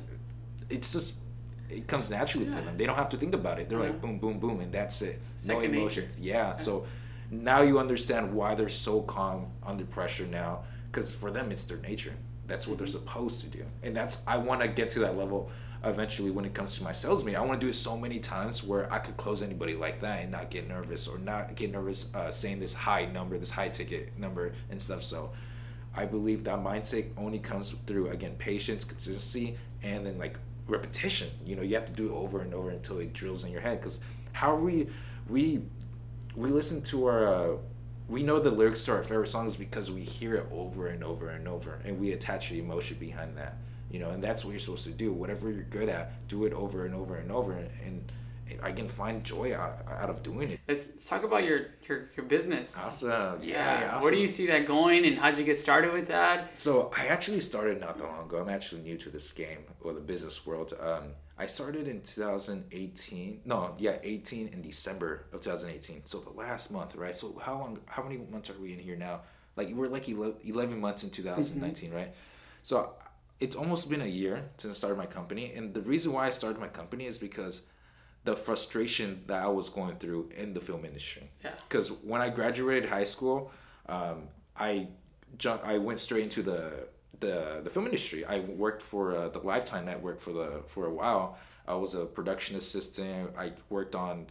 it's 0.70 0.92
just. 0.92 1.16
It 1.68 1.88
comes 1.88 2.10
naturally 2.10 2.46
for 2.46 2.60
them. 2.60 2.76
They 2.76 2.86
don't 2.86 2.96
have 2.96 3.08
to 3.10 3.16
think 3.16 3.34
about 3.34 3.58
it. 3.58 3.68
They're 3.68 3.80
like 3.80 4.00
boom, 4.00 4.18
boom, 4.20 4.38
boom, 4.38 4.60
and 4.60 4.70
that's 4.72 5.02
it. 5.02 5.20
Second 5.34 5.56
no 5.62 5.66
nature. 5.66 5.80
emotions. 5.80 6.20
Yeah. 6.20 6.52
So 6.52 6.86
now 7.30 7.62
you 7.62 7.78
understand 7.78 8.34
why 8.34 8.54
they're 8.54 8.68
so 8.68 9.02
calm 9.02 9.46
under 9.64 9.84
pressure 9.84 10.26
now. 10.26 10.60
Because 10.86 11.14
for 11.14 11.30
them, 11.30 11.50
it's 11.50 11.64
their 11.64 11.78
nature. 11.78 12.14
That's 12.46 12.66
what 12.66 12.78
they're 12.78 12.86
Mm-hmm. 12.86 12.98
supposed 12.98 13.40
to 13.42 13.48
do. 13.48 13.64
And 13.82 13.94
that's 13.96 14.22
I 14.26 14.38
want 14.38 14.62
to 14.62 14.68
get 14.68 14.90
to 14.90 15.00
that 15.00 15.16
level 15.16 15.50
eventually 15.84 16.30
when 16.30 16.44
it 16.44 16.54
comes 16.54 16.78
to 16.78 16.84
my 16.84 16.92
sales 16.92 17.24
meeting. 17.24 17.38
I 17.40 17.44
want 17.44 17.60
to 17.60 17.66
do 17.66 17.70
it 17.70 17.74
so 17.74 17.96
many 17.96 18.18
times 18.18 18.64
where 18.64 18.92
I 18.92 18.98
could 18.98 19.16
close 19.16 19.42
anybody 19.42 19.74
like 19.74 20.00
that 20.00 20.22
and 20.22 20.32
not 20.32 20.50
get 20.50 20.68
nervous 20.68 21.06
or 21.06 21.18
not 21.18 21.54
get 21.54 21.70
nervous 21.70 22.14
uh, 22.14 22.30
saying 22.30 22.60
this 22.60 22.72
high 22.74 23.04
number, 23.06 23.36
this 23.38 23.50
high 23.50 23.68
ticket 23.68 24.18
number 24.18 24.52
and 24.70 24.80
stuff. 24.80 25.02
So 25.02 25.32
I 25.94 26.06
believe 26.06 26.44
that 26.44 26.58
mindset 26.60 27.10
only 27.16 27.38
comes 27.38 27.72
through 27.72 28.08
again 28.08 28.36
patience, 28.38 28.84
consistency, 28.84 29.56
and 29.82 30.06
then 30.06 30.18
like 30.18 30.38
repetition. 30.66 31.28
You 31.44 31.56
know, 31.56 31.62
you 31.62 31.74
have 31.74 31.86
to 31.86 31.92
do 31.92 32.06
it 32.06 32.12
over 32.12 32.40
and 32.40 32.54
over 32.54 32.70
until 32.70 32.98
it 33.00 33.12
drills 33.12 33.44
in 33.44 33.52
your 33.52 33.60
head. 33.60 33.80
Because 33.80 34.02
how 34.32 34.50
are 34.52 34.60
we 34.60 34.88
we 35.28 35.62
we 36.36 36.50
listen 36.50 36.82
to 36.82 37.06
our 37.06 37.26
uh, 37.26 37.56
we 38.08 38.22
know 38.22 38.38
the 38.38 38.50
lyrics 38.50 38.84
to 38.84 38.92
our 38.92 39.02
favorite 39.02 39.28
songs 39.28 39.56
because 39.56 39.90
we 39.90 40.02
hear 40.02 40.36
it 40.36 40.46
over 40.52 40.86
and 40.86 41.02
over 41.02 41.28
and 41.30 41.48
over 41.48 41.80
and 41.84 41.98
we 41.98 42.12
attach 42.12 42.50
the 42.50 42.58
emotion 42.60 42.96
behind 43.00 43.36
that 43.36 43.56
you 43.90 43.98
know 43.98 44.10
and 44.10 44.22
that's 44.22 44.44
what 44.44 44.50
you're 44.50 44.60
supposed 44.60 44.84
to 44.84 44.90
do 44.90 45.12
whatever 45.12 45.50
you're 45.50 45.62
good 45.64 45.88
at 45.88 46.12
do 46.28 46.44
it 46.44 46.52
over 46.52 46.84
and 46.86 46.94
over 46.94 47.16
and 47.16 47.32
over 47.32 47.52
and, 47.52 48.12
i 48.62 48.70
can 48.70 48.86
find 48.88 49.24
joy 49.24 49.52
out, 49.56 49.84
out 49.90 50.08
of 50.08 50.22
doing 50.22 50.52
it 50.52 50.60
Let's, 50.68 50.88
let's 50.90 51.08
talk 51.08 51.24
about 51.24 51.42
your 51.42 51.66
your, 51.88 52.10
your 52.16 52.26
business. 52.26 52.80
awesome 52.80 53.40
Yeah. 53.42 53.80
yeah, 53.80 54.00
Where 54.00 54.12
do 54.12 54.18
you 54.18 54.28
see 54.28 54.46
that 54.46 54.66
going, 54.66 55.04
and 55.04 55.18
how'd 55.18 55.36
you 55.38 55.44
get 55.44 55.56
started 55.56 55.92
with 55.92 56.08
that? 56.08 56.56
So 56.56 56.90
I 56.96 57.06
actually 57.06 57.40
started 57.40 57.80
not 57.80 57.98
that 57.98 58.04
long 58.06 58.26
ago. 58.26 58.40
I'm 58.40 58.48
actually 58.48 58.82
new 58.82 58.96
to 58.98 59.10
this 59.10 59.32
game 59.32 59.64
or 59.80 59.92
the 59.92 60.00
business 60.00 60.46
world. 60.46 60.72
Um, 60.80 61.14
I 61.38 61.46
started 61.46 61.86
in 61.86 62.00
2018. 62.00 63.42
No, 63.44 63.74
yeah, 63.78 63.98
18 64.02 64.48
in 64.48 64.62
December 64.62 65.26
of 65.32 65.40
2018. 65.40 66.06
So 66.06 66.18
the 66.18 66.30
last 66.30 66.72
month, 66.72 66.94
right? 66.94 67.14
So 67.14 67.38
how 67.42 67.54
long? 67.58 67.78
How 67.86 68.02
many 68.02 68.16
months 68.16 68.50
are 68.50 68.58
we 68.60 68.72
in 68.72 68.78
here 68.78 68.96
now? 68.96 69.20
Like 69.54 69.70
we're 69.70 69.88
like 69.88 70.08
11 70.08 70.36
11 70.44 70.80
months 70.80 71.04
in 71.04 71.10
2019, 71.10 71.92
right? 71.92 72.14
So 72.62 72.94
it's 73.38 73.54
almost 73.54 73.90
been 73.90 74.00
a 74.00 74.06
year 74.06 74.44
since 74.56 74.74
I 74.74 74.76
started 74.76 74.96
my 74.96 75.06
company, 75.06 75.52
and 75.54 75.74
the 75.74 75.82
reason 75.82 76.12
why 76.12 76.26
I 76.26 76.30
started 76.30 76.58
my 76.58 76.68
company 76.68 77.04
is 77.06 77.18
because 77.18 77.68
the 78.24 78.36
frustration 78.36 79.22
that 79.28 79.42
I 79.42 79.48
was 79.48 79.68
going 79.68 79.96
through 79.96 80.30
in 80.36 80.52
the 80.52 80.60
film 80.60 80.84
industry. 80.84 81.30
Yeah. 81.44 81.52
Because 81.68 81.92
when 82.02 82.20
I 82.20 82.28
graduated 82.28 82.90
high 82.90 83.04
school, 83.04 83.52
um, 83.88 84.28
I 84.56 84.88
jump, 85.38 85.62
I 85.64 85.78
went 85.78 86.00
straight 86.00 86.24
into 86.24 86.42
the 86.42 86.88
the 87.20 87.60
the 87.62 87.70
film 87.70 87.86
industry. 87.86 88.24
I 88.24 88.40
worked 88.40 88.82
for 88.82 89.16
uh, 89.16 89.28
the 89.28 89.40
Lifetime 89.40 89.84
Network 89.84 90.20
for 90.20 90.32
the 90.32 90.62
for 90.66 90.86
a 90.86 90.92
while. 90.92 91.38
I 91.66 91.74
was 91.74 91.94
a 91.94 92.06
production 92.06 92.56
assistant. 92.56 93.30
I 93.36 93.52
worked 93.68 93.94
on 93.94 94.26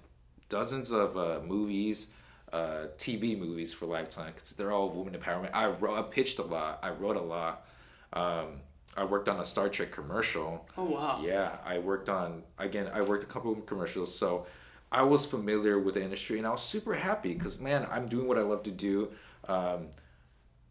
dozens 0.48 0.92
of 0.92 1.18
uh, 1.18 1.42
movies, 1.46 2.14
uh, 2.54 2.88
TV 2.98 3.38
movies 3.38 3.74
for 3.74 3.86
Lifetime 3.86 4.32
because 4.34 4.54
they're 4.54 4.72
all 4.72 4.90
women 4.90 5.20
empowerment. 5.20 5.50
I 5.54 5.68
wrote, 5.68 5.98
I 5.98 6.02
pitched 6.04 6.40
a 6.40 6.44
lot. 6.44 6.80
I 6.82 6.92
wrote 6.92 7.18
a 7.18 7.22
lot. 7.22 7.68
Um, 8.14 8.62
I 8.96 9.04
worked 9.04 9.28
on 9.28 9.40
a 9.40 9.46
Star 9.46 9.68
Trek 9.68 9.92
commercial. 9.92 10.66
Oh 10.78 10.86
wow. 10.86 11.20
Yeah, 11.22 11.58
I 11.66 11.80
worked 11.80 12.10
on 12.10 12.44
again. 12.58 12.90
I 12.94 13.02
worked 13.02 13.24
a 13.24 13.28
couple 13.28 13.52
of 13.52 13.66
commercials, 13.66 14.18
so 14.18 14.48
I 14.92 15.02
was 15.02 15.26
familiar 15.26 15.78
with 15.78 15.96
the 15.96 16.04
industry, 16.04 16.38
and 16.38 16.48
I 16.48 16.52
was 16.52 16.62
super 16.62 16.94
happy 16.94 17.34
because 17.34 17.60
man, 17.60 17.86
I'm 17.92 18.08
doing 18.08 18.28
what 18.28 18.38
I 18.38 18.42
love 18.42 18.64
to 18.64 18.72
do. 18.72 19.12
Um, 19.48 19.88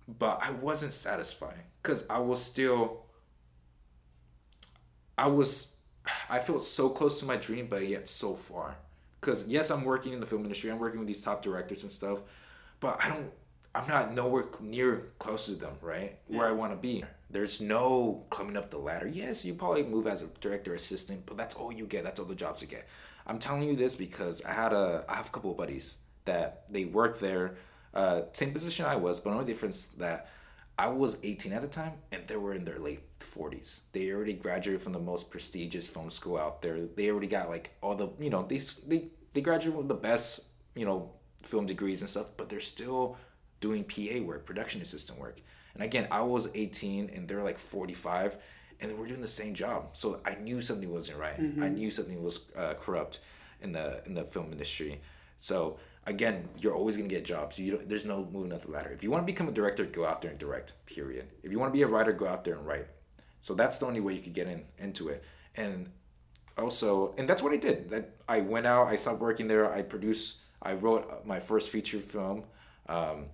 but 0.06 0.40
I 0.42 0.52
wasn't 0.52 0.92
satisfied 0.92 1.60
because 1.82 2.08
I 2.08 2.18
was 2.18 2.42
still. 2.42 3.00
I 5.16 5.28
was, 5.28 5.80
I 6.28 6.40
felt 6.40 6.60
so 6.60 6.88
close 6.88 7.20
to 7.20 7.26
my 7.26 7.36
dream, 7.36 7.68
but 7.68 7.86
yet 7.86 8.08
so 8.08 8.34
far. 8.34 8.76
Because 9.20 9.46
yes, 9.48 9.70
I'm 9.70 9.84
working 9.84 10.12
in 10.12 10.20
the 10.20 10.26
film 10.26 10.42
industry. 10.42 10.70
I'm 10.70 10.78
working 10.78 10.98
with 10.98 11.08
these 11.08 11.22
top 11.22 11.40
directors 11.40 11.82
and 11.82 11.92
stuff, 11.92 12.22
but 12.80 12.98
I 13.02 13.08
don't. 13.08 13.30
I'm 13.76 13.88
not 13.88 14.14
nowhere 14.14 14.44
near 14.60 15.08
close 15.18 15.46
to 15.46 15.52
them, 15.52 15.74
right? 15.80 16.16
Where 16.28 16.46
I 16.46 16.52
want 16.52 16.72
to 16.72 16.76
be. 16.76 17.02
There's 17.28 17.60
no 17.60 18.24
climbing 18.30 18.56
up 18.56 18.70
the 18.70 18.78
ladder. 18.78 19.08
Yes, 19.08 19.44
you 19.44 19.54
probably 19.54 19.82
move 19.82 20.06
as 20.06 20.22
a 20.22 20.28
director 20.40 20.74
assistant, 20.74 21.26
but 21.26 21.36
that's 21.36 21.56
all 21.56 21.72
you 21.72 21.86
get. 21.86 22.04
That's 22.04 22.20
all 22.20 22.26
the 22.26 22.36
jobs 22.36 22.62
you 22.62 22.68
get. 22.68 22.86
I'm 23.26 23.38
telling 23.40 23.62
you 23.62 23.74
this 23.74 23.96
because 23.96 24.44
I 24.44 24.52
had 24.52 24.72
a 24.72 25.04
I 25.08 25.16
have 25.16 25.28
a 25.28 25.30
couple 25.30 25.50
of 25.50 25.56
buddies 25.56 25.98
that 26.24 26.64
they 26.70 26.84
work 26.84 27.18
there, 27.18 27.56
uh, 27.94 28.22
same 28.32 28.52
position 28.52 28.84
I 28.86 28.96
was, 28.96 29.20
but 29.20 29.32
only 29.32 29.44
difference 29.44 29.86
that 29.86 30.28
I 30.78 30.88
was 30.88 31.24
18 31.24 31.52
at 31.52 31.62
the 31.62 31.68
time 31.68 31.92
and 32.10 32.26
they 32.26 32.36
were 32.36 32.52
in 32.52 32.64
their 32.64 32.78
late 32.78 33.00
40s. 33.20 33.82
They 33.92 34.10
already 34.10 34.34
graduated 34.34 34.82
from 34.82 34.92
the 34.92 34.98
most 34.98 35.30
prestigious 35.30 35.86
film 35.86 36.10
school 36.10 36.36
out 36.36 36.62
there. 36.62 36.86
They 36.96 37.10
already 37.10 37.28
got 37.28 37.48
like 37.48 37.76
all 37.80 37.94
the 37.94 38.08
you 38.18 38.30
know 38.30 38.42
they 38.42 38.58
they 38.86 39.08
they 39.32 39.40
graduated 39.40 39.78
with 39.78 39.88
the 39.88 39.94
best 39.94 40.48
you 40.74 40.84
know 40.84 41.12
film 41.42 41.66
degrees 41.66 42.00
and 42.00 42.10
stuff, 42.10 42.32
but 42.36 42.48
they're 42.48 42.60
still 42.60 43.16
doing 43.60 43.84
PA 43.84 44.20
work, 44.22 44.44
production 44.44 44.80
assistant 44.82 45.18
work. 45.20 45.40
And 45.74 45.82
again, 45.82 46.08
I 46.10 46.22
was 46.22 46.48
18 46.54 47.10
and 47.14 47.28
they're 47.28 47.42
like 47.42 47.58
45 47.58 48.38
and 48.80 48.90
they 48.90 48.94
were 48.94 49.06
doing 49.06 49.20
the 49.20 49.28
same 49.28 49.54
job. 49.54 49.90
So 49.96 50.20
I 50.24 50.34
knew 50.36 50.60
something 50.60 50.90
wasn't 50.90 51.18
right. 51.18 51.38
I 51.62 51.68
knew 51.68 51.90
something 51.90 52.22
was 52.22 52.50
uh, 52.56 52.74
corrupt 52.74 53.20
in 53.62 53.72
the 53.72 54.02
in 54.06 54.14
the 54.14 54.24
film 54.24 54.50
industry. 54.52 55.00
So 55.36 55.78
again, 56.06 56.48
you're 56.58 56.74
always 56.74 56.96
gonna 56.96 57.08
get 57.08 57.24
jobs. 57.24 57.58
You 57.58 57.72
don't, 57.72 57.88
there's 57.88 58.04
no 58.04 58.28
moving 58.32 58.52
up 58.52 58.62
the 58.62 58.70
ladder. 58.70 58.90
If 58.90 59.02
you 59.02 59.10
want 59.10 59.26
to 59.26 59.32
become 59.32 59.48
a 59.48 59.52
director, 59.52 59.84
go 59.84 60.04
out 60.06 60.22
there 60.22 60.30
and 60.30 60.38
direct. 60.40 60.72
Period. 60.86 61.26
If 61.42 61.50
you 61.52 61.58
want 61.58 61.72
to 61.72 61.76
be 61.76 61.82
a 61.82 61.86
writer, 61.88 62.12
go 62.12 62.26
out 62.26 62.44
there 62.44 62.54
and 62.56 62.66
write. 62.66 62.86
So 63.40 63.54
that's 63.54 63.78
the 63.78 63.86
only 63.86 64.00
way 64.00 64.14
you 64.14 64.20
could 64.20 64.32
get 64.34 64.46
in 64.48 64.64
into 64.78 65.08
it. 65.08 65.24
And 65.56 65.90
also, 66.56 67.14
and 67.18 67.28
that's 67.28 67.42
what 67.42 67.52
I 67.52 67.56
did. 67.56 67.90
That 67.90 68.10
I 68.28 68.40
went 68.40 68.66
out. 68.66 68.86
I 68.88 68.96
stopped 68.96 69.20
working 69.20 69.48
there. 69.48 69.70
I 69.72 69.82
produced. 69.82 70.42
I 70.62 70.74
wrote 70.74 71.26
my 71.26 71.40
first 71.40 71.70
feature 71.70 71.98
film. 71.98 72.44
Um, 72.88 73.26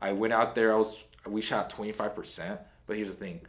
I 0.00 0.12
went 0.12 0.32
out 0.32 0.54
there. 0.54 0.72
I 0.72 0.76
was. 0.76 1.06
We 1.26 1.40
shot 1.42 1.70
twenty 1.70 1.92
five 1.92 2.14
percent. 2.14 2.60
But 2.86 2.96
here's 2.96 3.10
the 3.14 3.16
thing, 3.24 3.40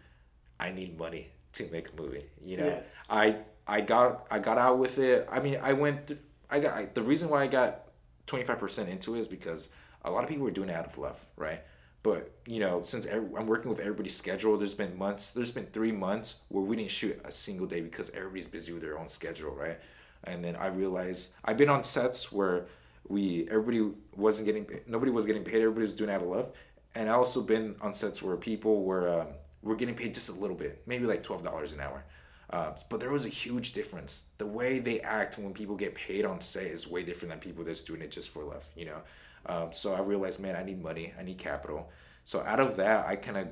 I 0.60 0.72
need 0.72 0.98
money 0.98 1.30
to 1.54 1.68
make 1.72 1.90
a 1.94 2.02
movie. 2.02 2.22
You 2.44 2.58
know, 2.58 2.66
Yes. 2.66 3.06
I 3.10 3.38
I 3.68 3.82
got 3.82 4.28
I 4.32 4.40
got 4.40 4.58
out 4.58 4.78
with 4.80 4.98
it. 5.00 5.28
I 5.32 5.40
mean, 5.40 5.60
I 5.62 5.74
went. 5.74 6.08
Th- 6.08 6.20
I 6.50 6.60
got 6.60 6.74
I, 6.78 6.86
the 6.86 7.04
reason 7.04 7.30
why 7.30 7.44
I 7.44 7.48
got 7.48 7.87
twenty 8.28 8.46
five 8.46 8.60
percent 8.60 8.90
into 8.90 9.16
it 9.16 9.20
is 9.20 9.28
because 9.28 9.74
a 10.06 10.12
lot 10.12 10.24
of 10.24 10.30
people 10.30 10.44
were 10.46 10.52
doing 10.52 10.70
it 10.70 10.76
out 10.76 10.86
of 10.86 10.98
love, 10.98 11.26
right? 11.36 11.62
But 12.04 12.32
you 12.46 12.60
know, 12.60 12.84
since 12.84 13.08
I'm 13.12 13.48
working 13.48 13.70
with 13.72 13.80
everybody's 13.80 14.16
schedule, 14.16 14.56
there's 14.58 14.76
been 14.76 14.98
months. 14.98 15.32
There's 15.32 15.52
been 15.52 15.66
three 15.66 15.92
months 15.92 16.46
where 16.50 16.64
we 16.64 16.76
didn't 16.76 16.92
shoot 16.92 17.20
a 17.26 17.32
single 17.32 17.68
day 17.68 17.82
because 17.82 18.12
everybody's 18.12 18.48
busy 18.48 18.72
with 18.72 18.84
their 18.84 19.00
own 19.00 19.10
schedule, 19.10 19.52
right? 19.52 19.80
And 20.24 20.46
then 20.46 20.56
I 20.56 20.68
realized 20.68 21.36
I've 21.44 21.58
been 21.58 21.70
on 21.70 21.84
sets 21.84 22.32
where 22.32 22.68
we 23.08 23.48
everybody 23.50 23.92
wasn't 24.16 24.46
getting 24.46 24.68
nobody 24.88 25.12
was 25.12 25.26
getting 25.26 25.44
paid. 25.44 25.56
Everybody 25.56 25.82
was 25.82 25.96
doing 25.96 26.10
out 26.12 26.22
of 26.22 26.28
love. 26.28 26.52
And 26.96 27.10
I 27.10 27.14
also 27.14 27.44
been 27.44 27.76
on 27.82 27.94
sets 27.94 28.22
where 28.24 28.38
people 28.38 28.84
were 28.84 29.22
um, 29.22 29.28
were 29.62 29.76
getting 29.76 29.96
paid 29.96 30.14
just 30.14 30.30
a 30.30 30.40
little 30.40 30.56
bit, 30.56 30.84
maybe 30.86 31.06
like 31.06 31.24
twelve 31.24 31.44
dollars 31.44 31.74
an 31.74 31.82
hour. 31.82 32.04
Uh, 32.50 32.72
but 32.90 33.00
there 33.00 33.12
was 33.12 33.26
a 33.26 33.30
huge 33.30 33.74
difference. 33.74 34.30
The 34.38 34.46
way 34.46 34.80
they 34.80 35.02
act 35.02 35.38
when 35.38 35.54
people 35.54 35.76
get 35.76 35.96
paid 35.96 36.26
on 36.26 36.40
set 36.40 36.64
is 36.64 36.88
way 36.88 37.04
different 37.04 37.32
than 37.32 37.40
people 37.40 37.64
that's 37.64 37.82
doing 37.82 38.02
it 38.02 38.12
just 38.12 38.30
for 38.30 38.44
love, 38.44 38.70
you 38.76 38.86
know. 38.86 39.02
Um, 39.46 39.70
so 39.74 39.94
I 39.94 40.02
realized, 40.02 40.42
man, 40.42 40.56
I 40.56 40.64
need 40.64 40.82
money, 40.82 41.14
I 41.20 41.24
need 41.24 41.38
capital. 41.38 41.90
So 42.24 42.42
out 42.42 42.60
of 42.60 42.78
that, 42.78 43.06
I 43.06 43.16
kind 43.18 43.38
of, 43.38 43.48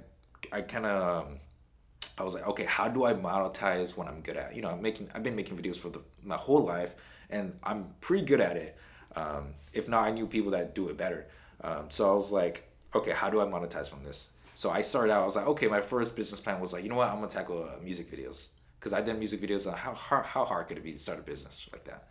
I 0.51 0.61
kind 0.61 0.85
of, 0.85 1.25
um, 1.25 1.37
I 2.17 2.23
was 2.23 2.35
like, 2.35 2.47
okay, 2.47 2.65
how 2.65 2.87
do 2.87 3.05
I 3.05 3.13
monetize 3.13 3.97
what 3.97 4.07
I'm 4.07 4.21
good 4.21 4.37
at? 4.37 4.55
You 4.55 4.61
know, 4.61 4.69
I'm 4.69 4.81
making, 4.81 5.09
I've 5.13 5.23
been 5.23 5.35
making 5.35 5.57
videos 5.57 5.77
for 5.77 5.89
the, 5.89 6.01
my 6.23 6.37
whole 6.37 6.61
life, 6.61 6.95
and 7.29 7.57
I'm 7.63 7.95
pretty 7.99 8.25
good 8.25 8.39
at 8.39 8.55
it. 8.55 8.77
Um, 9.17 9.55
if 9.73 9.89
not, 9.89 10.05
I 10.05 10.11
knew 10.11 10.27
people 10.27 10.51
that 10.51 10.73
do 10.73 10.87
it 10.87 10.95
better. 10.95 11.27
Um, 11.61 11.85
so 11.89 12.09
I 12.09 12.15
was 12.15 12.31
like, 12.31 12.71
okay, 12.93 13.11
how 13.11 13.29
do 13.29 13.41
I 13.41 13.45
monetize 13.45 13.89
from 13.89 14.03
this? 14.03 14.29
So 14.53 14.69
I 14.69 14.81
started 14.81 15.11
out. 15.11 15.23
I 15.23 15.25
was 15.25 15.35
like, 15.35 15.47
okay, 15.47 15.67
my 15.67 15.81
first 15.81 16.15
business 16.15 16.39
plan 16.39 16.61
was 16.61 16.71
like, 16.71 16.83
you 16.83 16.89
know 16.89 16.95
what, 16.95 17.09
I'm 17.09 17.15
gonna 17.15 17.27
tackle 17.27 17.63
uh, 17.63 17.83
music 17.83 18.09
videos 18.09 18.49
because 18.85 18.93
I 18.93 19.01
did 19.01 19.17
music 19.17 19.41
videos. 19.41 19.65
On 19.65 19.75
how 19.75 19.95
hard, 19.95 20.27
how 20.27 20.45
hard 20.45 20.67
could 20.67 20.77
it 20.77 20.83
be 20.83 20.91
to 20.91 20.99
start 20.99 21.17
a 21.17 21.23
business 21.23 21.67
like 21.73 21.85
that? 21.85 22.03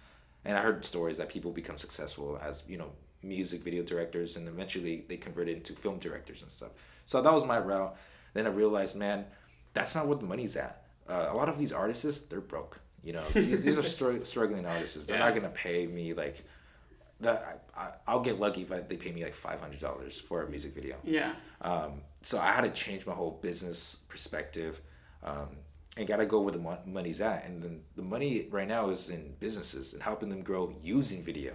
And 0.44 0.58
I 0.58 0.60
heard 0.60 0.84
stories 0.84 1.18
that 1.18 1.28
people 1.28 1.52
become 1.52 1.76
successful 1.76 2.36
as 2.42 2.64
you 2.68 2.76
know 2.76 2.90
music 3.22 3.62
video 3.62 3.84
directors, 3.84 4.36
and 4.36 4.48
eventually 4.48 5.04
they 5.08 5.16
converted 5.16 5.56
into 5.56 5.72
film 5.72 5.98
directors 5.98 6.42
and 6.42 6.50
stuff. 6.50 6.70
So 7.04 7.22
that 7.22 7.32
was 7.32 7.46
my 7.46 7.58
route. 7.60 7.96
Then 8.32 8.48
I 8.48 8.50
realized, 8.50 8.96
man, 8.96 9.26
that's 9.72 9.94
not 9.94 10.08
what 10.08 10.18
the 10.18 10.26
money's 10.26 10.56
at. 10.56 10.82
Uh, 11.08 11.28
a 11.30 11.36
lot 11.36 11.48
of 11.48 11.58
these 11.58 11.72
artists, 11.72 12.18
they're 12.26 12.40
broke. 12.40 12.80
You 13.04 13.12
know, 13.12 13.22
these, 13.32 13.62
these 13.62 13.78
are 13.78 13.82
str- 13.84 14.22
struggling 14.22 14.66
artists. 14.66 15.06
They're 15.06 15.20
not 15.20 15.32
gonna 15.32 15.50
pay 15.50 15.86
me 15.86 16.12
like 16.12 16.42
that. 17.20 17.62
I, 17.76 17.80
I, 17.80 17.92
I'll 18.08 18.20
get 18.20 18.40
lucky 18.40 18.62
if 18.62 18.72
I, 18.72 18.80
they 18.80 18.96
pay 18.96 19.12
me 19.12 19.22
like 19.22 19.34
five 19.34 19.60
hundred 19.60 19.78
dollars 19.78 20.18
for 20.18 20.42
a 20.42 20.50
music 20.50 20.74
video. 20.74 20.96
Yeah. 21.04 21.34
Um, 21.60 22.00
so 22.22 22.40
I 22.40 22.50
had 22.50 22.62
to 22.62 22.70
change 22.70 23.06
my 23.06 23.14
whole 23.14 23.38
business 23.40 24.06
perspective. 24.10 24.80
Um, 25.22 25.58
and 25.96 26.06
gotta 26.06 26.26
go 26.26 26.40
where 26.40 26.52
the 26.52 26.78
money's 26.86 27.20
at. 27.20 27.46
And 27.46 27.62
then 27.62 27.82
the 27.96 28.02
money 28.02 28.48
right 28.50 28.68
now 28.68 28.90
is 28.90 29.10
in 29.10 29.34
businesses 29.40 29.94
and 29.94 30.02
helping 30.02 30.28
them 30.28 30.42
grow 30.42 30.74
using 30.82 31.22
video, 31.22 31.54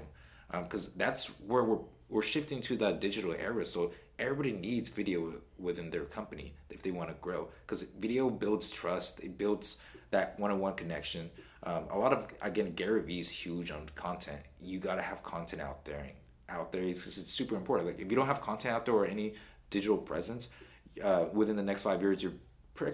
because 0.52 0.88
um, 0.88 0.94
that's 0.98 1.40
where 1.42 1.64
we're 1.64 1.80
we're 2.10 2.24
shifting 2.24 2.60
to 2.62 2.76
that 2.78 3.00
digital 3.00 3.34
era. 3.34 3.64
So 3.66 3.92
everybody 4.18 4.52
needs 4.52 4.90
video 4.90 5.34
within 5.58 5.92
their 5.92 6.06
company 6.06 6.54
if 6.70 6.82
they 6.82 6.92
want 6.92 7.10
to 7.10 7.16
grow, 7.22 7.50
because 7.66 7.84
video 7.84 8.30
builds 8.30 8.72
trust. 8.72 9.24
It 9.24 9.38
builds 9.38 9.84
that 10.12 10.40
one 10.40 10.52
on 10.52 10.60
one 10.60 10.74
connection. 10.74 11.30
Um, 11.64 11.84
a 11.92 12.00
lot 12.00 12.14
of 12.14 12.28
again 12.42 12.74
Gary 12.74 13.02
Vee 13.02 13.20
is 13.20 13.30
huge 13.30 13.70
on 13.72 13.90
content. 13.96 14.42
You 14.62 14.80
gotta 14.80 15.02
have 15.02 15.24
content 15.24 15.62
out 15.62 15.86
there. 15.86 16.06
Out 16.48 16.72
there, 16.72 16.82
it's, 16.82 17.06
it's 17.06 17.32
super 17.32 17.56
important. 17.56 17.90
Like 17.90 18.00
if 18.00 18.10
you 18.10 18.16
don't 18.18 18.26
have 18.26 18.42
content 18.42 18.74
out 18.74 18.84
there 18.86 18.96
or 18.96 19.06
any 19.06 19.36
digital 19.70 19.98
presence, 19.98 20.56
uh, 21.04 21.26
within 21.32 21.56
the 21.56 21.62
next 21.62 21.84
five 21.84 22.02
years, 22.02 22.24
you're 22.24 22.34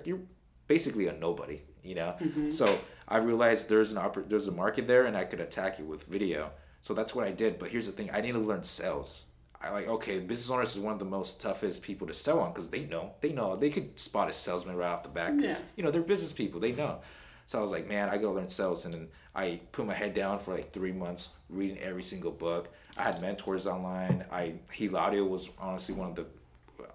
you're 0.04 0.20
basically 0.68 1.08
a 1.08 1.14
nobody, 1.14 1.62
you 1.84 1.96
know. 1.96 2.16
Mm-hmm. 2.20 2.48
So 2.48 2.80
I 3.08 3.18
realized 3.18 3.70
there's 3.70 3.92
an 3.92 3.98
oppor- 3.98 4.28
there's 4.30 4.48
a 4.48 4.52
market 4.52 4.88
there, 4.88 5.06
and 5.06 5.16
I 5.16 5.26
could 5.26 5.40
attack 5.40 5.80
it 5.80 5.86
with 5.86 6.06
video. 6.06 6.52
So 6.82 6.94
that's 6.94 7.16
what 7.16 7.26
I 7.26 7.32
did. 7.32 7.60
But 7.60 7.70
here's 7.70 7.88
the 7.88 7.92
thing: 7.92 8.10
I 8.14 8.22
need 8.22 8.34
to 8.34 8.40
learn 8.40 8.64
sales. 8.64 9.26
I 9.62 9.72
like 9.72 9.88
okay, 9.88 10.20
business 10.20 10.50
owners 10.50 10.76
is 10.76 10.82
one 10.82 10.94
of 10.94 11.00
the 11.00 11.06
most 11.06 11.42
toughest 11.42 11.84
people 11.84 12.08
to 12.08 12.14
sell 12.14 12.40
on 12.40 12.52
because 12.52 12.70
they 12.70 12.86
know 12.86 13.14
they 13.22 13.32
know 13.32 13.56
they 13.56 13.70
could 13.70 14.00
spot 14.00 14.30
a 14.30 14.34
salesman 14.34 14.76
right 14.76 14.90
off 14.90 15.04
the 15.04 15.10
bat 15.10 15.38
because 15.38 15.62
yeah. 15.62 15.68
you 15.78 15.84
know 15.84 15.92
they're 15.92 16.02
business 16.02 16.34
people 16.34 16.60
they 16.60 16.72
know. 16.72 17.00
So 17.48 17.60
I 17.60 17.62
was 17.62 17.72
like, 17.72 17.88
man, 17.88 18.10
I 18.10 18.18
gotta 18.18 18.32
learn 18.32 18.50
sales, 18.50 18.86
and 18.86 18.94
then 18.94 19.08
I 19.36 19.62
put 19.72 19.86
my 19.86 19.94
head 19.94 20.14
down 20.14 20.40
for 20.40 20.56
like 20.56 20.72
three 20.72 20.92
months 20.92 21.40
reading 21.50 21.78
every 21.80 22.04
single 22.04 22.32
book. 22.32 22.70
I 22.98 23.04
had 23.04 23.22
mentors 23.22 23.68
online. 23.68 24.26
I 24.32 24.56
Hilario 24.72 25.26
was 25.26 25.50
honestly 25.60 25.96
one 25.96 26.10
of 26.10 26.16
the 26.16 26.26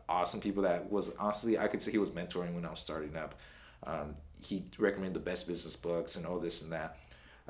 awesome 0.09 0.41
people 0.41 0.65
that 0.65 0.91
was 0.91 1.15
honestly 1.17 1.59
I 1.59 1.69
could 1.69 1.81
say 1.81 1.93
he 1.93 1.99
was 1.99 2.11
mentoring 2.11 2.55
when 2.55 2.65
I 2.65 2.71
was 2.71 2.81
starting 2.81 3.17
up. 3.17 3.35
Um, 3.85 4.17
he 4.43 4.65
recommended 4.79 5.15
the 5.15 5.25
best 5.25 5.47
business 5.47 5.77
books 5.77 6.17
and 6.17 6.27
all 6.27 6.39
this 6.39 6.63
and 6.63 6.73
that. 6.73 6.97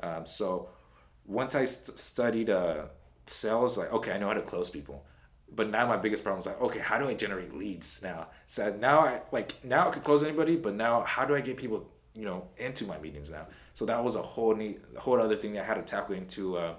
Um, 0.01 0.25
so 0.25 0.69
once 1.25 1.55
I 1.55 1.65
st- 1.65 1.97
studied 1.97 2.49
uh, 2.49 2.85
sales, 3.25 3.77
like 3.77 3.91
okay, 3.93 4.13
I 4.13 4.17
know 4.17 4.27
how 4.27 4.33
to 4.33 4.41
close 4.41 4.69
people. 4.69 5.05
But 5.53 5.69
now 5.69 5.85
my 5.85 5.97
biggest 5.97 6.23
problem 6.23 6.39
is 6.39 6.45
like, 6.45 6.61
okay, 6.61 6.79
how 6.79 6.97
do 6.97 7.07
I 7.07 7.13
generate 7.13 7.53
leads 7.53 8.01
now? 8.01 8.27
So 8.45 8.75
now 8.79 9.01
I 9.01 9.21
like 9.31 9.63
now 9.63 9.87
I 9.87 9.91
could 9.91 10.03
close 10.03 10.23
anybody, 10.23 10.55
but 10.55 10.75
now 10.75 11.01
how 11.01 11.25
do 11.25 11.35
I 11.35 11.41
get 11.41 11.57
people 11.57 11.89
you 12.13 12.25
know 12.25 12.47
into 12.57 12.85
my 12.85 12.97
meetings 12.99 13.31
now? 13.31 13.47
So 13.73 13.85
that 13.85 14.03
was 14.03 14.15
a 14.15 14.21
whole 14.21 14.55
neat, 14.55 14.79
whole 14.97 15.19
other 15.19 15.35
thing 15.35 15.53
that 15.53 15.63
I 15.63 15.67
had 15.67 15.75
to 15.75 15.83
tackle 15.83 16.15
into. 16.15 16.57
Uh, 16.57 16.75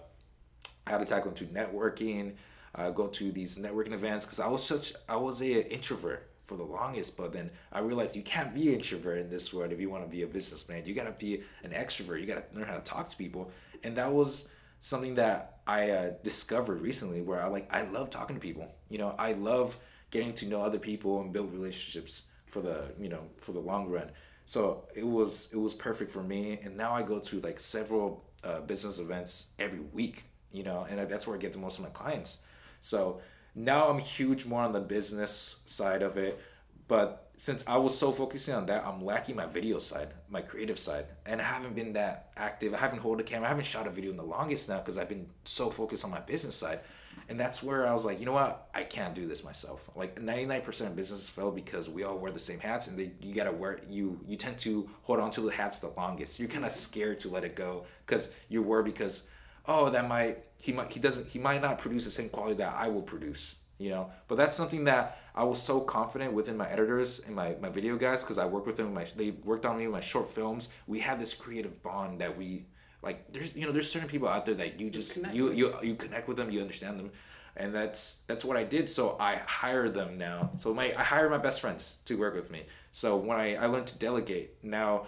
I 0.86 0.90
had 0.90 1.00
to 1.00 1.07
tackle 1.07 1.28
into 1.28 1.44
networking, 1.44 2.34
uh, 2.74 2.90
go 2.90 3.07
to 3.07 3.30
these 3.30 3.59
networking 3.62 3.92
events 3.92 4.24
because 4.24 4.40
I 4.40 4.48
was 4.48 4.64
such 4.64 4.94
I 5.09 5.16
was 5.16 5.42
a 5.42 5.72
introvert 5.72 6.32
for 6.47 6.57
the 6.57 6.64
longest, 6.64 7.16
but 7.16 7.32
then 7.32 7.51
I 7.72 7.80
realized 7.80 8.16
you 8.16 8.22
can't 8.22 8.55
be 8.55 8.74
introvert 8.74 9.18
in 9.18 9.30
this 9.30 9.53
world 9.55 9.72
if 9.72 9.80
you 9.80 9.90
want 9.90 10.05
to 10.05 10.11
be 10.11 10.22
a 10.22 10.26
businessman. 10.26 10.84
You 10.84 10.95
gotta 10.95 11.12
be 11.12 11.43
an 11.64 11.70
extrovert. 11.70 12.20
You 12.20 12.26
gotta 12.26 12.45
learn 12.55 12.66
how 12.66 12.74
to 12.74 12.82
talk 12.82 13.09
to 13.09 13.16
people, 13.16 13.51
and 13.84 13.97
that 13.97 14.12
was 14.12 14.55
something 14.80 15.14
that 15.14 15.61
I 15.66 15.90
uh, 15.90 16.11
discovered 16.22 16.80
recently 16.80 17.22
where 17.22 17.43
I 17.43 17.47
like 17.47 17.72
I 17.72 17.82
love 17.82 18.11
talking 18.11 18.36
to 18.36 18.40
people. 18.40 18.74
You 18.88 18.99
know, 18.99 19.14
I 19.18 19.32
love 19.32 19.76
getting 20.11 20.34
to 20.34 20.49
know 20.49 20.62
other 20.62 20.78
people 20.78 21.20
and 21.20 21.32
build 21.32 21.53
relationships 21.53 22.30
for 22.47 22.61
the 22.61 22.93
you 23.01 23.09
know 23.09 23.22
for 23.36 23.53
the 23.53 23.61
long 23.61 23.88
run. 23.88 24.11
So 24.45 24.84
it 24.95 25.07
was 25.07 25.53
it 25.53 25.59
was 25.59 25.74
perfect 25.74 26.11
for 26.11 26.22
me, 26.22 26.59
and 26.62 26.76
now 26.76 26.93
I 26.93 27.03
go 27.03 27.20
to 27.20 27.40
like 27.40 27.61
several 27.61 28.24
uh, 28.45 28.61
business 28.61 28.99
events 28.99 29.53
every 29.59 29.80
week. 29.80 30.24
You 30.51 30.64
know, 30.64 30.86
and 30.88 30.99
that's 31.11 31.26
where 31.26 31.34
I 31.34 31.38
get 31.38 31.53
the 31.53 31.59
most 31.59 31.78
of 31.78 31.84
my 31.84 31.90
clients. 31.90 32.45
So 32.80 33.22
now 33.55 33.88
I'm 33.88 33.98
huge 33.98 34.46
more 34.46 34.62
on 34.62 34.72
the 34.72 34.80
business 34.80 35.62
side 35.66 36.03
of 36.03 36.16
it, 36.16 36.40
but 36.88 37.30
since 37.36 37.66
I 37.66 37.76
was 37.76 37.98
so 37.98 38.12
focusing 38.12 38.55
on 38.55 38.66
that, 38.66 38.86
I'm 38.86 39.05
lacking 39.05 39.34
my 39.34 39.46
video 39.46 39.78
side, 39.78 40.09
my 40.28 40.42
creative 40.42 40.78
side, 40.78 41.07
and 41.26 41.40
I 41.40 41.44
haven't 41.44 41.74
been 41.74 41.94
that 41.94 42.30
active. 42.36 42.72
I 42.72 42.76
haven't 42.76 43.00
hold 43.00 43.18
a 43.18 43.24
camera. 43.24 43.46
I 43.46 43.48
haven't 43.48 43.64
shot 43.64 43.86
a 43.86 43.90
video 43.90 44.12
in 44.12 44.16
the 44.16 44.22
longest 44.22 44.68
now 44.68 44.78
because 44.78 44.96
I've 44.96 45.09
been 45.09 45.26
so 45.44 45.68
focused 45.68 46.05
on 46.05 46.12
my 46.12 46.20
business 46.20 46.55
side, 46.55 46.80
and 47.28 47.40
that's 47.40 47.62
where 47.62 47.88
I 47.88 47.92
was 47.92 48.05
like, 48.05 48.20
you 48.20 48.26
know 48.26 48.32
what, 48.32 48.68
I 48.74 48.84
can't 48.84 49.14
do 49.14 49.26
this 49.26 49.44
myself. 49.44 49.90
Like 49.96 50.20
99% 50.20 50.86
of 50.86 50.94
businesses 50.94 51.30
fail 51.30 51.50
because 51.50 51.90
we 51.90 52.05
all 52.05 52.16
wear 52.16 52.30
the 52.30 52.38
same 52.38 52.61
hats, 52.61 52.86
and 52.88 52.96
they 52.96 53.11
you 53.20 53.34
gotta 53.34 53.53
wear 53.53 53.80
you 53.88 54.20
you 54.26 54.36
tend 54.36 54.59
to 54.59 54.88
hold 55.03 55.18
on 55.18 55.30
to 55.30 55.40
the 55.40 55.50
hats 55.50 55.80
the 55.80 55.88
longest. 55.88 56.38
You're 56.38 56.48
kind 56.48 56.64
of 56.64 56.70
scared 56.70 57.18
to 57.20 57.28
let 57.28 57.42
it 57.42 57.57
go 57.57 57.86
because 58.07 58.38
you 58.48 58.62
were 58.62 58.84
because 58.84 59.28
oh 59.66 59.90
that 59.90 60.09
might 60.09 60.51
he 60.62 60.72
might 60.72 60.92
he 60.92 61.00
doesn't 61.00 61.28
he 61.28 61.38
might 61.38 61.60
not 61.60 61.78
produce 61.78 62.04
the 62.04 62.10
same 62.10 62.28
quality 62.28 62.54
that 62.54 62.74
I 62.74 62.88
will 62.88 63.02
produce 63.02 63.62
you 63.82 63.90
know? 63.90 64.10
But 64.28 64.36
that's 64.36 64.54
something 64.56 64.84
that 64.84 65.18
i 65.34 65.42
was 65.42 65.60
so 65.60 65.80
confident 65.80 66.34
within 66.34 66.56
my 66.56 66.68
editors 66.68 67.26
and 67.26 67.34
my, 67.34 67.56
my 67.60 67.70
video 67.70 67.96
guys 67.96 68.22
because 68.22 68.36
i 68.36 68.44
worked 68.44 68.66
with 68.66 68.76
them 68.76 68.92
my, 68.92 69.04
they 69.16 69.30
worked 69.30 69.64
on 69.66 69.78
me 69.78 69.86
with 69.86 69.94
my 69.94 70.00
short 70.00 70.28
films. 70.28 70.68
We 70.86 71.00
had 71.00 71.18
this 71.18 71.34
creative 71.34 71.82
bond 71.82 72.20
that 72.20 72.36
we 72.36 72.66
like 73.02 73.32
there's 73.32 73.56
you 73.56 73.66
know 73.66 73.72
there's 73.72 73.90
certain 73.90 74.08
people 74.08 74.28
out 74.28 74.46
there 74.46 74.54
that 74.56 74.78
you 74.78 74.90
just 74.90 75.18
you 75.34 75.50
you, 75.52 75.74
you 75.82 75.94
connect 75.94 76.28
with 76.28 76.36
them 76.36 76.50
you 76.50 76.60
understand 76.60 77.00
them. 77.00 77.10
And 77.56 77.74
that's 77.74 78.22
that's 78.28 78.44
what 78.44 78.56
i 78.56 78.64
did. 78.64 78.88
So 78.88 79.16
i 79.18 79.36
hire 79.46 79.88
them 79.88 80.16
now. 80.16 80.52
So 80.58 80.72
my 80.72 80.92
i 80.96 81.02
hire 81.02 81.28
my 81.28 81.38
best 81.38 81.60
friends 81.60 82.02
to 82.04 82.14
work 82.16 82.34
with 82.34 82.50
me. 82.50 82.64
So 82.90 83.16
when 83.16 83.38
i, 83.38 83.56
I 83.56 83.66
learned 83.66 83.88
to 83.88 83.98
delegate 83.98 84.62
now 84.62 85.06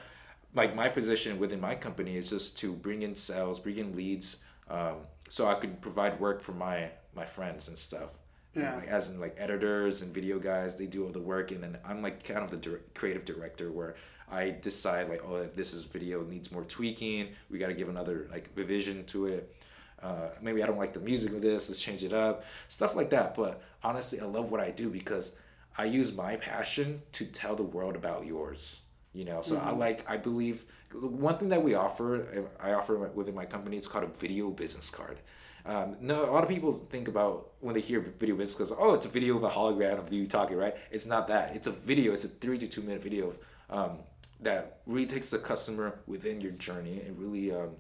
like 0.55 0.75
my 0.75 0.89
position 0.89 1.39
within 1.39 1.61
my 1.61 1.75
company 1.75 2.17
is 2.17 2.31
just 2.31 2.59
to 2.61 2.73
bring 2.73 3.03
in 3.03 3.15
sales 3.15 3.61
bring 3.61 3.77
in 3.77 3.95
leads 3.95 4.45
um, 4.71 4.97
so 5.29 5.47
i 5.47 5.55
could 5.55 5.81
provide 5.81 6.21
work 6.21 6.41
for 6.41 6.53
my 6.53 6.91
my 7.15 7.25
friends 7.25 7.69
and 7.69 7.79
stuff 7.79 8.19
yeah. 8.55 8.77
Like, 8.77 8.89
as 8.89 9.11
in 9.11 9.21
like 9.21 9.35
editors 9.37 10.03
and 10.03 10.15
video 10.15 10.39
guys, 10.39 10.77
they 10.77 10.87
do 10.87 11.05
all 11.05 11.11
the 11.11 11.21
work, 11.21 11.51
and 11.51 11.63
then 11.63 11.79
I'm 11.85 12.03
like 12.03 12.23
kind 12.25 12.41
of 12.41 12.51
the 12.51 12.57
dir- 12.57 12.83
creative 12.95 13.25
director 13.25 13.71
where 13.73 13.97
I 14.31 14.51
decide 14.51 15.09
like, 15.09 15.23
oh, 15.27 15.37
if 15.37 15.57
this 15.57 15.75
is 15.75 15.85
video 15.85 16.23
needs 16.23 16.53
more 16.53 16.65
tweaking, 16.65 17.29
we 17.51 17.59
got 17.59 17.69
to 17.69 17.75
give 17.75 17.89
another 17.89 18.29
like 18.31 18.51
revision 18.55 19.05
to 19.07 19.27
it. 19.27 19.55
Uh, 20.03 20.29
maybe 20.41 20.63
I 20.63 20.67
don't 20.67 20.79
like 20.79 20.93
the 20.93 21.01
music 21.01 21.33
of 21.33 21.43
this. 21.43 21.69
Let's 21.69 21.81
change 21.81 22.05
it 22.05 22.13
up, 22.13 22.45
stuff 22.69 22.95
like 22.95 23.11
that. 23.11 23.35
But 23.35 23.63
honestly, 23.83 24.21
I 24.21 24.25
love 24.25 24.51
what 24.51 24.61
I 24.61 24.71
do 24.71 24.91
because 24.91 25.41
I 25.77 25.87
use 25.87 26.17
my 26.17 26.37
passion 26.37 27.03
to 27.13 27.25
tell 27.25 27.57
the 27.57 27.63
world 27.63 27.97
about 27.97 28.27
yours. 28.27 28.83
You 29.13 29.25
know, 29.25 29.41
so 29.41 29.57
mm-hmm. 29.57 29.69
I 29.69 29.73
like 29.73 30.11
I 30.11 30.17
believe 30.17 30.65
one 30.95 31.39
thing 31.39 31.49
that 31.51 31.63
we 31.63 31.75
offer, 31.75 32.49
I 32.61 32.73
offer 32.73 32.97
within 33.09 33.35
my 33.35 33.47
company, 33.47 33.77
it's 33.77 33.87
called 33.87 34.05
a 34.05 34.09
video 34.09 34.51
business 34.51 34.91
card. 34.91 35.19
Um, 35.67 35.97
no, 36.01 36.29
a 36.29 36.33
lot 36.33 36.45
of 36.45 36.51
people 36.51 36.73
think 36.73 37.09
about 37.09 37.53
when 37.61 37.75
they 37.75 37.81
hear 37.81 38.01
video 38.01 38.37
business 38.37 38.55
because 38.55 38.73
oh, 38.79 38.95
it's 38.95 39.07
a 39.07 39.09
video 39.09 39.37
of 39.37 39.45
a 39.45 39.49
hologram 39.49 39.99
of 39.99 40.13
you 40.13 40.27
talking, 40.27 40.57
right? 40.57 40.77
It's 40.91 41.07
not 41.07 41.29
that. 41.29 41.57
It's 41.57 41.67
a 41.67 41.73
video. 41.73 42.13
It's 42.13 42.25
a 42.25 42.29
three 42.29 42.59
to 42.59 42.69
two 42.69 42.83
minute 42.83 43.03
video 43.03 43.29
of 43.29 43.39
um, 43.71 43.99
that 44.41 44.81
really 44.87 45.07
takes 45.07 45.31
the 45.31 45.39
customer 45.39 46.01
within 46.07 46.41
your 46.41 46.53
journey 46.53 47.01
and 47.01 47.19
really 47.19 47.51
um, 47.51 47.71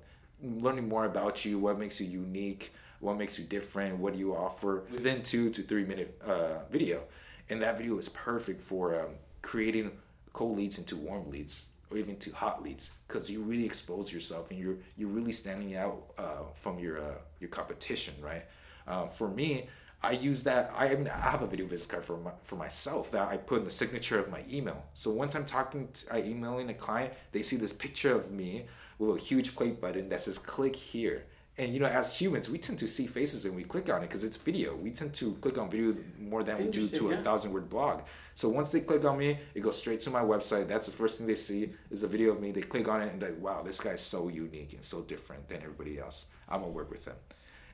learning 0.43 0.89
more 0.89 1.05
about 1.05 1.45
you, 1.45 1.59
what 1.59 1.79
makes 1.79 2.01
you 2.01 2.07
unique, 2.07 2.73
what 3.01 3.19
makes 3.19 3.39
you 3.39 3.45
different, 3.45 3.99
what 3.99 4.15
do 4.15 4.19
you 4.19 4.35
offer 4.35 4.85
within 4.91 5.23
two 5.23 5.51
to 5.51 5.63
three 5.63 5.85
minute 5.85 6.21
uh, 6.27 6.65
video, 6.71 7.03
and 7.51 7.61
that 7.61 7.77
video 7.77 7.99
is 7.99 8.09
perfect 8.09 8.63
for 8.63 8.99
um, 8.99 9.11
creating 9.43 9.93
cold 10.33 10.57
leads 10.57 10.79
into 10.79 10.97
warm 10.97 11.31
leads 11.31 11.74
or 11.91 11.99
even 11.99 12.17
to 12.17 12.31
hot 12.35 12.63
leads 12.63 12.99
because 13.07 13.31
you 13.31 13.43
really 13.43 13.65
expose 13.65 14.13
yourself 14.13 14.51
and 14.51 14.59
you're 14.59 14.77
you're 14.97 15.09
really 15.09 15.33
standing 15.33 15.77
out 15.77 16.03
uh, 16.19 16.45
from 16.55 16.79
your 16.79 16.99
uh, 16.99 17.19
your 17.41 17.51
competition, 17.51 18.15
right? 18.21 18.45
Uh, 18.87 19.07
for 19.07 19.29
me, 19.29 19.69
I 20.03 20.13
use 20.13 20.45
that. 20.45 20.71
I 20.77 20.87
have, 20.89 21.07
I 21.07 21.31
have 21.31 21.43
a 21.43 21.47
video 21.47 21.67
business 21.67 21.87
card 21.87 22.05
for 22.05 22.19
my, 22.19 22.33
for 22.43 22.57
myself 22.57 23.11
that 23.13 23.29
I 23.29 23.39
put 23.39 23.59
in 23.59 23.65
the 23.65 23.71
signature 23.71 24.19
of 24.19 24.31
my 24.31 24.43
email. 24.53 24.85
So 24.93 25.11
once 25.11 25.35
I'm 25.35 25.47
talking, 25.47 25.89
to, 25.93 26.15
I 26.15 26.23
emailing 26.23 26.69
a 26.69 26.75
client, 26.75 27.15
they 27.33 27.43
see 27.43 27.57
this 27.57 27.73
picture 27.73 28.15
of 28.15 28.31
me 28.31 28.67
with 28.99 29.17
a 29.17 29.19
huge 29.19 29.57
play 29.57 29.71
button 29.71 30.11
that 30.11 30.21
says 30.21 30.39
"click 30.39 30.77
here." 30.77 31.25
And 31.57 31.73
you 31.73 31.79
know, 31.79 31.87
as 31.87 32.19
humans, 32.19 32.51
we 32.51 32.59
tend 32.59 32.81
to 32.81 32.89
see 32.89 33.07
faces 33.07 33.45
and 33.45 33.55
we 33.55 33.63
click 33.63 33.89
on 33.89 33.99
it 33.99 34.09
because 34.09 34.25
it's 34.25 34.37
video. 34.37 34.75
We 34.75 34.91
tend 34.91 35.15
to 35.15 35.35
click 35.35 35.57
on 35.57 35.71
video 35.71 35.95
more 36.19 36.43
than 36.43 36.59
we 36.59 36.69
do 36.69 36.89
to 36.89 37.11
yeah. 37.11 37.15
a 37.15 37.23
thousand 37.23 37.53
word 37.53 37.69
blog. 37.69 38.03
So 38.35 38.49
once 38.49 38.71
they 38.71 38.81
click 38.81 39.05
on 39.05 39.19
me, 39.19 39.39
it 39.55 39.61
goes 39.61 39.79
straight 39.79 40.01
to 40.01 40.11
my 40.11 40.23
website. 40.23 40.67
That's 40.67 40.87
the 40.87 40.93
first 40.93 41.19
thing 41.19 41.29
they 41.29 41.37
see 41.37 41.71
is 41.93 42.03
a 42.03 42.09
video 42.09 42.33
of 42.33 42.41
me. 42.41 42.51
They 42.51 42.63
click 42.63 42.89
on 42.89 43.03
it 43.03 43.13
and 43.13 43.23
like, 43.23 43.41
wow, 43.41 43.63
this 43.63 43.81
guy's 43.81 44.01
so 44.01 44.29
unique 44.29 44.73
and 44.73 44.83
so 44.83 45.03
different 45.03 45.49
than 45.49 45.59
everybody 45.59 46.01
else. 46.01 46.33
I'm 46.49 46.61
gonna 46.61 46.73
work 46.73 46.91
with 46.91 47.05
them. 47.05 47.17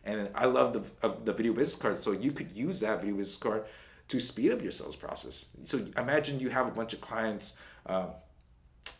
And 0.04 0.30
I 0.34 0.44
love 0.44 0.74
the 0.74 1.06
of 1.06 1.24
the 1.24 1.32
video 1.32 1.54
business 1.54 1.80
card. 1.80 1.98
So 1.98 2.12
you 2.12 2.32
could 2.32 2.54
use 2.54 2.80
that 2.80 3.00
video 3.00 3.16
business 3.16 3.38
card 3.38 3.64
to 4.08 4.20
speed 4.20 4.52
up 4.52 4.60
your 4.60 4.72
sales 4.72 4.96
process. 4.96 5.56
So 5.64 5.86
imagine 5.96 6.38
you 6.38 6.50
have 6.50 6.68
a 6.68 6.70
bunch 6.70 6.92
of 6.92 7.00
clients. 7.00 7.58
Um, 7.86 8.08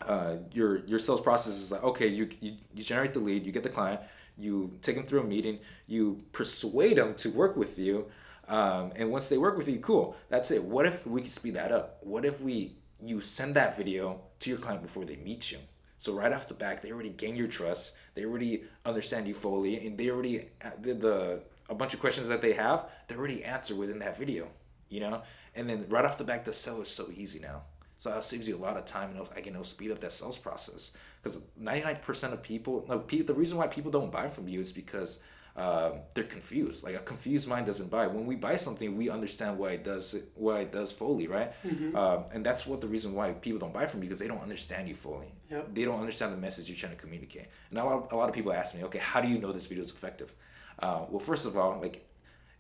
uh, 0.07 0.37
your 0.55 0.87
your 0.87 0.99
sales 0.99 1.21
process 1.21 1.61
is 1.61 1.73
like 1.73 1.85
okay, 1.85 2.07
you, 2.07 2.31
you 2.41 2.55
you 2.75 2.83
generate 2.83 3.13
the 3.13 3.21
lead, 3.21 3.45
you 3.45 3.53
get 3.53 3.63
the 3.63 3.69
client 3.69 4.01
you 4.41 4.79
take 4.83 4.97
them 4.97 5.05
through 5.05 5.21
a 5.21 5.25
meeting, 5.25 5.59
you 5.87 6.23
persuade 6.33 6.97
them 6.97 7.15
to 7.17 7.31
work 7.31 7.57
with 7.57 7.79
you, 7.79 8.07
um, 8.49 8.93
and 8.97 9.11
once 9.11 9.29
they 9.29 9.39
work 9.39 9.57
with 9.57 9.69
you, 9.69 9.79
cool. 9.79 10.17
That's 10.29 10.51
it. 10.51 10.65
What 10.65 10.85
if 10.85 11.07
we 11.07 11.23
could 11.23 11.31
speed 11.31 11.55
that 11.55 11.71
up? 11.71 11.99
What 12.03 12.25
if 12.25 12.41
we 12.41 12.77
you 13.03 13.21
send 13.21 13.55
that 13.55 13.77
video 13.77 14.21
to 14.41 14.51
your 14.51 14.59
client 14.59 14.83
before 14.83 15.05
they 15.05 15.17
meet 15.17 15.53
you? 15.53 15.59
So 15.99 16.15
right 16.15 16.33
off 16.33 16.49
the 16.49 16.55
back, 16.55 16.81
they 16.81 16.91
already 16.91 17.11
gain 17.11 17.37
your 17.37 17.47
trust. 17.47 17.99
They 18.15 18.25
already 18.25 18.65
understand 18.85 19.29
you 19.29 19.35
fully, 19.35 19.87
and 19.87 19.97
they 19.97 20.11
already 20.11 20.47
the, 20.81 20.95
the 20.95 21.43
a 21.69 21.75
bunch 21.75 21.95
of 21.95 22.01
questions 22.01 22.27
that 22.29 22.43
they 22.43 22.55
have. 22.55 22.91
They 23.07 23.15
already 23.15 23.45
answer 23.45 23.77
within 23.77 24.01
that 24.01 24.19
video, 24.19 24.49
you 24.89 25.01
know. 25.01 25.23
And 25.55 25.69
then 25.69 25.87
right 25.89 26.05
off 26.05 26.19
the 26.19 26.25
back, 26.25 26.45
the 26.45 26.53
sell 26.53 26.81
is 26.81 26.89
so 26.89 27.07
easy 27.15 27.39
now. 27.39 27.63
So 27.99 28.09
that 28.09 28.25
saves 28.25 28.49
you 28.49 28.57
a 28.57 28.59
lot 28.59 28.79
of 28.79 28.87
time 28.87 29.11
and 29.11 29.29
I 29.37 29.43
can 29.43 29.53
it'll 29.53 29.63
speed 29.63 29.91
up 29.91 29.99
that 30.01 30.13
sales 30.13 30.39
process. 30.39 30.97
Because 31.23 31.43
99% 31.61 32.33
of 32.33 32.43
people, 32.43 32.85
no, 32.89 32.99
the 32.99 33.35
reason 33.35 33.59
why 33.59 33.67
people 33.67 33.91
don't 33.91 34.11
buy 34.11 34.29
from 34.29 34.49
you 34.49 34.61
is 34.61 34.73
because 34.73 35.23
um, 35.57 36.01
they're 36.15 36.25
confused. 36.25 36.85
Like 36.85 36.95
a 36.95 37.01
confused 37.01 37.49
mind 37.49 37.67
doesn't 37.67 37.91
buy. 37.91 38.07
When 38.07 38.25
we 38.25 38.37
buy 38.37 38.57
something, 38.57 38.97
we 38.97 39.11
understand 39.11 39.59
why 39.59 39.73
it 39.73 39.85
does 39.85 40.29
why 40.35 40.61
it 40.61 40.73
does 40.73 40.93
fully, 40.93 41.27
right? 41.27 41.53
Mm-hmm. 41.65 41.97
Um, 41.97 42.25
and 42.33 42.47
that's 42.47 42.67
what 42.67 42.81
the 42.81 42.87
reason 42.87 43.15
why 43.15 43.33
people 43.33 43.59
don't 43.59 43.75
buy 43.75 43.87
from 43.87 44.01
you 44.01 44.09
because 44.09 44.21
they 44.21 44.29
don't 44.29 44.41
understand 44.41 44.89
you 44.89 44.95
fully. 44.95 45.33
Yep. 45.51 45.75
They 45.75 45.85
don't 45.85 46.01
understand 46.01 46.33
the 46.33 46.39
message 46.39 46.69
you're 46.69 46.79
trying 46.79 46.93
to 46.93 46.99
communicate. 46.99 47.49
And 47.71 47.79
a 47.79 47.85
lot, 47.85 48.13
a 48.13 48.17
lot 48.17 48.29
of 48.29 48.35
people 48.35 48.53
ask 48.53 48.75
me, 48.75 48.85
okay, 48.85 49.01
how 49.01 49.21
do 49.21 49.29
you 49.29 49.39
know 49.39 49.53
this 49.53 49.67
video 49.67 49.83
is 49.83 49.91
effective? 49.91 50.35
Uh, 50.79 51.05
well, 51.11 51.21
first 51.21 51.45
of 51.45 51.57
all, 51.57 51.79
like 51.81 52.09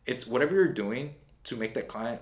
it's 0.05 0.27
whatever 0.27 0.55
you're 0.55 0.69
doing 0.73 1.15
to 1.45 1.57
make 1.57 1.75
that 1.75 1.89
client 1.89 2.21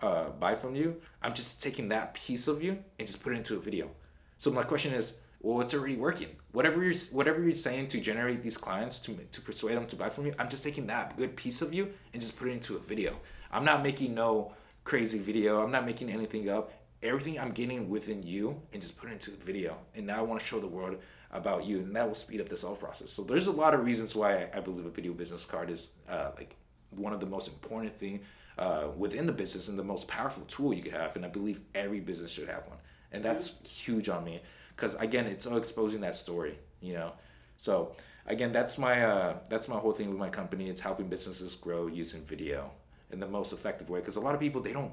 uh, 0.00 0.30
buy 0.30 0.54
from 0.54 0.74
you. 0.74 1.00
I'm 1.22 1.32
just 1.32 1.62
taking 1.62 1.88
that 1.88 2.14
piece 2.14 2.46
of 2.46 2.62
you 2.62 2.78
and 2.98 3.08
just 3.08 3.22
put 3.22 3.32
it 3.32 3.36
into 3.36 3.56
a 3.56 3.60
video. 3.60 3.90
So 4.38 4.50
my 4.50 4.62
question 4.62 4.94
is, 4.94 5.22
well, 5.40 5.62
it's 5.62 5.72
already 5.72 5.96
working. 5.96 6.28
Whatever 6.52 6.84
you're 6.84 6.94
whatever 7.12 7.42
you're 7.42 7.54
saying 7.54 7.88
to 7.88 8.00
generate 8.00 8.42
these 8.42 8.58
clients 8.58 8.98
to 9.00 9.14
to 9.14 9.40
persuade 9.40 9.76
them 9.76 9.86
to 9.86 9.96
buy 9.96 10.10
from 10.10 10.26
you, 10.26 10.34
I'm 10.38 10.48
just 10.48 10.62
taking 10.62 10.86
that 10.88 11.16
good 11.16 11.34
piece 11.34 11.62
of 11.62 11.72
you 11.72 11.92
and 12.12 12.20
just 12.20 12.38
put 12.38 12.48
it 12.48 12.52
into 12.52 12.76
a 12.76 12.78
video. 12.78 13.16
I'm 13.50 13.64
not 13.64 13.82
making 13.82 14.14
no 14.14 14.52
crazy 14.84 15.18
video. 15.18 15.62
I'm 15.62 15.70
not 15.70 15.86
making 15.86 16.10
anything 16.10 16.48
up. 16.48 16.72
Everything 17.02 17.38
I'm 17.38 17.52
getting 17.52 17.88
within 17.88 18.22
you 18.22 18.60
and 18.72 18.82
just 18.82 19.00
put 19.00 19.08
it 19.08 19.14
into 19.14 19.30
a 19.30 19.34
video. 19.34 19.78
And 19.94 20.06
now 20.06 20.18
I 20.18 20.22
want 20.22 20.40
to 20.40 20.46
show 20.46 20.60
the 20.60 20.66
world 20.66 20.98
about 21.32 21.64
you, 21.64 21.78
and 21.78 21.96
that 21.96 22.06
will 22.06 22.14
speed 22.14 22.40
up 22.40 22.48
the 22.48 22.56
sales 22.56 22.78
process. 22.78 23.10
So 23.10 23.22
there's 23.22 23.46
a 23.46 23.52
lot 23.52 23.72
of 23.72 23.84
reasons 23.84 24.14
why 24.14 24.50
I 24.52 24.60
believe 24.60 24.84
a 24.84 24.90
video 24.90 25.14
business 25.14 25.46
card 25.46 25.70
is 25.70 25.94
uh, 26.08 26.32
like 26.36 26.56
one 26.90 27.14
of 27.14 27.20
the 27.20 27.26
most 27.26 27.48
important 27.48 27.94
thing 27.94 28.20
uh, 28.58 28.88
within 28.96 29.24
the 29.26 29.32
business 29.32 29.68
and 29.68 29.78
the 29.78 29.84
most 29.84 30.08
powerful 30.08 30.44
tool 30.44 30.74
you 30.74 30.82
could 30.82 30.92
have. 30.92 31.16
And 31.16 31.24
I 31.24 31.28
believe 31.28 31.60
every 31.74 32.00
business 32.00 32.30
should 32.30 32.48
have 32.48 32.66
one. 32.66 32.78
And 33.12 33.24
that's 33.24 33.70
huge 33.70 34.08
on 34.10 34.22
me 34.24 34.42
because 34.80 34.94
again 34.96 35.26
it's 35.26 35.46
all 35.46 35.58
exposing 35.58 36.00
that 36.00 36.14
story 36.14 36.56
you 36.80 36.94
know? 36.94 37.12
So 37.56 37.92
again 38.26 38.52
that's 38.52 38.78
my 38.78 39.04
uh, 39.04 39.38
that's 39.48 39.68
my 39.68 39.76
whole 39.76 39.92
thing 39.92 40.08
with 40.08 40.18
my 40.18 40.30
company. 40.30 40.68
It's 40.68 40.80
helping 40.80 41.08
businesses 41.08 41.54
grow 41.54 41.86
using 41.86 42.22
video 42.22 42.70
in 43.10 43.20
the 43.20 43.28
most 43.28 43.52
effective 43.52 43.90
way 43.90 44.00
because 44.00 44.16
a 44.16 44.20
lot 44.20 44.34
of 44.34 44.40
people 44.40 44.60
they 44.60 44.72
don't 44.72 44.92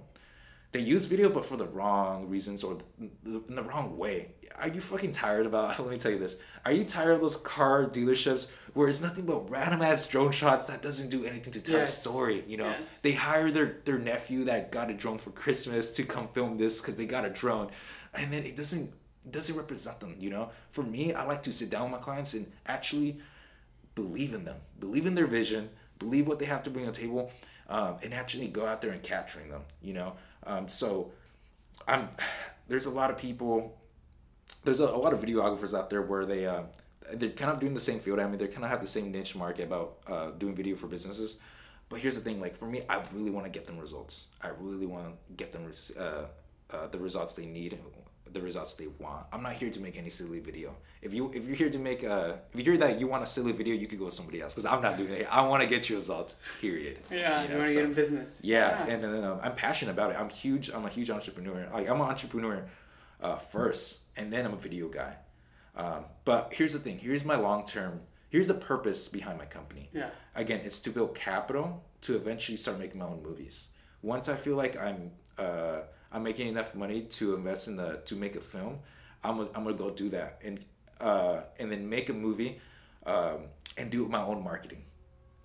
they 0.73 0.81
use 0.81 1.05
video 1.05 1.29
but 1.29 1.45
for 1.45 1.55
the 1.55 1.65
wrong 1.65 2.27
reasons 2.27 2.61
or 2.61 2.77
the, 3.23 3.41
in 3.47 3.55
the 3.55 3.63
wrong 3.63 3.97
way. 3.97 4.33
Are 4.57 4.67
you 4.67 4.81
fucking 4.81 5.13
tired 5.13 5.45
about 5.45 5.79
let 5.83 5.89
me 5.89 5.97
tell 5.97 6.11
you 6.11 6.19
this. 6.19 6.41
Are 6.65 6.73
you 6.73 6.83
tired 6.83 7.11
of 7.11 7.21
those 7.21 7.37
car 7.37 7.85
dealerships 7.85 8.51
where 8.73 8.89
it's 8.89 9.01
nothing 9.01 9.25
but 9.25 9.49
random 9.49 9.81
ass 9.81 10.05
drone 10.07 10.33
shots 10.33 10.67
that 10.67 10.81
doesn't 10.81 11.09
do 11.09 11.23
anything 11.23 11.53
to 11.53 11.61
tell 11.61 11.79
yes. 11.79 11.97
a 11.97 12.01
story 12.01 12.43
you 12.47 12.57
know? 12.57 12.65
Yes. 12.65 12.99
they 12.99 13.13
hire 13.13 13.49
their 13.49 13.77
their 13.85 13.97
nephew 13.97 14.43
that 14.45 14.73
got 14.73 14.89
a 14.89 14.93
drone 14.93 15.19
for 15.19 15.31
christmas 15.31 15.91
to 15.95 16.03
come 16.03 16.27
film 16.27 16.55
this 16.55 16.81
because 16.81 16.97
they 16.97 17.05
got 17.05 17.23
a 17.23 17.29
drone 17.29 17.69
and 18.13 18.33
then 18.33 18.43
it 18.43 18.57
doesn't 18.57 18.91
doesn't 19.31 19.55
represent 19.55 19.99
them, 19.99 20.15
you 20.17 20.29
know? 20.29 20.49
For 20.69 20.83
me, 20.83 21.13
I 21.13 21.25
like 21.25 21.43
to 21.43 21.53
sit 21.53 21.69
down 21.69 21.83
with 21.83 21.91
my 21.91 21.97
clients 21.97 22.33
and 22.33 22.51
actually 22.65 23.19
believe 23.95 24.33
in 24.33 24.45
them, 24.45 24.57
believe 24.79 25.05
in 25.05 25.15
their 25.15 25.27
vision, 25.27 25.69
believe 25.99 26.27
what 26.27 26.39
they 26.39 26.45
have 26.45 26.63
to 26.63 26.69
bring 26.69 26.85
to 26.85 26.91
the 26.91 26.97
table, 26.97 27.31
um, 27.69 27.97
and 28.03 28.13
actually 28.13 28.47
go 28.47 28.65
out 28.65 28.81
there 28.81 28.91
and 28.91 29.03
capturing 29.03 29.49
them, 29.49 29.61
you 29.81 29.93
know? 29.93 30.13
Um, 30.45 30.67
so 30.67 31.11
I'm 31.87 32.09
there's 32.67 32.85
a 32.85 32.91
lot 32.91 33.09
of 33.09 33.17
people 33.17 33.77
there's 34.67 34.81
a, 34.81 34.85
a 34.85 34.99
lot 34.99 35.13
of 35.13 35.21
videographers 35.21 35.77
out 35.77 35.89
there 35.89 36.01
where 36.01 36.25
they 36.25 36.45
uh, 36.45 36.63
they're 37.13 37.29
kind 37.29 37.49
of 37.49 37.59
doing 37.59 37.73
the 37.73 37.79
same 37.79 37.99
field. 37.99 38.19
I 38.19 38.27
mean, 38.27 38.37
they 38.37 38.47
kind 38.47 38.65
of 38.65 38.69
have 38.69 38.81
the 38.81 38.87
same 38.87 39.11
niche 39.11 39.35
market 39.35 39.63
about 39.63 39.97
uh, 40.07 40.31
doing 40.31 40.55
video 40.55 40.75
for 40.75 40.87
businesses. 40.87 41.41
But 41.89 41.99
here's 41.99 42.15
the 42.15 42.21
thing: 42.21 42.41
like 42.41 42.55
for 42.55 42.65
me, 42.65 42.81
I 42.89 43.01
really 43.13 43.31
want 43.31 43.45
to 43.45 43.51
get 43.51 43.65
them 43.65 43.77
results. 43.77 44.27
I 44.41 44.49
really 44.59 44.85
want 44.85 45.05
to 45.05 45.33
get 45.35 45.53
them 45.53 45.71
uh, 45.97 46.01
uh, 46.69 46.87
the 46.87 46.99
results 46.99 47.33
they 47.33 47.45
need 47.45 47.79
the 48.37 48.43
results 48.43 48.75
they 48.75 48.87
want. 48.87 49.25
I'm 49.31 49.43
not 49.43 49.53
here 49.53 49.69
to 49.69 49.79
make 49.79 49.97
any 49.97 50.09
silly 50.09 50.39
video. 50.39 50.75
If 51.01 51.13
you 51.13 51.31
if 51.33 51.45
you're 51.45 51.55
here 51.55 51.69
to 51.69 51.79
make 51.79 52.03
a 52.03 52.39
if 52.53 52.59
you 52.59 52.63
hear 52.63 52.77
that 52.77 52.99
you 52.99 53.07
want 53.07 53.23
a 53.23 53.27
silly 53.27 53.51
video, 53.51 53.73
you 53.75 53.87
could 53.87 53.99
go 53.99 54.05
with 54.05 54.13
somebody 54.13 54.41
else 54.41 54.53
because 54.53 54.65
I'm 54.65 54.81
not 54.81 54.97
doing 54.97 55.11
it. 55.11 55.27
I 55.31 55.45
want 55.47 55.63
to 55.63 55.69
get 55.69 55.89
you 55.89 55.95
results. 55.95 56.35
Period. 56.61 56.97
Yeah, 57.11 57.43
you, 57.43 57.49
know? 57.49 57.55
you 57.55 57.59
want 57.59 57.63
to 57.63 57.69
so, 57.69 57.79
get 57.79 57.85
in 57.85 57.93
business. 57.93 58.41
Yeah, 58.43 58.85
yeah. 58.85 58.93
and 58.93 59.03
then 59.03 59.23
um, 59.23 59.39
I'm 59.41 59.55
passionate 59.55 59.91
about 59.91 60.11
it. 60.11 60.19
I'm 60.19 60.29
huge. 60.29 60.69
I'm 60.69 60.85
a 60.85 60.89
huge 60.89 61.09
entrepreneur. 61.09 61.67
Like 61.73 61.89
I'm 61.89 62.01
an 62.01 62.07
entrepreneur 62.07 62.65
uh, 63.21 63.35
first, 63.35 64.03
and 64.15 64.31
then 64.31 64.45
I'm 64.45 64.53
a 64.53 64.57
video 64.57 64.87
guy. 64.87 65.17
Um, 65.75 66.05
but 66.25 66.53
here's 66.53 66.73
the 66.73 66.79
thing. 66.79 66.99
Here's 66.99 67.25
my 67.25 67.35
long 67.35 67.65
term. 67.65 68.01
Here's 68.29 68.47
the 68.47 68.55
purpose 68.55 69.07
behind 69.07 69.37
my 69.37 69.45
company. 69.45 69.89
Yeah. 69.93 70.09
Again, 70.35 70.61
it's 70.63 70.79
to 70.79 70.89
build 70.89 71.15
capital 71.15 71.83
to 72.01 72.15
eventually 72.15 72.57
start 72.57 72.79
making 72.79 72.99
my 72.99 73.05
own 73.05 73.23
movies. 73.23 73.73
Once 74.01 74.27
I 74.29 74.35
feel 74.35 74.55
like 74.55 74.77
I'm 74.77 75.11
uh, 75.37 75.81
I'm 76.11 76.23
making 76.23 76.47
enough 76.47 76.75
money 76.75 77.01
to 77.01 77.35
invest 77.35 77.67
in 77.67 77.77
the 77.77 78.01
to 78.05 78.15
make 78.15 78.35
a 78.35 78.41
film, 78.41 78.79
I'm 79.23 79.39
I'm 79.39 79.63
gonna 79.63 79.73
go 79.73 79.89
do 79.89 80.09
that 80.09 80.39
and 80.43 80.63
uh, 80.99 81.41
and 81.59 81.71
then 81.71 81.89
make 81.89 82.09
a 82.09 82.13
movie 82.13 82.59
um, 83.05 83.39
and 83.77 83.89
do 83.89 84.07
my 84.07 84.21
own 84.21 84.43
marketing. 84.43 84.83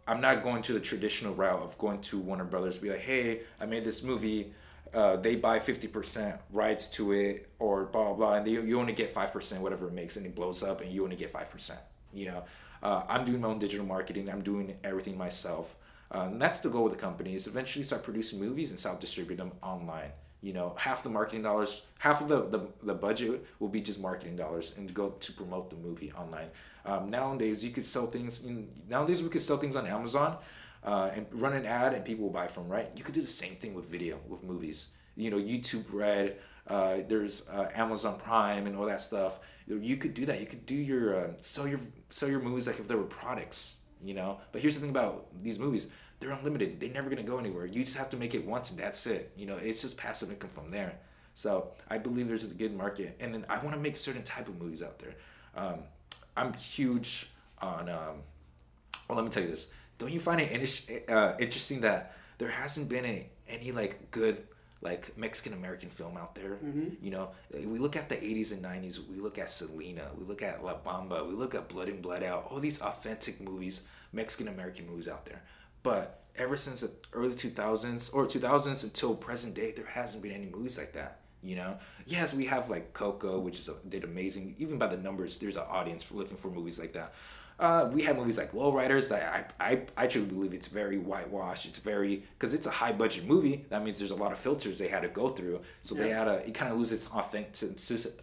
I'm 0.07 0.21
not 0.21 0.43
going 0.43 0.63
to 0.63 0.73
the 0.73 0.81
traditional 0.81 1.35
route 1.35 1.61
of 1.61 1.79
going 1.79 2.01
to 2.03 2.19
Warner 2.19 2.45
Brothers, 2.45 2.79
be 2.79 2.91
like, 2.91 3.01
hey, 3.01 3.43
I 3.61 3.67
made 3.67 3.85
this 3.85 4.03
movie. 4.03 4.53
Uh, 4.93 5.17
they 5.17 5.37
buy 5.37 5.59
50% 5.59 6.39
rights 6.53 6.89
to 6.91 7.13
it 7.13 7.49
or 7.59 7.85
blah 7.85 8.05
blah 8.05 8.13
blah 8.13 8.35
and 8.35 8.47
they, 8.47 8.51
you 8.51 8.79
only 8.79 8.93
get 8.93 9.15
5% 9.15 9.61
whatever 9.61 9.87
it 9.89 9.95
makes 9.95 10.19
and 10.19 10.27
it 10.27 10.35
blows 10.35 10.63
up 10.63 10.83
and 10.83 10.93
you 10.93 11.03
only 11.03 11.17
get 11.17 11.33
5% 11.33 11.79
you 12.13 12.27
know 12.27 12.45
uh, 12.83 13.03
i'm 13.09 13.25
doing 13.25 13.41
my 13.41 13.49
own 13.49 13.59
digital 13.59 13.87
marketing 13.87 14.29
i'm 14.29 14.43
doing 14.43 14.77
everything 14.85 15.17
myself 15.17 15.77
uh, 16.15 16.29
and 16.31 16.43
that's 16.43 16.61
the 16.61 16.69
goal 16.69 16.85
of 16.85 16.93
the 16.93 16.99
company 16.99 17.35
is 17.35 17.47
eventually 17.47 17.83
start 17.83 18.03
producing 18.03 18.39
movies 18.39 18.69
and 18.69 18.79
self 18.79 19.01
distribute 19.01 19.37
them 19.37 19.53
online 19.63 20.11
you 20.43 20.53
know 20.53 20.75
half 20.77 21.03
the 21.03 21.09
marketing 21.09 21.43
dollars 21.43 21.87
half 21.99 22.21
of 22.21 22.29
the, 22.29 22.43
the, 22.49 22.67
the 22.83 22.95
budget 22.95 23.47
will 23.61 23.69
be 23.69 23.81
just 23.81 24.01
marketing 24.01 24.37
dollars 24.37 24.77
and 24.77 24.93
go 24.93 25.11
to 25.11 25.33
promote 25.33 25.71
the 25.71 25.77
movie 25.77 26.13
online. 26.13 26.49
Um, 26.85 27.11
nowadays 27.11 27.65
you 27.65 27.71
could 27.71 27.87
sell 27.87 28.07
things 28.07 28.45
in 28.45 28.69
nowadays 28.89 29.23
we 29.23 29.29
could 29.29 29.41
sell 29.41 29.57
things 29.57 29.77
on 29.77 29.87
amazon 29.87 30.37
uh, 30.85 31.11
and 31.15 31.27
run 31.31 31.53
an 31.53 31.65
ad 31.65 31.95
and 31.95 32.05
people 32.05 32.25
will 32.25 32.33
buy 32.33 32.49
from 32.49 32.69
right? 32.69 32.91
You 32.97 33.05
could 33.05 33.15
do 33.15 33.23
the 33.23 33.29
same 33.29 33.55
thing 33.55 33.75
with 33.75 33.89
video 33.91 34.19
with 34.29 34.43
movies. 34.43 34.97
You 35.15 35.31
know 35.31 35.39
youtube 35.39 35.87
red 35.93 36.37
uh, 36.67 36.99
there's 37.09 37.49
uh, 37.49 37.71
amazon 37.75 38.19
prime 38.19 38.67
and 38.67 38.77
all 38.77 38.87
that 38.87 39.01
stuff. 39.01 39.41
You 39.67 39.97
could 39.97 40.15
do 40.15 40.27
that. 40.27 40.41
You 40.41 40.47
could 40.47 40.67
do 40.67 40.75
your 40.75 41.17
uh, 41.17 41.29
sell 41.41 41.69
your 41.69 41.81
sell 42.09 42.29
your 42.29 42.41
movies 42.41 42.67
like 42.67 42.81
if 42.81 42.89
they 42.89 42.97
were 42.97 43.05
products 43.05 43.83
you 44.05 44.15
know? 44.15 44.39
But 44.51 44.61
here's 44.61 44.75
the 44.75 44.81
thing 44.81 44.91
about 44.91 45.27
these 45.39 45.59
movies 45.59 45.93
they're 46.23 46.31
unlimited. 46.31 46.79
They're 46.79 46.91
never 46.91 47.11
gonna 47.11 47.25
go 47.25 47.39
anywhere. 47.39 47.67
You 47.67 47.85
just 47.85 47.99
have 47.99 48.09
to 48.11 48.17
make 48.17 48.35
it 48.35 48.47
once 48.47 48.71
and 48.71 48.79
that's 48.79 49.07
it. 49.07 49.33
You 49.37 49.47
know, 49.47 49.57
it's 49.57 49.83
just 49.83 49.99
passive 49.99 50.31
income 50.31 50.51
from 50.51 50.71
there. 50.71 50.99
So 51.35 51.73
I 51.91 51.99
believe 51.99 52.29
there's 52.29 52.49
a 52.51 52.55
good 52.55 52.75
market, 52.75 53.17
and 53.21 53.35
then 53.35 53.45
I 53.49 53.63
want 53.63 53.75
to 53.75 53.81
make 53.81 53.97
certain 53.97 54.23
type 54.23 54.49
of 54.49 54.61
movies 54.61 54.83
out 54.83 54.99
there. 54.99 55.15
Um, 55.57 55.81
I'm 56.37 56.53
huge 56.53 57.31
on. 57.59 57.89
Um, 57.89 58.17
well, 59.09 59.17
let 59.17 59.25
me 59.25 59.31
tell 59.31 59.43
you 59.43 59.49
this. 59.49 59.75
Don't 59.99 60.13
you 60.13 60.21
find 60.21 60.41
it 60.41 61.09
uh, 61.09 61.35
interesting 61.41 61.81
that 61.83 62.17
there 62.39 62.51
hasn't 62.51 62.89
been 62.89 63.05
a, 63.05 63.27
any 63.49 63.73
like 63.73 64.11
good 64.11 64.43
like 64.83 65.17
Mexican 65.17 65.53
American 65.53 65.89
film 65.89 66.17
out 66.17 66.35
there. 66.35 66.59
Mm-hmm. 66.63 67.05
You 67.05 67.11
know, 67.13 67.31
we 67.53 67.79
look 67.79 67.97
at 67.97 68.09
the 68.09 68.17
80s 68.17 68.53
and 68.53 68.65
90s, 68.65 69.09
we 69.09 69.21
look 69.21 69.39
at 69.39 69.51
Selena, 69.51 70.11
we 70.19 70.25
look 70.25 70.43
at 70.43 70.65
La 70.65 70.75
Bamba, 70.75 71.27
we 71.27 71.35
look 71.35 71.55
at 71.55 71.69
Blood 71.69 71.89
In 71.89 72.03
Blood 72.03 72.23
Out, 72.23 72.49
all 72.51 72.59
these 72.59 72.83
authentic 72.83 73.41
movies, 73.41 73.89
Mexican 74.13 74.53
American 74.53 74.87
movies 74.87 75.09
out 75.09 75.25
there. 75.25 75.43
But 75.83 76.21
ever 76.37 76.57
since 76.57 76.81
the 76.81 76.93
early 77.13 77.35
2000s 77.35 78.15
or 78.15 78.27
2000s 78.27 78.85
until 78.85 79.15
present 79.15 79.55
day, 79.55 79.73
there 79.73 79.87
hasn't 79.87 80.23
been 80.23 80.33
any 80.33 80.47
movies 80.47 80.79
like 80.79 80.93
that. 80.93 81.19
You 81.43 81.57
know, 81.57 81.79
yes, 82.07 82.35
we 82.35 82.47
have 82.47 82.71
like 82.71 82.93
Coco, 82.93 83.41
which 83.41 83.57
is 83.57 83.69
did 83.89 84.05
amazing. 84.05 84.55
Even 84.59 84.79
by 84.79 84.87
the 84.87 84.97
numbers, 84.97 85.39
there's 85.39 85.57
an 85.57 85.65
audience 85.69 86.05
for 86.05 86.15
looking 86.15 86.37
for 86.37 86.49
movies 86.49 86.79
like 86.79 86.93
that. 86.93 87.15
Uh, 87.59 87.89
we 87.93 88.03
have 88.03 88.17
movies 88.17 88.39
like 88.39 88.53
Lowriders 88.53 89.09
that 89.11 89.55
I, 89.61 89.73
I, 89.73 89.83
I 89.97 90.07
truly 90.07 90.29
believe 90.29 90.55
it's 90.55 90.69
very 90.69 90.99
whitewashed. 90.99 91.67
It's 91.67 91.79
very 91.79 92.23
because 92.39 92.55
it's 92.55 92.67
a 92.67 92.71
high 92.71 92.93
budget 92.93 93.27
movie. 93.27 93.67
That 93.71 93.85
means 93.85 93.99
there's 93.99 94.13
a 94.13 94.17
lot 94.17 94.33
of 94.33 94.39
filters 94.39 94.79
they 94.79 94.89
had 94.89 95.03
to 95.03 95.09
go 95.09 95.29
through. 95.29 95.61
So 95.83 95.97
yeah. 95.97 96.03
they 96.03 96.09
had 96.11 96.25
to 96.25 96.47
it 96.47 96.55
kind 96.55 96.73
of 96.73 96.79
loses 96.79 97.05
its 97.05 97.15
authenticity. 97.15 98.23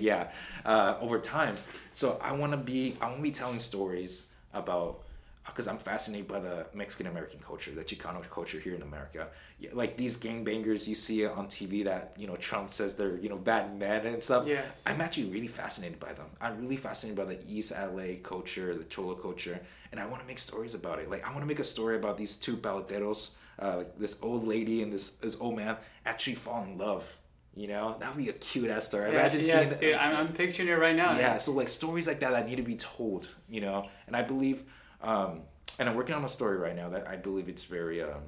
Yeah, 0.00 0.30
uh, 0.64 0.96
over 1.00 1.18
time. 1.18 1.56
So 1.92 2.20
I 2.22 2.32
want 2.32 2.52
to 2.52 2.58
be 2.58 2.96
I 3.00 3.06
want 3.06 3.16
to 3.16 3.22
be 3.22 3.32
telling 3.32 3.58
stories 3.58 4.32
about 4.54 5.02
because 5.46 5.66
I'm 5.66 5.76
fascinated 5.76 6.28
by 6.28 6.38
the 6.38 6.66
Mexican 6.72 7.08
American 7.08 7.40
culture, 7.40 7.72
the 7.72 7.82
Chicano 7.82 8.28
culture 8.30 8.58
here 8.60 8.74
in 8.74 8.82
America. 8.82 9.28
Like 9.72 9.96
these 9.96 10.16
gangbangers 10.16 10.86
you 10.86 10.94
see 10.94 11.26
on 11.26 11.46
TV 11.46 11.84
that 11.84 12.14
you 12.16 12.26
know 12.26 12.36
Trump 12.36 12.70
says 12.70 12.94
they're 12.94 13.16
you 13.16 13.28
know 13.28 13.38
bad 13.38 13.76
men 13.76 14.06
and 14.06 14.22
stuff. 14.22 14.46
Yes. 14.46 14.84
I'm 14.86 15.00
actually 15.00 15.30
really 15.30 15.48
fascinated 15.48 15.98
by 15.98 16.12
them. 16.12 16.26
I'm 16.40 16.58
really 16.58 16.76
fascinated 16.76 17.18
by 17.24 17.34
the 17.34 17.42
East 17.48 17.72
LA 17.72 18.20
culture, 18.22 18.74
the 18.74 18.84
Cholo 18.84 19.14
culture, 19.14 19.60
and 19.90 20.00
I 20.00 20.06
want 20.06 20.20
to 20.20 20.26
make 20.26 20.38
stories 20.38 20.74
about 20.74 21.00
it. 21.00 21.10
Like 21.10 21.24
I 21.24 21.30
want 21.30 21.40
to 21.40 21.46
make 21.46 21.60
a 21.60 21.64
story 21.64 21.96
about 21.96 22.16
these 22.16 22.36
two 22.36 22.56
paleteros, 22.56 23.36
uh, 23.58 23.78
like 23.78 23.98
this 23.98 24.22
old 24.22 24.46
lady 24.46 24.82
and 24.82 24.92
this 24.92 25.16
this 25.16 25.40
old 25.40 25.56
man 25.56 25.76
actually 26.06 26.36
fall 26.36 26.62
in 26.64 26.78
love. 26.78 27.18
You 27.54 27.68
know, 27.68 27.96
that 28.00 28.14
would 28.14 28.24
be 28.24 28.30
a 28.30 28.32
cute 28.32 28.70
ass 28.70 28.88
story. 28.88 29.12
Yeah, 29.12 29.20
Imagine 29.20 29.40
yes, 29.40 29.78
seeing 29.78 29.92
dude, 29.92 30.00
I'm, 30.00 30.16
I'm 30.16 30.32
picturing 30.32 30.68
it 30.68 30.78
right 30.78 30.96
now. 30.96 31.18
Yeah, 31.18 31.36
so 31.36 31.52
like 31.52 31.68
stories 31.68 32.06
like 32.06 32.20
that 32.20 32.30
that 32.30 32.48
need 32.48 32.56
to 32.56 32.62
be 32.62 32.76
told, 32.76 33.28
you 33.46 33.60
know, 33.60 33.84
and 34.06 34.16
I 34.16 34.22
believe 34.22 34.64
um, 35.02 35.42
and 35.78 35.88
I'm 35.88 35.94
working 35.94 36.14
on 36.14 36.24
a 36.24 36.28
story 36.28 36.58
right 36.58 36.76
now 36.76 36.88
that 36.90 37.08
I 37.08 37.16
believe 37.16 37.48
it's 37.48 37.64
very, 37.64 38.02
uh, 38.02 38.18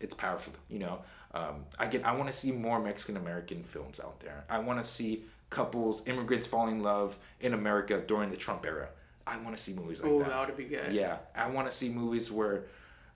it's 0.00 0.14
powerful. 0.14 0.52
You 0.68 0.78
know, 0.80 0.98
Um, 1.34 1.64
I 1.78 1.86
get. 1.88 2.04
I 2.04 2.12
want 2.14 2.28
to 2.28 2.32
see 2.32 2.52
more 2.52 2.80
Mexican 2.80 3.16
American 3.16 3.62
films 3.64 4.00
out 4.00 4.20
there. 4.20 4.44
I 4.48 4.58
want 4.60 4.78
to 4.78 4.84
see 4.84 5.24
couples, 5.50 6.06
immigrants 6.08 6.46
falling 6.46 6.76
in 6.78 6.82
love 6.82 7.18
in 7.40 7.52
America 7.54 8.00
during 8.06 8.30
the 8.30 8.36
Trump 8.36 8.64
era. 8.64 8.88
I 9.26 9.36
want 9.38 9.56
to 9.56 9.62
see 9.62 9.74
movies 9.74 10.02
like 10.02 10.10
Oh, 10.12 10.18
that. 10.20 10.28
Oh, 10.28 10.30
that 10.30 10.46
would 10.48 10.56
be 10.56 10.64
good. 10.64 10.92
Yeah, 10.92 11.18
I 11.34 11.50
want 11.50 11.68
to 11.68 11.74
see 11.76 11.88
movies 11.88 12.30
where, 12.32 12.64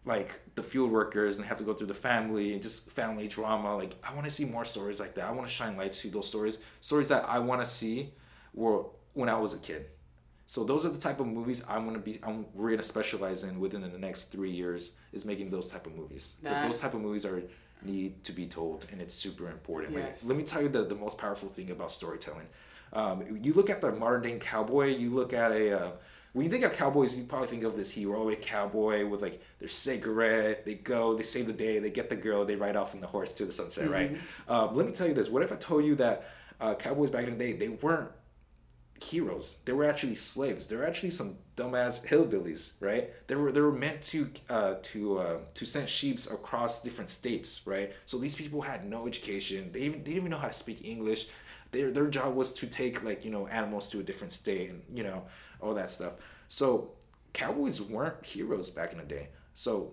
like, 0.04 0.40
the 0.54 0.62
field 0.62 0.90
workers 0.90 1.38
and 1.38 1.46
have 1.46 1.58
to 1.58 1.64
go 1.64 1.72
through 1.72 1.86
the 1.86 1.94
family 1.94 2.52
and 2.52 2.60
just 2.60 2.90
family 2.90 3.28
drama. 3.28 3.76
Like, 3.76 3.94
I 4.06 4.12
want 4.14 4.24
to 4.26 4.30
see 4.30 4.44
more 4.44 4.64
stories 4.64 4.98
like 5.00 5.14
that. 5.14 5.24
I 5.26 5.30
want 5.32 5.46
to 5.46 5.52
shine 5.52 5.76
light 5.76 5.92
to 5.92 6.08
those 6.10 6.28
stories, 6.28 6.58
stories 6.80 7.08
that 7.08 7.28
I 7.28 7.38
want 7.38 7.60
to 7.62 7.66
see, 7.66 8.10
were 8.52 8.84
when 9.14 9.28
I 9.28 9.38
was 9.38 9.54
a 9.54 9.58
kid. 9.58 9.86
So 10.50 10.64
those 10.64 10.84
are 10.84 10.88
the 10.88 10.98
type 10.98 11.20
of 11.20 11.28
movies 11.28 11.64
I'm 11.70 11.84
gonna 11.84 12.00
be. 12.00 12.18
I'm, 12.24 12.44
we're 12.54 12.70
gonna 12.70 12.82
specialize 12.82 13.44
in 13.44 13.60
within 13.60 13.82
the 13.82 13.96
next 13.96 14.32
three 14.32 14.50
years 14.50 14.96
is 15.12 15.24
making 15.24 15.50
those 15.50 15.68
type 15.68 15.86
of 15.86 15.94
movies 15.94 16.38
because 16.42 16.60
those 16.64 16.80
type 16.80 16.92
of 16.92 17.00
movies 17.00 17.24
are 17.24 17.40
need 17.84 18.24
to 18.24 18.32
be 18.32 18.48
told 18.48 18.84
and 18.90 19.00
it's 19.00 19.14
super 19.14 19.48
important. 19.48 19.92
Yes. 19.92 20.24
Like, 20.24 20.28
let 20.28 20.36
me 20.36 20.42
tell 20.42 20.60
you 20.60 20.68
the 20.68 20.82
the 20.82 20.96
most 20.96 21.18
powerful 21.18 21.48
thing 21.48 21.70
about 21.70 21.92
storytelling. 21.92 22.48
Um, 22.92 23.22
you 23.40 23.52
look 23.52 23.70
at 23.70 23.80
the 23.80 23.92
modern 23.92 24.22
day 24.22 24.36
cowboy. 24.40 24.86
You 24.86 25.10
look 25.10 25.32
at 25.32 25.52
a 25.52 25.84
uh, 25.84 25.90
when 26.32 26.46
you 26.46 26.50
think 26.50 26.64
of 26.64 26.72
cowboys, 26.72 27.16
you 27.16 27.26
probably 27.26 27.46
think 27.46 27.62
of 27.62 27.76
this 27.76 27.94
heroic 27.94 28.42
cowboy 28.42 29.06
with 29.06 29.22
like 29.22 29.40
their 29.60 29.68
cigarette. 29.68 30.66
They 30.66 30.74
go, 30.74 31.14
they 31.14 31.22
save 31.22 31.46
the 31.46 31.52
day, 31.52 31.78
they 31.78 31.90
get 31.90 32.08
the 32.08 32.16
girl, 32.16 32.44
they 32.44 32.56
ride 32.56 32.74
off 32.74 32.92
on 32.92 33.00
the 33.00 33.06
horse 33.06 33.32
to 33.34 33.44
the 33.44 33.52
sunset. 33.52 33.88
Right. 33.88 34.16
Um, 34.48 34.74
let 34.74 34.84
me 34.84 34.90
tell 34.90 35.06
you 35.06 35.14
this. 35.14 35.30
What 35.30 35.44
if 35.44 35.52
I 35.52 35.56
told 35.56 35.84
you 35.84 35.94
that 35.94 36.28
uh, 36.60 36.74
cowboys 36.74 37.10
back 37.10 37.28
in 37.28 37.38
the 37.38 37.38
day 37.38 37.52
they 37.52 37.68
weren't 37.68 38.10
heroes. 39.02 39.60
They 39.64 39.72
were 39.72 39.84
actually 39.84 40.14
slaves. 40.14 40.66
They 40.66 40.76
were 40.76 40.86
actually 40.86 41.10
some 41.10 41.36
dumbass 41.56 42.06
hillbillies, 42.06 42.80
right? 42.80 43.10
They 43.26 43.34
were 43.34 43.52
they 43.52 43.60
were 43.60 43.72
meant 43.72 44.02
to 44.02 44.30
uh, 44.48 44.74
to 44.82 45.18
uh, 45.18 45.38
to 45.54 45.66
send 45.66 45.88
sheeps 45.88 46.30
across 46.30 46.82
different 46.82 47.10
states, 47.10 47.66
right? 47.66 47.92
So 48.06 48.18
these 48.18 48.36
people 48.36 48.62
had 48.62 48.86
no 48.86 49.06
education. 49.06 49.70
They 49.72 49.80
even, 49.80 49.98
they 50.00 50.12
didn't 50.12 50.16
even 50.16 50.30
know 50.30 50.38
how 50.38 50.48
to 50.48 50.52
speak 50.52 50.84
English. 50.84 51.28
Their 51.72 51.90
their 51.90 52.08
job 52.08 52.34
was 52.34 52.52
to 52.54 52.66
take 52.66 53.02
like 53.02 53.24
you 53.24 53.30
know 53.30 53.46
animals 53.46 53.88
to 53.90 54.00
a 54.00 54.02
different 54.02 54.32
state 54.32 54.70
and 54.70 54.82
you 54.94 55.02
know 55.02 55.24
all 55.60 55.74
that 55.74 55.90
stuff. 55.90 56.16
So 56.48 56.92
cowboys 57.32 57.80
weren't 57.82 58.24
heroes 58.24 58.70
back 58.70 58.92
in 58.92 58.98
the 58.98 59.04
day. 59.04 59.28
So 59.54 59.92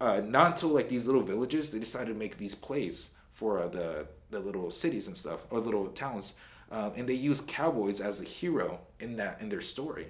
uh, 0.00 0.20
not 0.24 0.52
until 0.52 0.70
like 0.70 0.88
these 0.88 1.06
little 1.06 1.22
villages 1.22 1.70
they 1.70 1.78
decided 1.78 2.12
to 2.12 2.18
make 2.18 2.36
these 2.36 2.54
plays 2.54 3.16
for 3.32 3.62
uh, 3.62 3.68
the 3.68 4.06
the 4.30 4.40
little 4.40 4.70
cities 4.70 5.06
and 5.06 5.16
stuff 5.16 5.46
or 5.50 5.60
little 5.60 5.86
towns 5.88 6.40
um, 6.70 6.92
and 6.96 7.08
they 7.08 7.14
used 7.14 7.48
cowboys 7.48 8.00
as 8.00 8.20
a 8.20 8.24
hero 8.24 8.80
in 9.00 9.16
that 9.16 9.40
in 9.40 9.48
their 9.48 9.60
story. 9.60 10.08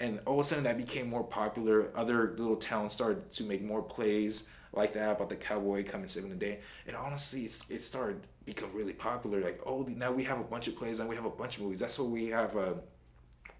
And 0.00 0.20
all 0.26 0.34
of 0.34 0.40
a 0.40 0.44
sudden 0.44 0.64
that 0.64 0.76
became 0.78 1.10
more 1.10 1.24
popular. 1.24 1.90
Other 1.96 2.34
little 2.38 2.56
towns 2.56 2.92
started 2.92 3.28
to 3.30 3.44
make 3.44 3.62
more 3.62 3.82
plays 3.82 4.48
like 4.72 4.92
that 4.92 5.16
about 5.16 5.28
the 5.28 5.34
cowboy 5.36 5.84
coming 5.84 6.06
saving 6.06 6.30
the 6.30 6.36
day. 6.36 6.60
And 6.86 6.94
honestly 6.94 7.40
it's, 7.42 7.68
it 7.70 7.80
started 7.82 8.20
become 8.46 8.70
really 8.72 8.92
popular. 8.92 9.40
Like 9.40 9.60
oh 9.66 9.82
now 9.96 10.12
we 10.12 10.22
have 10.24 10.38
a 10.38 10.44
bunch 10.44 10.68
of 10.68 10.76
plays 10.76 11.00
and 11.00 11.08
we 11.08 11.16
have 11.16 11.24
a 11.24 11.30
bunch 11.30 11.56
of 11.56 11.64
movies. 11.64 11.80
That's 11.80 11.98
what 11.98 12.10
we 12.10 12.26
have 12.28 12.56
uh, 12.56 12.74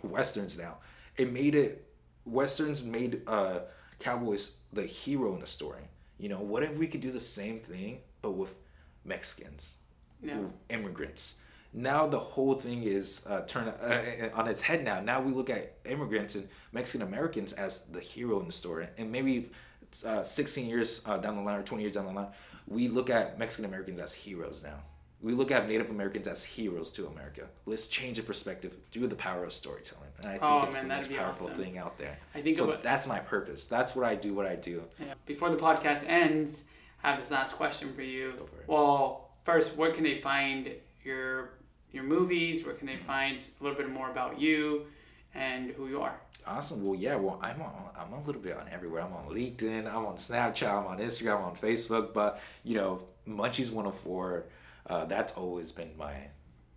westerns 0.03 0.59
now. 0.59 0.77
It 1.17 1.33
made 1.33 1.55
it 1.55 1.85
westerns 2.25 2.85
made 2.85 3.23
uh 3.27 3.61
cowboys 3.99 4.61
the 4.73 4.85
hero 4.85 5.35
in 5.35 5.41
the 5.41 5.47
story. 5.47 5.83
You 6.19 6.29
know 6.29 6.41
what 6.41 6.63
if 6.63 6.77
we 6.77 6.87
could 6.87 7.01
do 7.01 7.11
the 7.11 7.21
same 7.21 7.59
thing 7.59 8.01
but 8.23 8.33
with 8.33 8.55
mexicans 9.05 9.79
Yeah. 10.23 10.39
with 10.39 10.53
immigrants 10.69 11.43
now 11.73 12.07
the 12.07 12.19
whole 12.19 12.55
thing 12.55 12.83
is 12.83 13.27
uh, 13.29 13.43
turned 13.43 13.69
uh, 13.69 14.29
on 14.35 14.49
its 14.49 14.63
head 14.63 14.85
now 14.85 15.01
now 15.01 15.21
we 15.21 15.33
look 15.33 15.51
at 15.51 15.75
immigrants 15.85 16.35
and 16.35 16.49
mexican 16.73 17.07
americans 17.07 17.53
as 17.53 17.87
the 17.87 18.01
hero 18.01 18.41
in 18.41 18.47
the 18.47 18.53
story 18.53 18.87
and 18.97 19.13
maybe 19.13 19.51
uh, 20.07 20.23
16 20.23 20.69
years 20.69 21.03
uh, 21.07 21.19
down 21.19 21.37
the 21.37 21.43
line 21.43 21.59
or 21.59 21.63
20 21.63 21.83
years 21.83 21.95
down 21.95 22.07
the 22.07 22.13
line 22.13 22.29
we 22.67 22.89
look 22.89 23.11
at 23.11 23.39
mexican 23.39 23.65
americans 23.67 23.99
as 24.01 24.15
heroes 24.15 24.63
now 24.65 24.81
we 25.21 25.33
look 25.33 25.51
at 25.51 25.69
Native 25.69 25.91
Americans 25.91 26.29
as 26.29 26.45
heroes 26.45 26.93
to 26.93 27.09
America. 27.09 27.49
Let's 27.67 27.89
change 27.89 28.19
the 28.19 28.23
perspective 28.23 28.77
through 28.93 29.09
the 29.09 29.17
power 29.17 29.45
of 29.45 29.53
storytelling. 29.53 30.11
And 30.19 30.27
I 30.27 30.31
think 30.33 30.43
Oh, 30.45 30.63
it's 30.65 30.77
man, 30.77 30.89
the 30.89 30.95
most 30.95 31.13
powerful 31.13 31.47
awesome. 31.49 31.59
thing 31.59 31.77
out 31.79 31.99
there. 31.99 32.17
I 32.37 32.41
think 32.41 32.55
so 32.55 32.79
that's 32.81 33.09
my 33.09 33.19
purpose. 33.19 33.67
That's 33.67 33.97
what 33.97 34.07
I 34.07 34.15
do. 34.15 34.33
What 34.33 34.47
I 34.47 34.55
do. 34.55 34.85
Yeah. 35.01 35.15
Before 35.27 35.51
the 35.51 35.57
podcast 35.57 36.09
ends, 36.09 36.69
I 37.03 37.11
have 37.11 37.19
this 37.19 37.33
last 37.33 37.57
question 37.57 37.93
for 37.95 38.03
you. 38.03 38.33
Go 38.39 38.47
for 38.47 38.61
it. 38.61 38.69
Well, 38.69 39.31
first, 39.43 39.77
where 39.77 39.91
can 39.91 40.05
they 40.05 40.19
find 40.19 40.71
your 41.03 41.51
your 41.99 42.07
movies? 42.07 42.65
Where 42.65 42.75
can 42.75 42.87
they 42.87 42.97
find 42.97 43.37
a 43.39 43.63
little 43.63 43.77
bit 43.77 43.91
more 43.91 44.11
about 44.11 44.41
you 44.41 44.87
and 45.35 45.71
who 45.73 45.89
you 45.89 46.01
are? 46.01 46.19
Awesome. 46.47 46.85
Well, 46.87 46.99
yeah. 46.99 47.17
Well, 47.17 47.39
I'm 47.43 47.61
on. 47.61 47.73
I'm 47.99 48.13
a 48.13 48.23
little 48.23 48.41
bit 48.41 48.57
on 48.57 48.69
everywhere. 48.71 49.03
I'm 49.03 49.13
on 49.13 49.27
LinkedIn. 49.35 49.87
I'm 49.87 50.07
on 50.07 50.17
Snapchat. 50.17 50.71
I'm 50.71 50.87
on 50.87 50.99
Instagram. 50.99 51.39
I'm 51.39 51.45
on 51.45 51.57
Facebook. 51.57 52.15
But 52.15 52.41
you 52.65 52.77
know, 52.77 53.03
Munchies 53.29 53.71
104. 53.71 54.47
Uh, 54.87 55.05
that's 55.05 55.37
always 55.37 55.73
been 55.73 55.91
my 55.99 56.15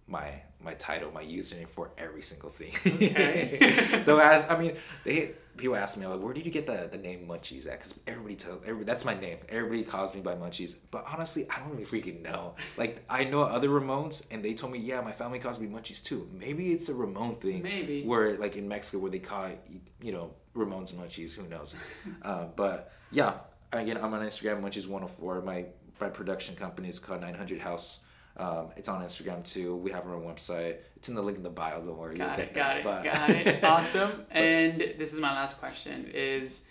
my 0.07 0.41
my 0.59 0.73
title, 0.73 1.11
my 1.11 1.23
username 1.23 1.69
for 1.69 1.91
every 1.97 2.21
single 2.21 2.49
thing. 2.49 2.73
Okay. 2.85 4.03
Though 4.05 4.19
as 4.19 4.49
I 4.49 4.59
mean, 4.59 4.75
they 5.05 5.31
people 5.57 5.75
ask 5.75 5.97
me 5.97 6.05
like, 6.05 6.21
where 6.21 6.33
did 6.33 6.45
you 6.45 6.51
get 6.51 6.65
the, 6.65 6.89
the 6.91 6.97
name 6.97 7.27
Munchies 7.27 7.67
at? 7.67 7.73
Because 7.73 8.01
everybody 8.07 8.35
tells 8.35 8.61
everybody 8.63 8.85
that's 8.85 9.05
my 9.05 9.19
name. 9.19 9.37
Everybody 9.49 9.83
calls 9.83 10.13
me 10.15 10.21
by 10.21 10.35
Munchies, 10.35 10.77
but 10.91 11.05
honestly, 11.11 11.45
I 11.49 11.59
don't 11.59 11.79
even 11.79 11.85
freaking 11.85 12.21
know. 12.21 12.55
Like 12.77 13.03
I 13.09 13.25
know 13.25 13.43
other 13.43 13.69
Ramones, 13.69 14.31
and 14.31 14.43
they 14.43 14.53
told 14.53 14.73
me, 14.73 14.79
yeah, 14.79 15.01
my 15.01 15.11
family 15.11 15.39
calls 15.39 15.59
me 15.59 15.67
Munchies 15.67 16.03
too. 16.03 16.29
Maybe 16.33 16.71
it's 16.71 16.89
a 16.89 16.93
Ramon 16.93 17.35
thing. 17.35 17.63
Maybe. 17.63 18.03
where 18.03 18.37
like 18.37 18.55
in 18.55 18.67
Mexico 18.67 18.99
where 18.99 19.11
they 19.11 19.19
call 19.19 19.45
it, 19.45 19.59
you 20.01 20.11
know 20.11 20.33
Ramones 20.55 20.93
Munchies. 20.93 21.33
Who 21.35 21.47
knows? 21.47 21.75
uh, 22.21 22.45
but 22.55 22.91
yeah, 23.11 23.35
again, 23.71 23.97
I'm 23.97 24.13
on 24.13 24.21
Instagram 24.21 24.61
Munchies 24.61 24.87
104. 24.87 25.41
My 25.41 25.65
my 25.99 26.09
production 26.09 26.55
company 26.55 26.89
is 26.89 26.99
called 26.99 27.21
900 27.21 27.61
House. 27.61 28.05
Um, 28.37 28.69
it's 28.77 28.87
on 28.89 29.01
Instagram 29.03 29.43
too. 29.43 29.75
We 29.75 29.91
have 29.91 30.05
our 30.05 30.15
own 30.15 30.23
website. 30.23 30.77
It's 30.95 31.09
in 31.09 31.15
the 31.15 31.21
link 31.21 31.37
in 31.37 31.43
the 31.43 31.49
bio. 31.49 31.83
Don't 31.83 31.97
worry. 31.97 32.15
Got 32.15 32.37
get 32.37 32.47
it, 32.49 32.53
got 32.53 32.67
that. 32.73 32.77
it, 32.77 32.83
But- 32.83 33.03
got 33.03 33.29
it. 33.29 33.63
Awesome. 33.63 34.25
And 34.31 34.73
this 34.79 35.13
is 35.13 35.19
my 35.19 35.33
last 35.33 35.59
question: 35.59 36.09
Is 36.13 36.63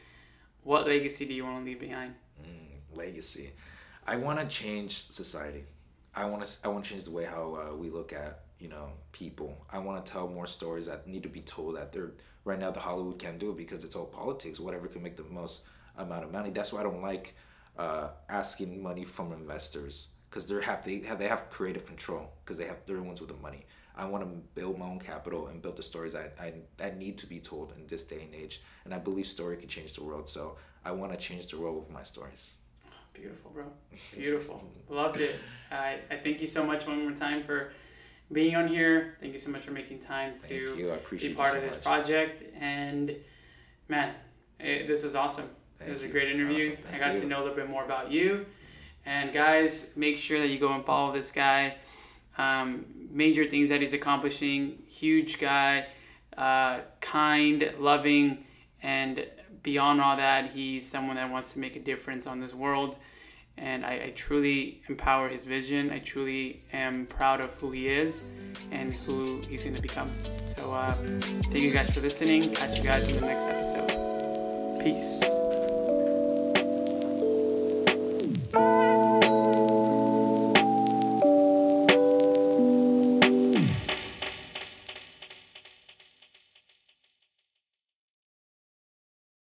what 0.63 0.87
legacy 0.87 1.27
do 1.27 1.35
you 1.35 1.45
want 1.45 1.59
to 1.59 1.65
leave 1.65 1.81
behind? 1.81 2.15
legacy. 2.95 3.51
I 4.07 4.17
want 4.17 4.41
to 4.41 4.47
change 4.47 4.91
society. 4.91 5.63
I 6.15 6.25
want 6.25 6.45
to. 6.45 6.59
I 6.65 6.69
want 6.69 6.85
to 6.85 6.91
change 6.91 7.05
the 7.05 7.13
way 7.13 7.25
how 7.25 7.55
uh, 7.73 7.77
we 7.77 7.91
look 7.91 8.13
at 8.13 8.41
you 8.59 8.69
know 8.69 8.91
people. 9.13 9.57
I 9.71 9.79
want 9.79 10.05
to 10.05 10.13
tell 10.13 10.29
more 10.29 10.47
stories 10.47 10.87
that 10.87 11.07
need 11.07 11.23
to 11.23 11.29
be 11.29 11.41
told. 11.41 11.77
That 11.77 11.93
they're 11.93 12.13
right 12.45 12.59
now 12.59 12.71
the 12.71 12.81
Hollywood 12.81 13.19
can't 13.19 13.39
do 13.39 13.51
it 13.51 13.57
because 13.57 13.85
it's 13.85 13.95
all 13.95 14.07
politics. 14.07 14.59
Whatever 14.59 14.89
can 14.89 15.03
make 15.03 15.17
the 15.17 15.25
most 15.25 15.69
amount 15.97 16.25
of 16.25 16.33
money. 16.33 16.51
That's 16.51 16.73
why 16.73 16.81
I 16.81 16.83
don't 16.83 17.03
like 17.03 17.35
uh, 17.79 18.09
asking 18.29 18.83
money 18.83 19.05
from 19.05 19.33
investors 19.33 20.09
because 20.31 20.47
they 20.47 20.63
have 20.63 20.85
they 20.85 21.01
have 21.01 21.19
they 21.19 21.29
have 21.29 21.51
creative 21.51 21.85
control 21.85 22.31
because 22.45 22.57
they 22.57 22.67
have 22.67 22.79
they're 22.87 22.97
the 22.97 23.03
ones 23.03 23.21
with 23.21 23.31
the 23.31 23.43
money. 23.43 23.67
I 23.97 24.07
want 24.07 24.25
to 24.25 24.31
build 24.55 24.79
my 24.79 24.87
own 24.87 25.01
capital 25.01 25.49
and 25.49 25.61
build 25.61 25.77
the 25.77 25.83
stories 25.83 26.13
that 26.13 26.35
I 26.41 26.55
that 26.77 26.97
need 26.97 27.19
to 27.19 27.27
be 27.27 27.41
told 27.41 27.73
in 27.77 27.87
this 27.87 28.05
day 28.05 28.23
and 28.23 28.35
age. 28.35 28.63
And 28.85 28.95
I 28.95 28.99
believe 28.99 29.27
story 29.27 29.57
can 29.57 29.69
change 29.69 29.95
the 29.95 30.05
world. 30.05 30.29
So 30.29 30.57
I 30.85 30.93
want 30.93 31.13
to 31.13 31.19
change 31.19 31.49
the 31.49 31.61
world 31.61 31.77
with 31.77 31.91
my 31.91 32.03
stories. 32.03 32.55
Beautiful, 33.13 33.51
bro. 33.51 33.65
Beautiful. 34.17 34.65
Loved 34.89 35.21
it. 35.21 35.37
I, 35.71 35.99
I 36.11 36.17
thank 36.17 36.41
you 36.41 36.47
so 36.47 36.65
much 36.65 36.87
one 36.87 37.03
more 37.03 37.13
time 37.13 37.43
for 37.43 37.73
being 38.33 38.55
on 38.55 38.69
here. 38.69 39.17
Thank 39.21 39.33
you 39.33 39.39
so 39.39 39.51
much 39.51 39.63
for 39.63 39.73
making 39.73 39.99
time 39.99 40.39
to 40.39 40.67
Thank 40.67 40.79
you. 40.79 40.93
I 40.93 40.95
appreciate 40.95 41.31
be 41.31 41.35
part 41.35 41.51
so 41.51 41.59
of 41.59 41.65
this 41.65 41.75
much. 41.75 41.83
project. 41.83 42.55
And 42.59 43.15
man, 43.89 44.15
it, 44.61 44.87
this 44.87 45.03
is 45.05 45.17
awesome. 45.17 45.51
Thank 45.79 45.89
it 45.89 45.93
was 45.93 46.03
a 46.05 46.09
great 46.09 46.31
interview. 46.31 46.71
Awesome. 46.71 46.85
I 46.95 46.99
got 46.99 47.17
you. 47.17 47.23
to 47.23 47.27
know 47.27 47.39
a 47.39 47.43
little 47.43 47.57
bit 47.57 47.69
more 47.69 47.85
about 47.85 48.13
you. 48.13 48.47
And 49.07 49.33
guys, 49.33 49.97
make 49.97 50.17
sure 50.17 50.39
that 50.39 50.49
you 50.49 50.59
go 50.59 50.73
and 50.73 50.85
follow 50.85 51.13
this 51.13 51.31
guy. 51.31 51.77
Um, 52.39 52.85
major 53.11 53.45
things 53.45 53.69
that 53.69 53.81
he's 53.81 53.93
accomplishing. 53.93 54.83
Huge 54.87 55.39
guy, 55.39 55.87
uh, 56.37 56.81
kind, 57.01 57.73
loving, 57.79 58.45
and 58.83 59.27
beyond 59.63 60.01
all 60.01 60.17
that, 60.17 60.51
he's 60.51 60.87
someone 60.87 61.17
that 61.17 61.31
wants 61.31 61.53
to 61.53 61.59
make 61.59 61.77
a 61.77 61.81
difference 61.81 62.27
on 62.27 62.41
this 62.41 62.55
world. 62.55 62.97
And 63.59 63.85
I, 63.85 64.05
I 64.07 64.13
truly 64.15 64.81
empower 64.89 65.29
his 65.29 65.45
vision. 65.45 65.91
I 65.91 65.99
truly 65.99 66.63
am 66.73 67.07
proud 67.07 67.41
of 67.43 67.55
who 67.57 67.71
he 67.71 67.89
is 67.89 68.25
and 68.71 68.95
who 68.95 69.43
he's 69.49 69.65
going 69.65 69.77
to 69.77 69.83
become. 69.83 70.11
So, 70.45 70.73
uh, 70.73 70.93
thank 70.95 71.57
you 71.57 71.73
guys 71.73 71.91
for 71.91 72.01
listening. 72.01 72.55
Catch 72.55 72.79
you 72.79 72.85
guys 72.85 73.15
in 73.15 73.21
the 73.21 73.27
next 73.27 73.47
episode. 73.47 73.91
Peace. 74.83 75.23